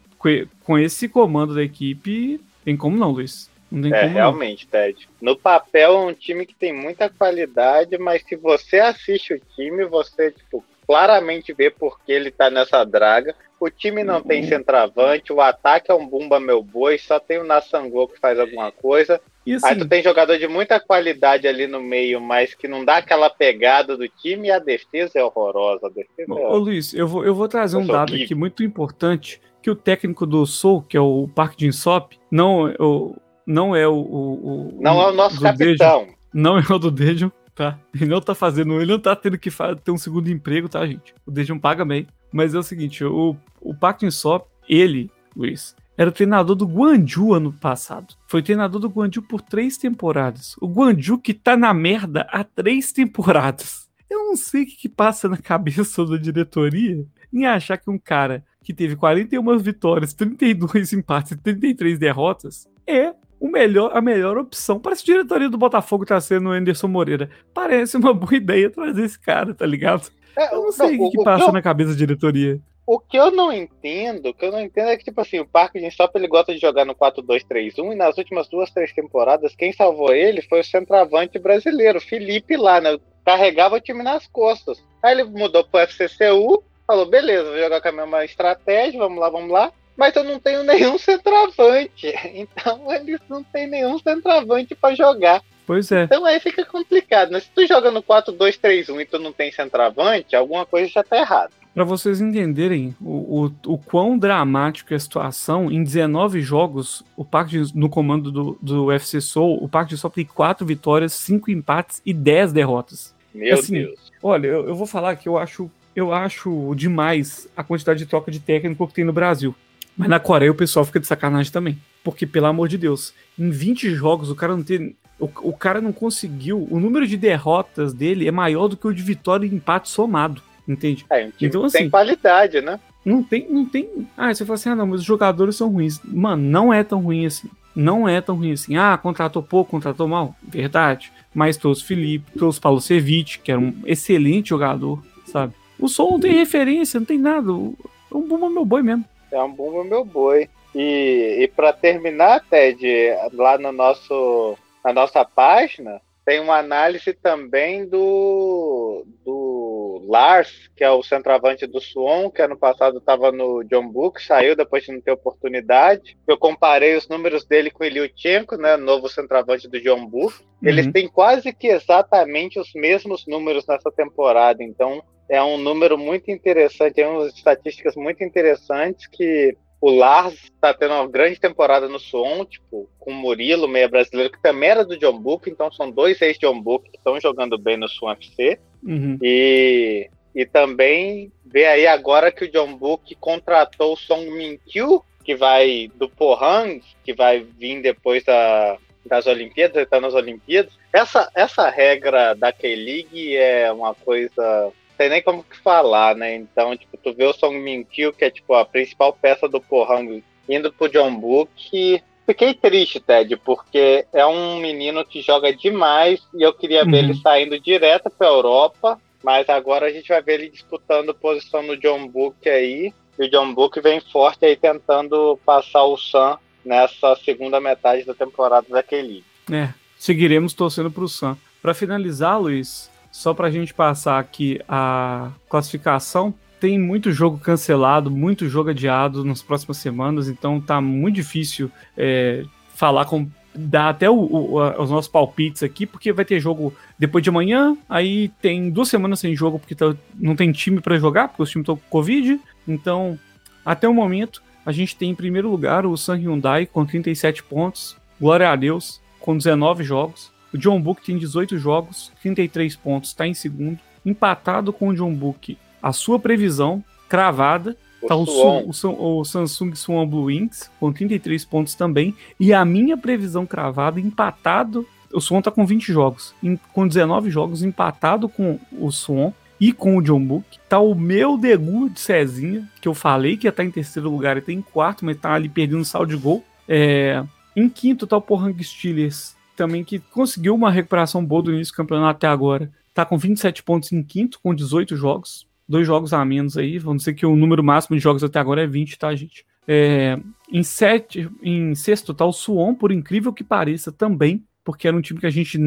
com 0.64 0.78
esse 0.78 1.08
comando 1.08 1.54
da 1.54 1.62
equipe, 1.62 2.40
tem 2.64 2.76
como 2.76 2.96
não, 2.96 3.10
Luiz. 3.10 3.50
Não 3.70 3.94
é, 3.94 4.06
realmente, 4.06 4.64
não. 4.64 4.80
Ted. 4.80 5.08
No 5.20 5.36
papel 5.36 5.92
é 5.92 6.06
um 6.06 6.14
time 6.14 6.46
que 6.46 6.54
tem 6.54 6.72
muita 6.72 7.08
qualidade, 7.10 7.98
mas 7.98 8.22
se 8.22 8.36
você 8.36 8.78
assiste 8.78 9.34
o 9.34 9.40
time, 9.54 9.84
você 9.84 10.30
tipo, 10.30 10.64
claramente 10.86 11.52
vê 11.52 11.70
porque 11.70 12.12
ele 12.12 12.30
tá 12.30 12.48
nessa 12.48 12.84
draga. 12.84 13.34
O 13.58 13.70
time 13.70 14.04
não 14.04 14.20
tem 14.20 14.42
centroavante, 14.46 15.32
o 15.32 15.40
ataque 15.40 15.90
é 15.90 15.94
um 15.94 16.06
bumba 16.06 16.38
meu 16.38 16.62
boi, 16.62 16.98
só 16.98 17.18
tem 17.18 17.38
o 17.38 17.44
Nassangô 17.44 18.06
que 18.06 18.20
faz 18.20 18.38
alguma 18.38 18.70
coisa. 18.70 19.20
Assim, 19.54 19.66
Aí 19.66 19.78
tu 19.78 19.88
tem 19.88 20.02
jogador 20.02 20.38
de 20.38 20.48
muita 20.48 20.80
qualidade 20.80 21.46
ali 21.46 21.66
no 21.66 21.80
meio, 21.80 22.20
mas 22.20 22.52
que 22.52 22.66
não 22.66 22.84
dá 22.84 22.96
aquela 22.96 23.30
pegada 23.30 23.96
do 23.96 24.08
time 24.08 24.48
e 24.48 24.50
a 24.50 24.58
defesa 24.58 25.18
é 25.18 25.24
horrorosa. 25.24 25.88
Defesa 25.88 26.32
ô, 26.32 26.38
é... 26.38 26.46
ô 26.48 26.56
Luiz, 26.56 26.92
eu 26.92 27.06
vou, 27.06 27.24
eu 27.24 27.34
vou 27.34 27.48
trazer 27.48 27.76
um 27.76 27.86
dado 27.86 28.14
aqui 28.14 28.34
muito 28.34 28.64
importante, 28.64 29.40
que 29.62 29.70
o 29.70 29.76
técnico 29.76 30.26
do 30.26 30.44
Soul, 30.44 30.82
que 30.82 30.96
é 30.96 31.00
o 31.00 31.28
Park 31.34 31.58
Jin-sop, 31.58 32.18
não, 32.30 32.74
o, 32.78 33.16
não 33.46 33.74
é 33.74 33.86
o, 33.86 33.94
o, 33.94 34.76
o 34.76 34.78
Não 34.80 35.00
é 35.00 35.08
o 35.08 35.12
nosso 35.12 35.40
capitão. 35.40 36.00
Dejo, 36.04 36.16
não 36.34 36.58
é 36.58 36.64
o 36.68 36.78
do 36.78 36.90
Dejon, 36.90 37.30
tá? 37.54 37.78
Ele 37.94 38.06
não 38.06 38.20
tá 38.20 38.34
fazendo, 38.34 38.74
ele 38.80 38.92
não 38.92 38.98
tá 38.98 39.16
tendo 39.16 39.38
que 39.38 39.50
ter 39.82 39.90
um 39.90 39.96
segundo 39.96 40.28
emprego, 40.28 40.68
tá, 40.68 40.84
gente? 40.86 41.14
O 41.24 41.30
Dejon 41.30 41.58
paga 41.58 41.84
bem. 41.84 42.06
Mas 42.36 42.54
é 42.54 42.58
o 42.58 42.62
seguinte, 42.62 43.02
o, 43.02 43.34
o 43.62 43.74
Park 43.74 44.02
Jin-sop, 44.02 44.46
ele, 44.68 45.10
Luiz, 45.34 45.74
era 45.96 46.12
treinador 46.12 46.54
do 46.54 46.66
Guangzhou 46.66 47.32
ano 47.32 47.50
passado. 47.50 48.14
Foi 48.28 48.42
treinador 48.42 48.78
do 48.78 48.90
Guangzhou 48.90 49.24
por 49.24 49.40
três 49.40 49.78
temporadas. 49.78 50.54
O 50.60 50.68
Guangzhou 50.68 51.18
que 51.18 51.32
tá 51.32 51.56
na 51.56 51.72
merda 51.72 52.26
há 52.30 52.44
três 52.44 52.92
temporadas. 52.92 53.88
Eu 54.10 54.26
não 54.26 54.36
sei 54.36 54.64
o 54.64 54.66
que, 54.66 54.76
que 54.76 54.88
passa 54.90 55.30
na 55.30 55.38
cabeça 55.38 56.04
da 56.04 56.18
diretoria 56.18 57.06
em 57.32 57.46
achar 57.46 57.78
que 57.78 57.88
um 57.88 57.98
cara 57.98 58.44
que 58.62 58.74
teve 58.74 58.96
41 58.96 59.58
vitórias, 59.58 60.12
32 60.12 60.92
empates 60.92 61.32
e 61.32 61.36
33 61.38 61.98
derrotas 61.98 62.68
é 62.86 63.14
o 63.40 63.48
melhor, 63.48 63.96
a 63.96 64.02
melhor 64.02 64.36
opção. 64.36 64.78
Parece 64.78 65.02
que 65.02 65.10
a 65.10 65.14
diretoria 65.14 65.48
do 65.48 65.56
Botafogo 65.56 66.04
tá 66.04 66.20
sendo 66.20 66.50
o 66.50 66.52
Anderson 66.52 66.88
Moreira. 66.88 67.30
Parece 67.54 67.96
uma 67.96 68.12
boa 68.12 68.34
ideia 68.34 68.68
trazer 68.68 69.04
esse 69.04 69.18
cara, 69.18 69.54
tá 69.54 69.64
ligado? 69.64 70.10
É, 70.36 70.54
eu 70.54 70.62
não 70.62 70.72
sei 70.72 70.96
não, 70.96 71.06
o 71.06 71.10
que, 71.10 71.18
que 71.18 71.24
passa 71.24 71.50
na 71.50 71.62
cabeça 71.62 71.90
da 71.90 71.96
diretoria. 71.96 72.60
O 72.86 73.00
que 73.00 73.16
eu 73.16 73.32
não 73.32 73.52
entendo, 73.52 74.28
o 74.28 74.34
que 74.34 74.44
eu 74.44 74.52
não 74.52 74.60
entendo 74.60 74.90
é 74.90 74.96
que, 74.96 75.04
tipo 75.04 75.20
assim, 75.20 75.40
o 75.40 75.46
Parque 75.46 75.80
de 75.80 75.86
Stop 75.86 76.16
ele 76.16 76.28
gosta 76.28 76.54
de 76.54 76.60
jogar 76.60 76.84
no 76.84 76.94
4-2-3-1 76.94 77.92
e 77.92 77.96
nas 77.96 78.16
últimas 78.16 78.48
duas, 78.48 78.70
três 78.70 78.92
temporadas, 78.92 79.56
quem 79.56 79.72
salvou 79.72 80.14
ele 80.14 80.40
foi 80.42 80.60
o 80.60 80.64
centroavante 80.64 81.36
brasileiro, 81.36 82.00
Felipe 82.00 82.56
lá, 82.56 82.80
né? 82.80 82.96
Carregava 83.24 83.74
o 83.74 83.80
time 83.80 84.04
nas 84.04 84.28
costas. 84.28 84.80
Aí 85.02 85.14
ele 85.14 85.24
mudou 85.24 85.64
pro 85.64 85.80
FCCU, 85.80 86.62
falou, 86.86 87.06
beleza, 87.06 87.50
vou 87.50 87.58
jogar 87.58 87.80
com 87.80 87.88
a 87.88 87.92
mesma 87.92 88.24
estratégia, 88.24 89.00
vamos 89.00 89.18
lá, 89.18 89.30
vamos 89.30 89.50
lá. 89.50 89.72
Mas 89.96 90.14
eu 90.14 90.22
não 90.22 90.38
tenho 90.38 90.62
nenhum 90.62 90.96
centroavante. 90.98 92.14
Então 92.34 92.92
eles 92.92 93.20
não 93.28 93.42
têm 93.42 93.66
nenhum 93.66 93.98
centroavante 93.98 94.76
para 94.76 94.94
jogar. 94.94 95.42
Pois 95.66 95.90
é. 95.90 96.04
Então 96.04 96.24
aí 96.24 96.38
fica 96.38 96.64
complicado, 96.64 97.30
né? 97.32 97.40
Se 97.40 97.50
tu 97.54 97.66
joga 97.66 97.90
no 97.90 98.02
4-2-3-1 98.02 99.00
e 99.00 99.04
tu 99.04 99.18
não 99.18 99.32
tem 99.32 99.50
centroavante, 99.50 100.36
alguma 100.36 100.64
coisa 100.64 100.88
já 100.88 101.02
tá 101.02 101.18
errada. 101.18 101.50
Para 101.74 101.84
vocês 101.84 102.22
entenderem 102.22 102.96
o, 102.98 103.44
o, 103.44 103.72
o, 103.74 103.76
quão 103.76 104.16
dramático 104.16 104.94
é 104.94 104.96
a 104.96 105.00
situação, 105.00 105.70
em 105.70 105.84
19 105.84 106.40
jogos, 106.40 107.04
o 107.14 107.22
Parque 107.22 107.62
no 107.74 107.90
comando 107.90 108.32
do, 108.32 108.58
do 108.62 108.86
UFC 108.86 109.20
Soul, 109.20 109.62
o 109.62 109.68
Parque 109.68 109.90
de 109.90 109.98
Sol 109.98 110.10
tem 110.10 110.24
4 110.24 110.64
vitórias, 110.64 111.12
5 111.12 111.50
empates 111.50 112.00
e 112.06 112.14
10 112.14 112.54
derrotas. 112.54 113.14
Meu 113.34 113.58
assim, 113.58 113.74
Deus. 113.74 114.12
Olha, 114.22 114.46
eu, 114.46 114.68
eu, 114.68 114.74
vou 114.74 114.86
falar 114.86 115.16
que 115.16 115.28
eu 115.28 115.36
acho, 115.36 115.70
eu 115.94 116.14
acho 116.14 116.74
demais 116.74 117.46
a 117.54 117.62
quantidade 117.62 117.98
de 117.98 118.06
troca 118.06 118.30
de 118.30 118.40
técnico 118.40 118.88
que 118.88 118.94
tem 118.94 119.04
no 119.04 119.12
Brasil. 119.12 119.54
Mas 119.94 120.08
na 120.08 120.18
Coreia 120.18 120.50
o 120.50 120.54
pessoal 120.54 120.84
fica 120.84 121.00
de 121.00 121.06
sacanagem 121.06 121.52
também. 121.52 121.78
Porque, 122.06 122.24
pelo 122.24 122.46
amor 122.46 122.68
de 122.68 122.78
Deus, 122.78 123.12
em 123.36 123.50
20 123.50 123.92
jogos 123.92 124.30
o 124.30 124.36
cara 124.36 124.56
não 124.56 124.62
tem. 124.62 124.94
O, 125.18 125.28
o 125.42 125.52
cara 125.52 125.80
não 125.80 125.92
conseguiu. 125.92 126.64
O 126.70 126.78
número 126.78 127.04
de 127.04 127.16
derrotas 127.16 127.92
dele 127.92 128.28
é 128.28 128.30
maior 128.30 128.68
do 128.68 128.76
que 128.76 128.86
o 128.86 128.94
de 128.94 129.02
vitória 129.02 129.44
e 129.44 129.52
empate 129.52 129.88
somado. 129.88 130.40
Entende? 130.68 131.04
É, 131.10 131.26
um 131.26 131.32
então, 131.40 131.64
assim, 131.64 131.78
tem 131.78 131.90
qualidade, 131.90 132.60
né? 132.60 132.78
Não 133.04 133.24
tem, 133.24 133.48
não 133.50 133.64
tem. 133.64 134.06
Ah, 134.16 134.32
você 134.32 134.44
fala 134.44 134.54
assim, 134.54 134.68
ah, 134.68 134.76
não, 134.76 134.86
mas 134.86 135.00
os 135.00 135.04
jogadores 135.04 135.56
são 135.56 135.68
ruins. 135.68 136.00
Mano, 136.04 136.44
não 136.44 136.72
é 136.72 136.84
tão 136.84 137.00
ruim 137.00 137.26
assim. 137.26 137.50
Não 137.74 138.08
é 138.08 138.20
tão 138.20 138.36
ruim 138.36 138.52
assim. 138.52 138.76
Ah, 138.76 138.96
contratou 138.96 139.42
pouco, 139.42 139.72
contratou 139.72 140.06
mal. 140.06 140.36
Verdade. 140.40 141.10
Mas 141.34 141.56
trouxe 141.56 141.82
Felipe, 141.82 142.38
trouxe 142.38 142.60
Paulo 142.60 142.80
Cevic, 142.80 143.40
que 143.40 143.50
era 143.50 143.60
um 143.60 143.74
excelente 143.84 144.50
jogador, 144.50 145.02
sabe? 145.24 145.54
O 145.76 145.88
som 145.88 146.12
não 146.12 146.20
tem 146.20 146.34
referência, 146.34 147.00
não 147.00 147.04
tem 147.04 147.18
nada. 147.18 147.50
É 147.50 148.16
um 148.16 148.22
bumba 148.28 148.48
meu 148.48 148.64
boi 148.64 148.82
mesmo. 148.82 149.04
É 149.32 149.42
um 149.42 149.52
bumba 149.52 149.82
meu 149.82 150.04
boi. 150.04 150.48
E, 150.76 151.38
e 151.40 151.48
para 151.48 151.72
terminar, 151.72 152.44
Ted, 152.50 152.86
lá 153.32 153.56
no 153.56 153.72
nosso, 153.72 154.58
na 154.84 154.92
nossa 154.92 155.24
página, 155.24 156.02
tem 156.22 156.38
uma 156.38 156.58
análise 156.58 157.14
também 157.14 157.88
do, 157.88 159.06
do 159.24 160.04
Lars, 160.06 160.68
que 160.76 160.84
é 160.84 160.90
o 160.90 161.02
centroavante 161.02 161.66
do 161.66 161.80
Suon, 161.80 162.28
que 162.28 162.42
ano 162.42 162.58
passado 162.58 162.98
estava 162.98 163.32
no 163.32 163.64
John 163.64 163.88
Book, 163.88 164.22
saiu 164.22 164.54
depois 164.54 164.84
de 164.84 164.92
não 164.92 165.00
ter 165.00 165.12
oportunidade. 165.12 166.18
Eu 166.28 166.36
comparei 166.36 166.94
os 166.94 167.08
números 167.08 167.46
dele 167.46 167.70
com 167.70 167.82
o 167.82 167.86
Iliutchenko, 167.86 168.58
né, 168.58 168.76
novo 168.76 169.08
centroavante 169.08 169.68
do 169.68 169.80
John 169.80 170.04
Book. 170.04 170.34
Uhum. 170.42 170.68
Eles 170.68 170.92
têm 170.92 171.08
quase 171.08 171.54
que 171.54 171.68
exatamente 171.68 172.60
os 172.60 172.74
mesmos 172.74 173.26
números 173.26 173.64
nessa 173.66 173.90
temporada, 173.90 174.62
então 174.62 175.02
é 175.26 175.42
um 175.42 175.56
número 175.56 175.96
muito 175.96 176.30
interessante, 176.30 176.96
tem 176.96 177.06
umas 177.06 177.34
estatísticas 177.34 177.96
muito 177.96 178.22
interessantes 178.22 179.06
que 179.06 179.56
o 179.86 179.90
Lars 179.90 180.34
está 180.34 180.74
tendo 180.74 180.94
uma 180.94 181.06
grande 181.06 181.38
temporada 181.38 181.88
no 181.88 182.00
som, 182.00 182.44
tipo, 182.44 182.88
com 182.98 183.12
o 183.12 183.14
Murilo, 183.14 183.68
meia 183.68 183.88
brasileiro, 183.88 184.32
que 184.32 184.42
também 184.42 184.70
era 184.70 184.84
do 184.84 184.98
John 184.98 185.16
Book, 185.16 185.48
então 185.48 185.70
são 185.70 185.92
dois 185.92 186.20
ex-John 186.20 186.60
Book 186.60 186.90
que 186.90 186.98
estão 186.98 187.20
jogando 187.20 187.56
bem 187.56 187.76
no 187.76 187.88
Sun 187.88 188.10
FC. 188.10 188.58
Uhum. 188.82 189.16
E, 189.22 190.10
e 190.34 190.44
também 190.44 191.30
vê 191.44 191.66
aí 191.66 191.86
agora 191.86 192.32
que 192.32 192.46
o 192.46 192.50
John 192.50 192.76
Book 192.76 193.14
contratou 193.20 193.92
o 193.92 193.96
Song 193.96 194.28
Min 194.28 194.58
Kyu, 194.66 195.04
que 195.22 195.36
vai 195.36 195.88
do 195.94 196.08
Pohang, 196.08 196.82
que 197.04 197.12
vai 197.12 197.46
vir 197.56 197.80
depois 197.80 198.24
da, 198.24 198.78
das 199.04 199.28
Olimpíadas, 199.28 199.84
está 199.84 200.00
nas 200.00 200.14
Olimpíadas. 200.14 200.72
Essa, 200.92 201.30
essa 201.32 201.70
regra 201.70 202.34
da 202.34 202.50
K-League 202.50 203.36
é 203.36 203.70
uma 203.70 203.94
coisa 203.94 204.72
tem 204.96 205.08
nem 205.08 205.22
como 205.22 205.44
que 205.44 205.58
falar, 205.58 206.14
né? 206.14 206.34
Então, 206.34 206.76
tipo, 206.76 206.96
tu 206.96 207.12
vê 207.14 207.24
o 207.24 207.32
Song 207.32 207.58
Min 207.58 207.84
que 207.84 208.12
é 208.20 208.30
tipo 208.30 208.54
a 208.54 208.64
principal 208.64 209.12
peça 209.12 209.48
do 209.48 209.60
Pohang, 209.60 210.22
indo 210.48 210.72
pro 210.72 210.88
John 210.88 211.14
Book. 211.16 212.02
Fiquei 212.26 212.54
triste, 212.54 212.98
Ted, 212.98 213.36
porque 213.36 214.04
é 214.12 214.26
um 214.26 214.58
menino 214.58 215.04
que 215.04 215.22
joga 215.22 215.54
demais 215.54 216.20
e 216.34 216.42
eu 216.42 216.52
queria 216.52 216.84
uhum. 216.84 216.90
ver 216.90 216.98
ele 216.98 217.14
saindo 217.14 217.60
direto 217.60 218.10
pra 218.10 218.26
Europa, 218.26 219.00
mas 219.22 219.48
agora 219.48 219.86
a 219.86 219.90
gente 219.90 220.08
vai 220.08 220.20
ver 220.20 220.40
ele 220.40 220.50
disputando 220.50 221.14
posição 221.14 221.62
no 221.62 221.76
John 221.76 222.08
Book 222.08 222.48
aí. 222.48 222.92
E 223.18 223.24
o 223.24 223.30
John 223.30 223.54
Book 223.54 223.80
vem 223.80 224.00
forte 224.00 224.44
aí 224.44 224.56
tentando 224.56 225.38
passar 225.46 225.84
o 225.84 225.96
Sam 225.96 226.38
nessa 226.64 227.14
segunda 227.24 227.60
metade 227.60 228.04
da 228.04 228.12
temporada 228.12 228.66
daquele. 228.68 229.24
É, 229.50 229.68
seguiremos 229.96 230.52
torcendo 230.52 230.90
pro 230.90 231.08
Sam. 231.08 231.38
Para 231.62 231.74
finalizar, 231.74 232.40
Luiz, 232.40 232.90
só 233.16 233.32
para 233.32 233.46
a 233.46 233.50
gente 233.50 233.72
passar 233.72 234.18
aqui 234.18 234.60
a 234.68 235.30
classificação, 235.48 236.34
tem 236.60 236.78
muito 236.78 237.10
jogo 237.10 237.38
cancelado, 237.38 238.10
muito 238.10 238.46
jogo 238.46 238.68
adiado 238.68 239.24
nas 239.24 239.40
próximas 239.40 239.78
semanas, 239.78 240.28
então 240.28 240.60
tá 240.60 240.82
muito 240.82 241.14
difícil 241.14 241.70
é, 241.96 242.44
falar 242.74 243.06
com. 243.06 243.26
dar 243.54 243.88
até 243.88 244.10
o, 244.10 244.16
o, 244.16 244.82
os 244.82 244.90
nossos 244.90 245.10
palpites 245.10 245.62
aqui, 245.62 245.86
porque 245.86 246.12
vai 246.12 246.26
ter 246.26 246.38
jogo 246.40 246.74
depois 246.98 247.24
de 247.24 247.30
amanhã, 247.30 247.74
aí 247.88 248.28
tem 248.42 248.68
duas 248.68 248.90
semanas 248.90 249.18
sem 249.18 249.34
jogo, 249.34 249.58
porque 249.58 249.74
tá, 249.74 249.96
não 250.14 250.36
tem 250.36 250.52
time 250.52 250.82
para 250.82 250.98
jogar, 250.98 251.28
porque 251.28 251.42
os 251.42 251.50
times 251.50 251.62
estão 251.62 251.76
com 251.76 251.88
Covid. 251.88 252.38
Então, 252.68 253.18
até 253.64 253.88
o 253.88 253.94
momento, 253.94 254.42
a 254.64 254.72
gente 254.72 254.94
tem 254.94 255.08
em 255.08 255.14
primeiro 255.14 255.50
lugar 255.50 255.86
o 255.86 255.96
San 255.96 256.16
Hyundai 256.16 256.66
com 256.66 256.84
37 256.84 257.42
pontos, 257.44 257.96
glória 258.20 258.50
a 258.50 258.54
Deus, 258.54 259.00
com 259.18 259.34
19 259.34 259.84
jogos. 259.84 260.35
O 260.56 260.58
John 260.58 260.80
Book 260.80 261.04
tem 261.04 261.18
18 261.18 261.58
jogos, 261.58 262.10
33 262.22 262.74
pontos, 262.76 263.10
está 263.10 263.26
em 263.26 263.34
segundo. 263.34 263.78
empatado 264.04 264.72
com 264.72 264.88
o 264.88 264.94
John 264.94 265.12
Book. 265.12 265.58
A 265.82 265.92
sua 265.92 266.18
previsão 266.18 266.82
cravada 267.08 267.76
O 268.02 268.06
Tá 268.06 268.14
o. 268.14 268.72
Su- 268.72 268.88
o 268.90 269.20
o 269.20 269.24
Samsung 269.24 269.74
Swan 269.74 270.06
Blue 270.06 270.24
Wings 270.24 270.70
com 270.78 270.92
33 270.92 271.44
pontos 271.44 271.74
também. 271.74 272.14
E 272.38 272.52
a 272.52 272.64
minha 272.64 272.96
previsão 272.96 273.44
cravada, 273.46 273.98
empatado. 274.00 274.86
O 275.12 275.20
Swan 275.20 275.40
tá 275.40 275.50
com 275.50 275.64
20 275.66 275.92
jogos. 275.92 276.34
em- 276.42 276.58
com 276.72 276.86
19 276.86 277.30
jogos, 277.30 277.62
empatado 277.62 278.28
com 278.28 278.58
o 278.72 278.90
Swan 278.92 279.32
e 279.60 279.72
com 279.72 279.96
o 279.96 280.02
John 280.02 280.20
Book. 280.24 280.44
Tá 280.68 280.78
o 280.78 280.94
meu 280.94 281.36
Degu 281.36 281.88
de 281.90 281.98
Cezinha, 281.98 282.68
que 282.80 282.86
eu 282.86 282.94
falei 282.94 283.36
que 283.36 283.46
ia 283.46 283.50
estar 283.50 283.64
em 283.64 283.70
terceiro 283.70 284.08
lugar 284.10 284.36
e 284.36 284.40
tá 284.40 284.52
em 284.52 284.60
quarto, 284.62 285.04
mas 285.04 285.16
tá 285.16 285.32
ali 285.32 285.48
perdendo 285.48 285.84
saldo 285.84 286.14
de 286.14 286.22
gol. 286.22 286.44
É, 286.68 287.24
em 287.56 287.68
quinto 287.68 288.06
tá 288.06 288.16
o 288.16 288.20
Pohang 288.22 288.62
Steelers, 288.62 289.34
também 289.56 289.82
que 289.82 289.98
conseguiu 289.98 290.54
uma 290.54 290.70
recuperação 290.70 291.24
boa 291.24 291.42
do 291.42 291.52
início 291.52 291.72
do 291.72 291.76
campeonato 291.76 292.16
até 292.16 292.26
agora. 292.26 292.70
Tá 292.94 293.04
com 293.04 293.18
27 293.18 293.62
pontos 293.62 293.92
em 293.92 294.02
quinto, 294.02 294.38
com 294.42 294.54
18 294.54 294.96
jogos 294.96 295.46
dois 295.68 295.86
jogos 295.86 296.12
a 296.12 296.24
menos 296.24 296.56
aí. 296.56 296.78
Vamos 296.78 297.02
dizer 297.02 297.14
que 297.14 297.26
o 297.26 297.36
número 297.36 297.62
máximo 297.62 297.96
de 297.96 298.02
jogos 298.02 298.22
até 298.22 298.38
agora 298.38 298.62
é 298.62 298.66
20, 298.66 298.98
tá, 298.98 299.14
gente? 299.14 299.44
É, 299.66 300.18
em, 300.50 300.62
sete, 300.62 301.28
em 301.42 301.74
sexto 301.74 302.14
tá 302.14 302.24
o 302.24 302.32
Suon, 302.32 302.74
por 302.74 302.92
incrível 302.92 303.32
que 303.32 303.42
pareça, 303.42 303.90
também, 303.90 304.44
porque 304.64 304.86
era 304.86 304.96
um 304.96 305.00
time 305.00 305.18
que 305.18 305.26
a 305.26 305.30
gente, 305.30 305.58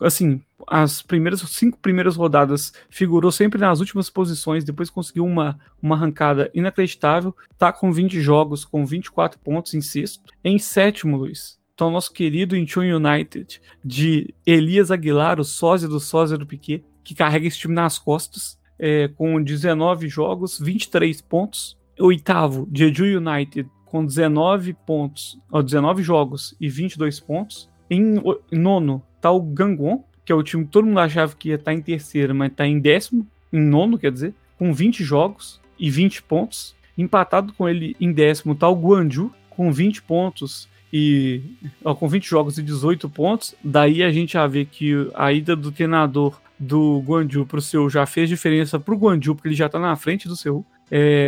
assim, 0.00 0.42
as 0.66 1.00
primeiras 1.00 1.40
cinco 1.40 1.78
primeiras 1.78 2.16
rodadas 2.16 2.72
figurou 2.90 3.32
sempre 3.32 3.58
nas 3.58 3.80
últimas 3.80 4.10
posições, 4.10 4.64
depois 4.64 4.90
conseguiu 4.90 5.24
uma, 5.24 5.58
uma 5.82 5.94
arrancada 5.94 6.50
inacreditável, 6.52 7.34
tá 7.56 7.72
com 7.72 7.90
20 7.90 8.20
jogos, 8.20 8.64
com 8.64 8.84
24 8.84 9.38
pontos 9.38 9.72
em 9.72 9.80
sexto. 9.80 10.30
Em 10.44 10.58
sétimo, 10.58 11.16
Luiz, 11.16 11.58
tá 11.76 11.86
o 11.86 11.90
nosso 11.90 12.12
querido 12.12 12.56
Incheon 12.56 12.96
United, 12.96 13.60
de 13.84 14.34
Elias 14.46 14.90
Aguilar, 14.90 15.40
o 15.40 15.44
sósia 15.44 15.88
do 15.88 15.98
sósia 15.98 16.38
do 16.38 16.46
Piquet, 16.46 16.84
que 17.02 17.14
carrega 17.14 17.46
esse 17.46 17.58
time 17.58 17.74
nas 17.74 17.98
costas, 17.98 18.58
é, 18.78 19.08
com 19.08 19.42
19 19.42 20.08
jogos, 20.08 20.58
23 20.58 21.20
pontos. 21.20 21.76
Oitavo, 21.98 22.68
Jeju 22.72 23.18
United, 23.18 23.68
com 23.84 24.04
19 24.04 24.74
pontos, 24.74 25.38
ó, 25.50 25.62
19 25.62 26.02
jogos 26.02 26.54
e 26.60 26.68
22 26.68 27.20
pontos. 27.20 27.68
Em, 27.88 28.20
nono, 28.50 29.02
tá 29.20 29.30
o 29.30 29.40
Gangwon, 29.40 30.02
que 30.24 30.32
é 30.32 30.34
o 30.34 30.42
time 30.42 30.64
que 30.64 30.70
todo 30.70 30.86
mundo 30.86 30.98
achava 30.98 31.36
que 31.36 31.50
ia 31.50 31.54
estar 31.54 31.72
em 31.72 31.80
terceiro, 31.80 32.34
mas 32.34 32.52
tá 32.52 32.66
em 32.66 32.80
décimo, 32.80 33.26
em 33.52 33.60
nono, 33.60 33.98
quer 33.98 34.10
dizer, 34.10 34.34
com 34.58 34.72
20 34.72 35.04
jogos 35.04 35.60
e 35.78 35.90
20 35.90 36.22
pontos. 36.24 36.74
Empatado 36.96 37.52
com 37.52 37.68
ele 37.68 37.96
em 38.00 38.12
décimo 38.12 38.54
tá 38.54 38.68
o 38.68 38.74
Guanju, 38.74 39.32
com 39.50 39.72
20 39.72 40.02
pontos 40.02 40.68
e 40.96 41.40
ó, 41.84 41.92
com 41.92 42.06
20 42.06 42.24
jogos 42.24 42.56
e 42.56 42.62
18 42.62 43.08
pontos. 43.08 43.52
Daí 43.64 44.00
a 44.00 44.12
gente 44.12 44.34
já 44.34 44.46
vê 44.46 44.64
que 44.64 45.10
a 45.12 45.32
ida 45.32 45.56
do 45.56 45.72
treinador 45.72 46.40
do 46.56 47.00
Guanju 47.00 47.44
pro 47.46 47.60
Seul 47.60 47.90
já 47.90 48.06
fez 48.06 48.28
diferença 48.28 48.78
pro 48.78 48.96
Guanju, 48.96 49.34
porque 49.34 49.48
ele 49.48 49.56
já 49.56 49.68
tá 49.68 49.80
na 49.80 49.96
frente 49.96 50.28
do 50.28 50.36
Seul. 50.36 50.64
É, 50.88 51.26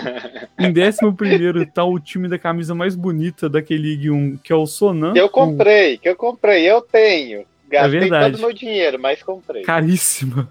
em 0.58 0.72
décimo 0.72 1.12
primeiro 1.12 1.66
tá 1.66 1.84
o 1.84 1.98
time 2.00 2.26
da 2.26 2.38
camisa 2.38 2.74
mais 2.74 2.94
bonita 2.96 3.50
daquele 3.50 3.88
League 3.88 4.10
1, 4.10 4.38
que 4.38 4.50
é 4.50 4.56
o 4.56 4.66
Sonan. 4.66 5.12
Que 5.12 5.20
eu 5.20 5.28
com- 5.28 5.50
comprei, 5.50 5.98
que 5.98 6.08
eu 6.08 6.16
comprei, 6.16 6.64
eu 6.70 6.80
tenho. 6.80 7.44
Gastei 7.70 8.00
verdade. 8.00 8.32
todo 8.32 8.38
o 8.42 8.46
meu 8.46 8.56
dinheiro, 8.56 8.98
mas 8.98 9.22
comprei. 9.22 9.62
caríssima. 9.62 10.48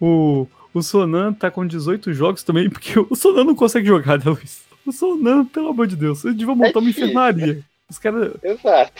O, 0.00 0.46
o 0.72 0.82
Sonan 0.82 1.32
tá 1.32 1.50
com 1.50 1.66
18 1.66 2.12
jogos 2.12 2.44
também, 2.44 2.70
porque 2.70 2.96
o 2.96 3.16
Sonan 3.16 3.42
não 3.42 3.56
consegue 3.56 3.88
jogar, 3.88 4.18
né, 4.18 4.24
Luiz? 4.26 4.65
O 4.86 4.92
Sonan, 4.92 5.44
pelo 5.44 5.68
amor 5.68 5.86
de 5.86 5.96
Deus, 5.96 6.24
eles 6.24 6.36
deviam 6.36 6.54
montar 6.54 6.78
uma 6.78 6.86
difícil. 6.88 7.08
enfermaria. 7.08 7.62
Os 7.88 7.98
caras 7.98 8.32
Exato. 8.42 8.92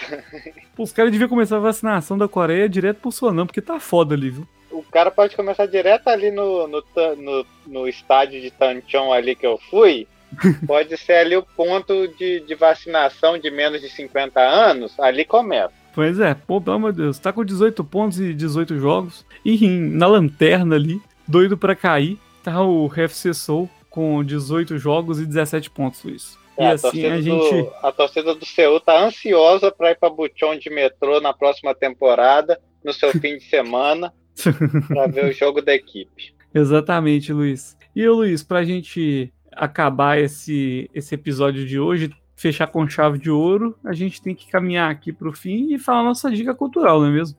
os 0.78 0.92
cara 0.92 1.10
deviam 1.10 1.28
começar 1.28 1.56
a 1.56 1.60
vacinação 1.60 2.16
da 2.18 2.28
Coreia 2.28 2.68
direto 2.68 2.98
pro 2.98 3.12
Sonan, 3.12 3.46
porque 3.46 3.60
tá 3.60 3.80
foda 3.80 4.14
ali, 4.14 4.30
viu? 4.30 4.46
O 4.70 4.82
cara 4.82 5.10
pode 5.10 5.34
começar 5.34 5.66
direto 5.66 6.08
ali 6.08 6.30
no, 6.30 6.68
no, 6.68 6.82
no, 7.16 7.46
no 7.66 7.88
estádio 7.88 8.40
de 8.40 8.50
Tanchon 8.50 9.12
ali 9.12 9.34
que 9.34 9.46
eu 9.46 9.58
fui. 9.70 10.06
Pode 10.66 10.96
ser 10.98 11.14
ali 11.14 11.36
o 11.36 11.42
ponto 11.42 12.08
de, 12.18 12.40
de 12.40 12.54
vacinação 12.56 13.38
de 13.38 13.48
menos 13.50 13.80
de 13.80 13.88
50 13.88 14.38
anos. 14.40 14.98
Ali 14.98 15.24
começa. 15.24 15.72
Pois 15.94 16.18
é, 16.20 16.34
pô, 16.34 16.60
pelo 16.60 16.76
amor 16.76 16.92
de 16.92 17.02
Deus, 17.02 17.18
tá 17.18 17.32
com 17.32 17.44
18 17.44 17.82
pontos 17.84 18.20
e 18.20 18.34
18 18.34 18.76
jogos. 18.78 19.24
E 19.44 19.66
na 19.66 20.06
lanterna 20.06 20.74
ali, 20.74 21.00
doido 21.26 21.56
pra 21.56 21.74
cair, 21.76 22.18
tá 22.42 22.60
o 22.60 22.92
FC 22.94 23.32
Soul 23.32 23.70
com 23.96 24.22
18 24.22 24.76
jogos 24.76 25.18
e 25.18 25.24
17 25.24 25.70
pontos, 25.70 26.04
Luiz. 26.04 26.38
E 26.58 26.62
É, 26.62 26.66
a, 26.68 26.72
assim 26.74 27.06
a 27.06 27.18
gente. 27.18 27.62
do, 27.62 27.72
a 27.82 27.90
torcida 27.90 28.34
do 28.34 28.44
Seul 28.44 28.78
tá 28.78 29.02
ansiosa 29.02 29.72
para 29.72 29.92
ir 29.92 29.98
para 29.98 30.10
Buchon 30.10 30.58
de 30.58 30.68
metrô 30.68 31.18
na 31.18 31.32
próxima 31.32 31.74
temporada, 31.74 32.60
no 32.84 32.92
seu 32.92 33.10
fim 33.12 33.38
de 33.38 33.44
semana, 33.44 34.12
para 34.88 35.06
ver 35.06 35.24
o 35.24 35.32
jogo 35.32 35.62
da 35.62 35.74
equipe. 35.74 36.34
Exatamente, 36.54 37.32
Luiz. 37.32 37.74
E 37.96 38.06
o 38.06 38.16
Luiz, 38.16 38.42
pra 38.42 38.64
gente 38.64 39.32
acabar 39.50 40.18
esse, 40.18 40.90
esse 40.94 41.14
episódio 41.14 41.66
de 41.66 41.80
hoje, 41.80 42.10
fechar 42.36 42.66
com 42.66 42.86
chave 42.86 43.18
de 43.18 43.30
ouro, 43.30 43.74
a 43.82 43.94
gente 43.94 44.20
tem 44.20 44.34
que 44.34 44.50
caminhar 44.50 44.90
aqui 44.90 45.10
pro 45.14 45.32
fim 45.32 45.72
e 45.72 45.78
falar 45.78 46.02
nossa 46.02 46.30
dica 46.30 46.54
cultural, 46.54 47.00
não 47.00 47.08
é 47.08 47.12
mesmo? 47.12 47.38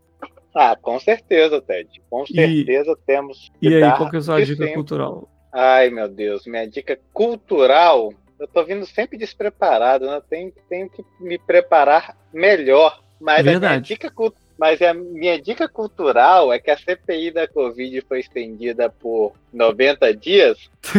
Ah, 0.55 0.75
com 0.75 0.99
certeza, 0.99 1.61
Ted. 1.61 1.87
Com 2.09 2.23
E- 2.23 2.33
certeza 2.33 2.97
temos 3.05 3.51
que 3.59 3.67
E 3.69 3.75
aí, 3.75 3.91
qual 3.95 4.09
que 4.09 4.15
é 4.15 4.19
a 4.19 4.21
sua 4.23 4.41
dica 4.43 4.57
sempre. 4.63 4.73
cultural? 4.73 5.29
Ai, 5.59 5.89
meu 5.89 6.07
Deus, 6.07 6.45
minha 6.45 6.67
dica 6.67 6.99
cultural. 7.11 8.13
Eu 8.39 8.47
tô 8.47 8.63
vindo 8.63 8.85
sempre 8.85 9.17
despreparado, 9.17 10.05
né? 10.05 10.21
Tenho, 10.29 10.53
tenho 10.69 10.87
que 10.87 11.03
me 11.19 11.39
preparar 11.39 12.15
melhor. 12.31 13.01
Mas 13.19 13.39
a 13.39 13.43
minha 13.43 13.59
Verdade. 13.59 13.87
dica 13.87 14.11
cul- 14.11 14.35
mas 14.57 14.81
a 14.81 14.93
minha 14.93 15.39
dica 15.39 15.67
cultural 15.67 16.51
é 16.51 16.59
que 16.59 16.71
a 16.71 16.77
CPI 16.77 17.31
da 17.31 17.47
Covid 17.47 18.01
foi 18.01 18.19
estendida 18.19 18.89
por 18.89 19.33
90 19.53 20.13
dias. 20.15 20.57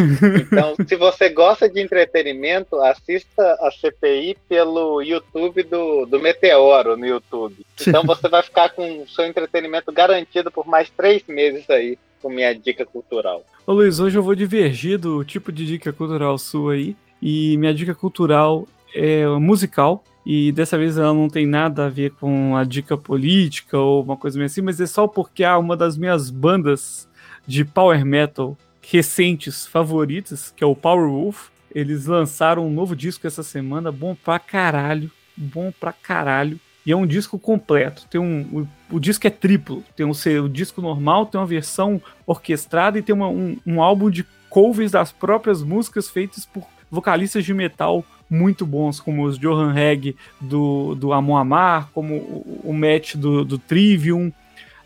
Então, 0.50 0.74
se 0.86 0.96
você 0.96 1.28
gosta 1.28 1.68
de 1.68 1.80
entretenimento, 1.80 2.76
assista 2.80 3.42
a 3.60 3.70
CPI 3.70 4.36
pelo 4.48 5.02
YouTube 5.02 5.62
do, 5.62 6.06
do 6.06 6.20
Meteoro 6.20 6.96
no 6.96 7.06
YouTube. 7.06 7.64
Então 7.80 8.02
você 8.06 8.28
vai 8.28 8.42
ficar 8.42 8.70
com 8.70 9.02
o 9.02 9.08
seu 9.08 9.26
entretenimento 9.26 9.92
garantido 9.92 10.50
por 10.50 10.66
mais 10.66 10.90
três 10.90 11.22
meses 11.26 11.68
aí 11.70 11.98
com 12.20 12.28
minha 12.28 12.54
dica 12.54 12.84
cultural. 12.84 13.44
Ô 13.66 13.72
Luiz, 13.72 14.00
hoje 14.00 14.18
eu 14.18 14.22
vou 14.22 14.34
divergir 14.34 14.98
do 14.98 15.24
tipo 15.24 15.52
de 15.52 15.66
dica 15.66 15.92
cultural 15.92 16.36
sua 16.38 16.74
aí. 16.74 16.96
E 17.20 17.56
minha 17.56 17.74
dica 17.74 17.94
cultural 17.94 18.66
é 18.94 19.26
musical. 19.38 20.02
E 20.26 20.52
dessa 20.52 20.76
vez 20.76 20.98
ela 20.98 21.14
não 21.14 21.28
tem 21.28 21.46
nada 21.46 21.86
a 21.86 21.88
ver 21.88 22.10
com 22.12 22.54
a 22.54 22.62
dica 22.62 22.98
política 22.98 23.78
ou 23.78 24.02
uma 24.02 24.16
coisa 24.16 24.36
meio 24.38 24.46
assim, 24.46 24.60
mas 24.60 24.78
é 24.78 24.86
só 24.86 25.06
porque 25.06 25.42
há 25.42 25.56
uma 25.56 25.74
das 25.76 25.96
minhas 25.96 26.28
bandas 26.28 27.08
de 27.46 27.64
power 27.64 28.04
metal 28.04 28.56
recentes 28.82 29.66
favoritas, 29.66 30.52
que 30.54 30.62
é 30.62 30.66
o 30.66 30.76
Power 30.76 31.08
Wolf. 31.08 31.48
Eles 31.74 32.06
lançaram 32.06 32.66
um 32.66 32.70
novo 32.70 32.94
disco 32.96 33.26
essa 33.26 33.42
semana, 33.42 33.90
bom 33.92 34.14
pra 34.14 34.38
caralho, 34.38 35.10
bom 35.36 35.72
pra 35.78 35.92
caralho. 35.92 36.58
E 36.84 36.92
é 36.92 36.96
um 36.96 37.06
disco 37.06 37.38
completo. 37.38 38.06
Tem 38.10 38.20
um, 38.20 38.66
o, 38.90 38.96
o 38.96 39.00
disco 39.00 39.26
é 39.26 39.30
triplo. 39.30 39.84
Tem 39.94 40.04
um, 40.06 40.12
o 40.42 40.48
disco 40.48 40.80
normal, 40.82 41.26
tem 41.26 41.38
uma 41.40 41.46
versão 41.46 42.00
orquestrada 42.26 42.98
e 42.98 43.02
tem 43.02 43.14
uma- 43.14 43.28
um, 43.28 43.56
um 43.66 43.82
álbum 43.82 44.10
de 44.10 44.24
covers 44.48 44.92
das 44.92 45.12
próprias 45.12 45.62
músicas 45.62 46.08
feitas 46.08 46.46
por 46.46 46.66
vocalistas 46.90 47.44
de 47.44 47.52
metal 47.52 48.02
muito 48.30 48.66
bons, 48.66 49.00
como 49.00 49.24
os 49.24 49.38
Johan 49.38 49.72
Reg 49.72 50.14
do, 50.40 50.94
do 50.94 51.12
Amon 51.12 51.36
Amar, 51.36 51.88
como 51.92 52.14
o, 52.14 52.60
o 52.64 52.72
Matt 52.74 53.14
do, 53.16 53.44
do 53.44 53.58
Trivium, 53.58 54.30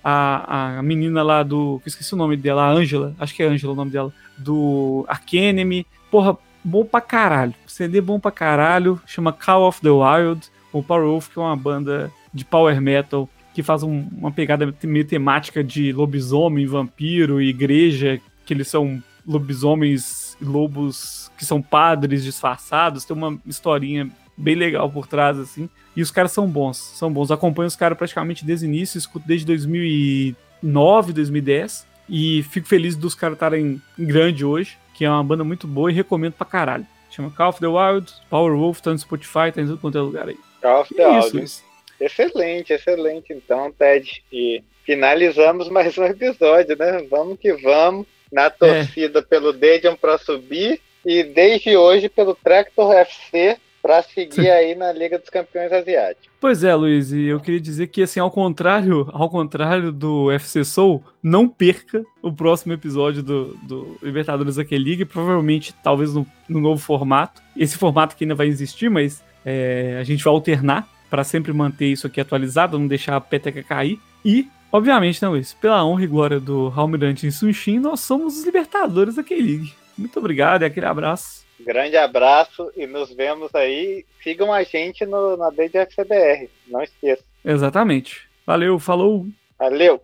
a, 0.04 0.78
a 0.78 0.82
menina 0.82 1.22
lá 1.22 1.42
do. 1.42 1.80
esqueci 1.86 2.12
o 2.14 2.16
nome 2.16 2.36
dela, 2.36 2.64
a 2.64 2.70
Angela, 2.70 3.14
acho 3.18 3.34
que 3.34 3.42
é 3.42 3.46
Angela 3.46 3.72
o 3.72 3.76
nome 3.76 3.90
dela, 3.90 4.12
do 4.36 5.04
Arcanemy. 5.08 5.86
Porra, 6.10 6.36
bom 6.64 6.84
pra 6.84 7.00
caralho. 7.00 7.54
CD 7.66 8.00
bom 8.00 8.18
pra 8.20 8.30
caralho, 8.30 9.00
chama 9.06 9.32
Call 9.32 9.66
of 9.68 9.80
the 9.80 9.90
Wild. 9.90 10.48
O 10.72 10.82
Power 10.82 11.04
Wolf, 11.06 11.28
que 11.28 11.38
é 11.38 11.42
uma 11.42 11.56
banda 11.56 12.10
de 12.32 12.44
power 12.44 12.80
metal 12.80 13.28
que 13.54 13.62
faz 13.62 13.82
um- 13.82 14.08
uma 14.16 14.30
pegada 14.32 14.72
meio 14.84 15.04
temática 15.04 15.62
de 15.62 15.92
lobisomem, 15.92 16.64
vampiro 16.66 17.40
e 17.42 17.48
igreja, 17.50 18.18
que 18.46 18.54
eles 18.54 18.68
são 18.68 19.02
lobisomens 19.26 20.21
lobos 20.40 21.30
que 21.36 21.44
são 21.44 21.60
padres 21.60 22.24
disfarçados, 22.24 23.04
tem 23.04 23.16
uma 23.16 23.38
historinha 23.46 24.10
bem 24.36 24.54
legal 24.54 24.90
por 24.90 25.06
trás, 25.06 25.38
assim. 25.38 25.68
E 25.94 26.02
os 26.02 26.10
caras 26.10 26.32
são 26.32 26.46
bons, 26.46 26.78
são 26.78 27.12
bons. 27.12 27.30
Acompanho 27.30 27.68
os 27.68 27.76
caras 27.76 27.98
praticamente 27.98 28.44
desde 28.44 28.66
o 28.66 28.68
início, 28.68 28.98
escuto 28.98 29.26
desde 29.26 29.46
2009, 29.46 31.12
2010. 31.12 31.86
E 32.08 32.42
fico 32.44 32.66
feliz 32.66 32.96
dos 32.96 33.14
caras 33.14 33.36
estarem 33.36 33.80
grande 33.98 34.44
hoje, 34.44 34.76
que 34.94 35.04
é 35.04 35.10
uma 35.10 35.22
banda 35.22 35.44
muito 35.44 35.66
boa 35.66 35.90
e 35.90 35.94
recomendo 35.94 36.32
pra 36.32 36.46
caralho. 36.46 36.86
Chama 37.10 37.30
Call 37.30 37.50
of 37.50 37.60
the 37.60 37.66
Wild, 37.66 38.12
Power 38.30 38.56
Wolf, 38.56 38.80
tá 38.80 38.90
no 38.90 38.98
Spotify, 38.98 39.52
tá 39.54 39.60
em 39.60 39.66
tudo 39.66 39.78
quanto 39.78 39.98
é 39.98 40.00
lugar 40.00 40.28
aí. 40.28 40.38
Call 40.60 40.80
of 40.80 40.94
the 40.94 41.02
é 41.02 41.08
Wild. 41.08 41.62
Excelente, 42.00 42.72
excelente. 42.72 43.32
Então, 43.32 43.70
Ted, 43.72 44.24
e 44.32 44.62
finalizamos 44.84 45.68
mais 45.70 45.96
um 45.98 46.04
episódio, 46.04 46.76
né? 46.76 47.06
Vamos 47.10 47.38
que 47.38 47.52
vamos. 47.52 48.06
Na 48.32 48.48
torcida 48.48 49.22
pelo 49.22 49.52
Dedion 49.52 49.94
para 49.94 50.16
subir 50.18 50.80
e 51.04 51.22
desde 51.22 51.76
hoje 51.76 52.08
pelo 52.08 52.34
Tractor 52.34 52.92
FC 52.92 53.58
Pra 53.82 54.00
seguir 54.00 54.48
aí 54.48 54.76
na 54.76 54.92
Liga 54.92 55.18
dos 55.18 55.28
Campeões 55.28 55.72
Asiáticos. 55.72 56.30
Pois 56.40 56.62
é, 56.62 56.72
Luiz, 56.72 57.10
e 57.10 57.24
eu 57.24 57.40
queria 57.40 57.60
dizer 57.60 57.88
que, 57.88 58.00
assim, 58.00 58.20
ao 58.20 58.30
contrário, 58.30 59.10
ao 59.12 59.28
contrário 59.28 59.90
do 59.90 60.30
FC 60.30 60.64
Soul, 60.64 61.02
não 61.20 61.48
perca 61.48 62.04
o 62.22 62.32
próximo 62.32 62.72
episódio 62.72 63.24
do, 63.24 63.56
do 63.56 63.98
Libertadores 64.00 64.56
Aquele 64.56 64.84
League, 64.84 65.04
provavelmente, 65.04 65.74
talvez 65.82 66.14
no, 66.14 66.24
no, 66.48 66.60
novo 66.60 66.80
formato. 66.80 67.42
Esse 67.56 67.76
formato 67.76 68.14
que 68.14 68.22
ainda 68.22 68.36
vai 68.36 68.46
existir, 68.46 68.88
mas 68.88 69.20
é, 69.44 69.96
a 70.00 70.04
gente 70.04 70.22
vai 70.22 70.32
alternar 70.32 70.88
para 71.10 71.24
sempre 71.24 71.52
manter 71.52 71.86
isso 71.86 72.06
aqui 72.06 72.20
atualizado, 72.20 72.78
não 72.78 72.86
deixar 72.86 73.16
a 73.16 73.20
peteca 73.20 73.64
cair. 73.64 73.98
E, 74.24 74.46
obviamente, 74.72 75.22
né, 75.22 75.28
Luiz, 75.28 75.54
pela 75.54 75.84
honra 75.84 76.04
e 76.04 76.06
glória 76.06 76.40
do 76.40 76.72
Almirante 76.74 77.30
Sunshin, 77.30 77.78
nós 77.78 78.00
somos 78.00 78.38
os 78.38 78.44
Libertadores 78.44 79.18
Aquele 79.18 79.42
League. 79.42 79.74
Muito 79.96 80.18
obrigado 80.18 80.62
e 80.62 80.64
aquele 80.64 80.86
abraço. 80.86 81.44
Grande 81.60 81.96
abraço 81.96 82.72
e 82.76 82.86
nos 82.86 83.14
vemos 83.14 83.54
aí. 83.54 84.04
Sigam 84.22 84.52
a 84.52 84.62
gente 84.64 85.06
no, 85.06 85.36
na 85.36 85.50
BDFCBR, 85.50 86.50
não 86.66 86.82
esqueça. 86.82 87.22
Exatamente. 87.44 88.28
Valeu, 88.44 88.78
falou. 88.78 89.26
Valeu. 89.58 90.02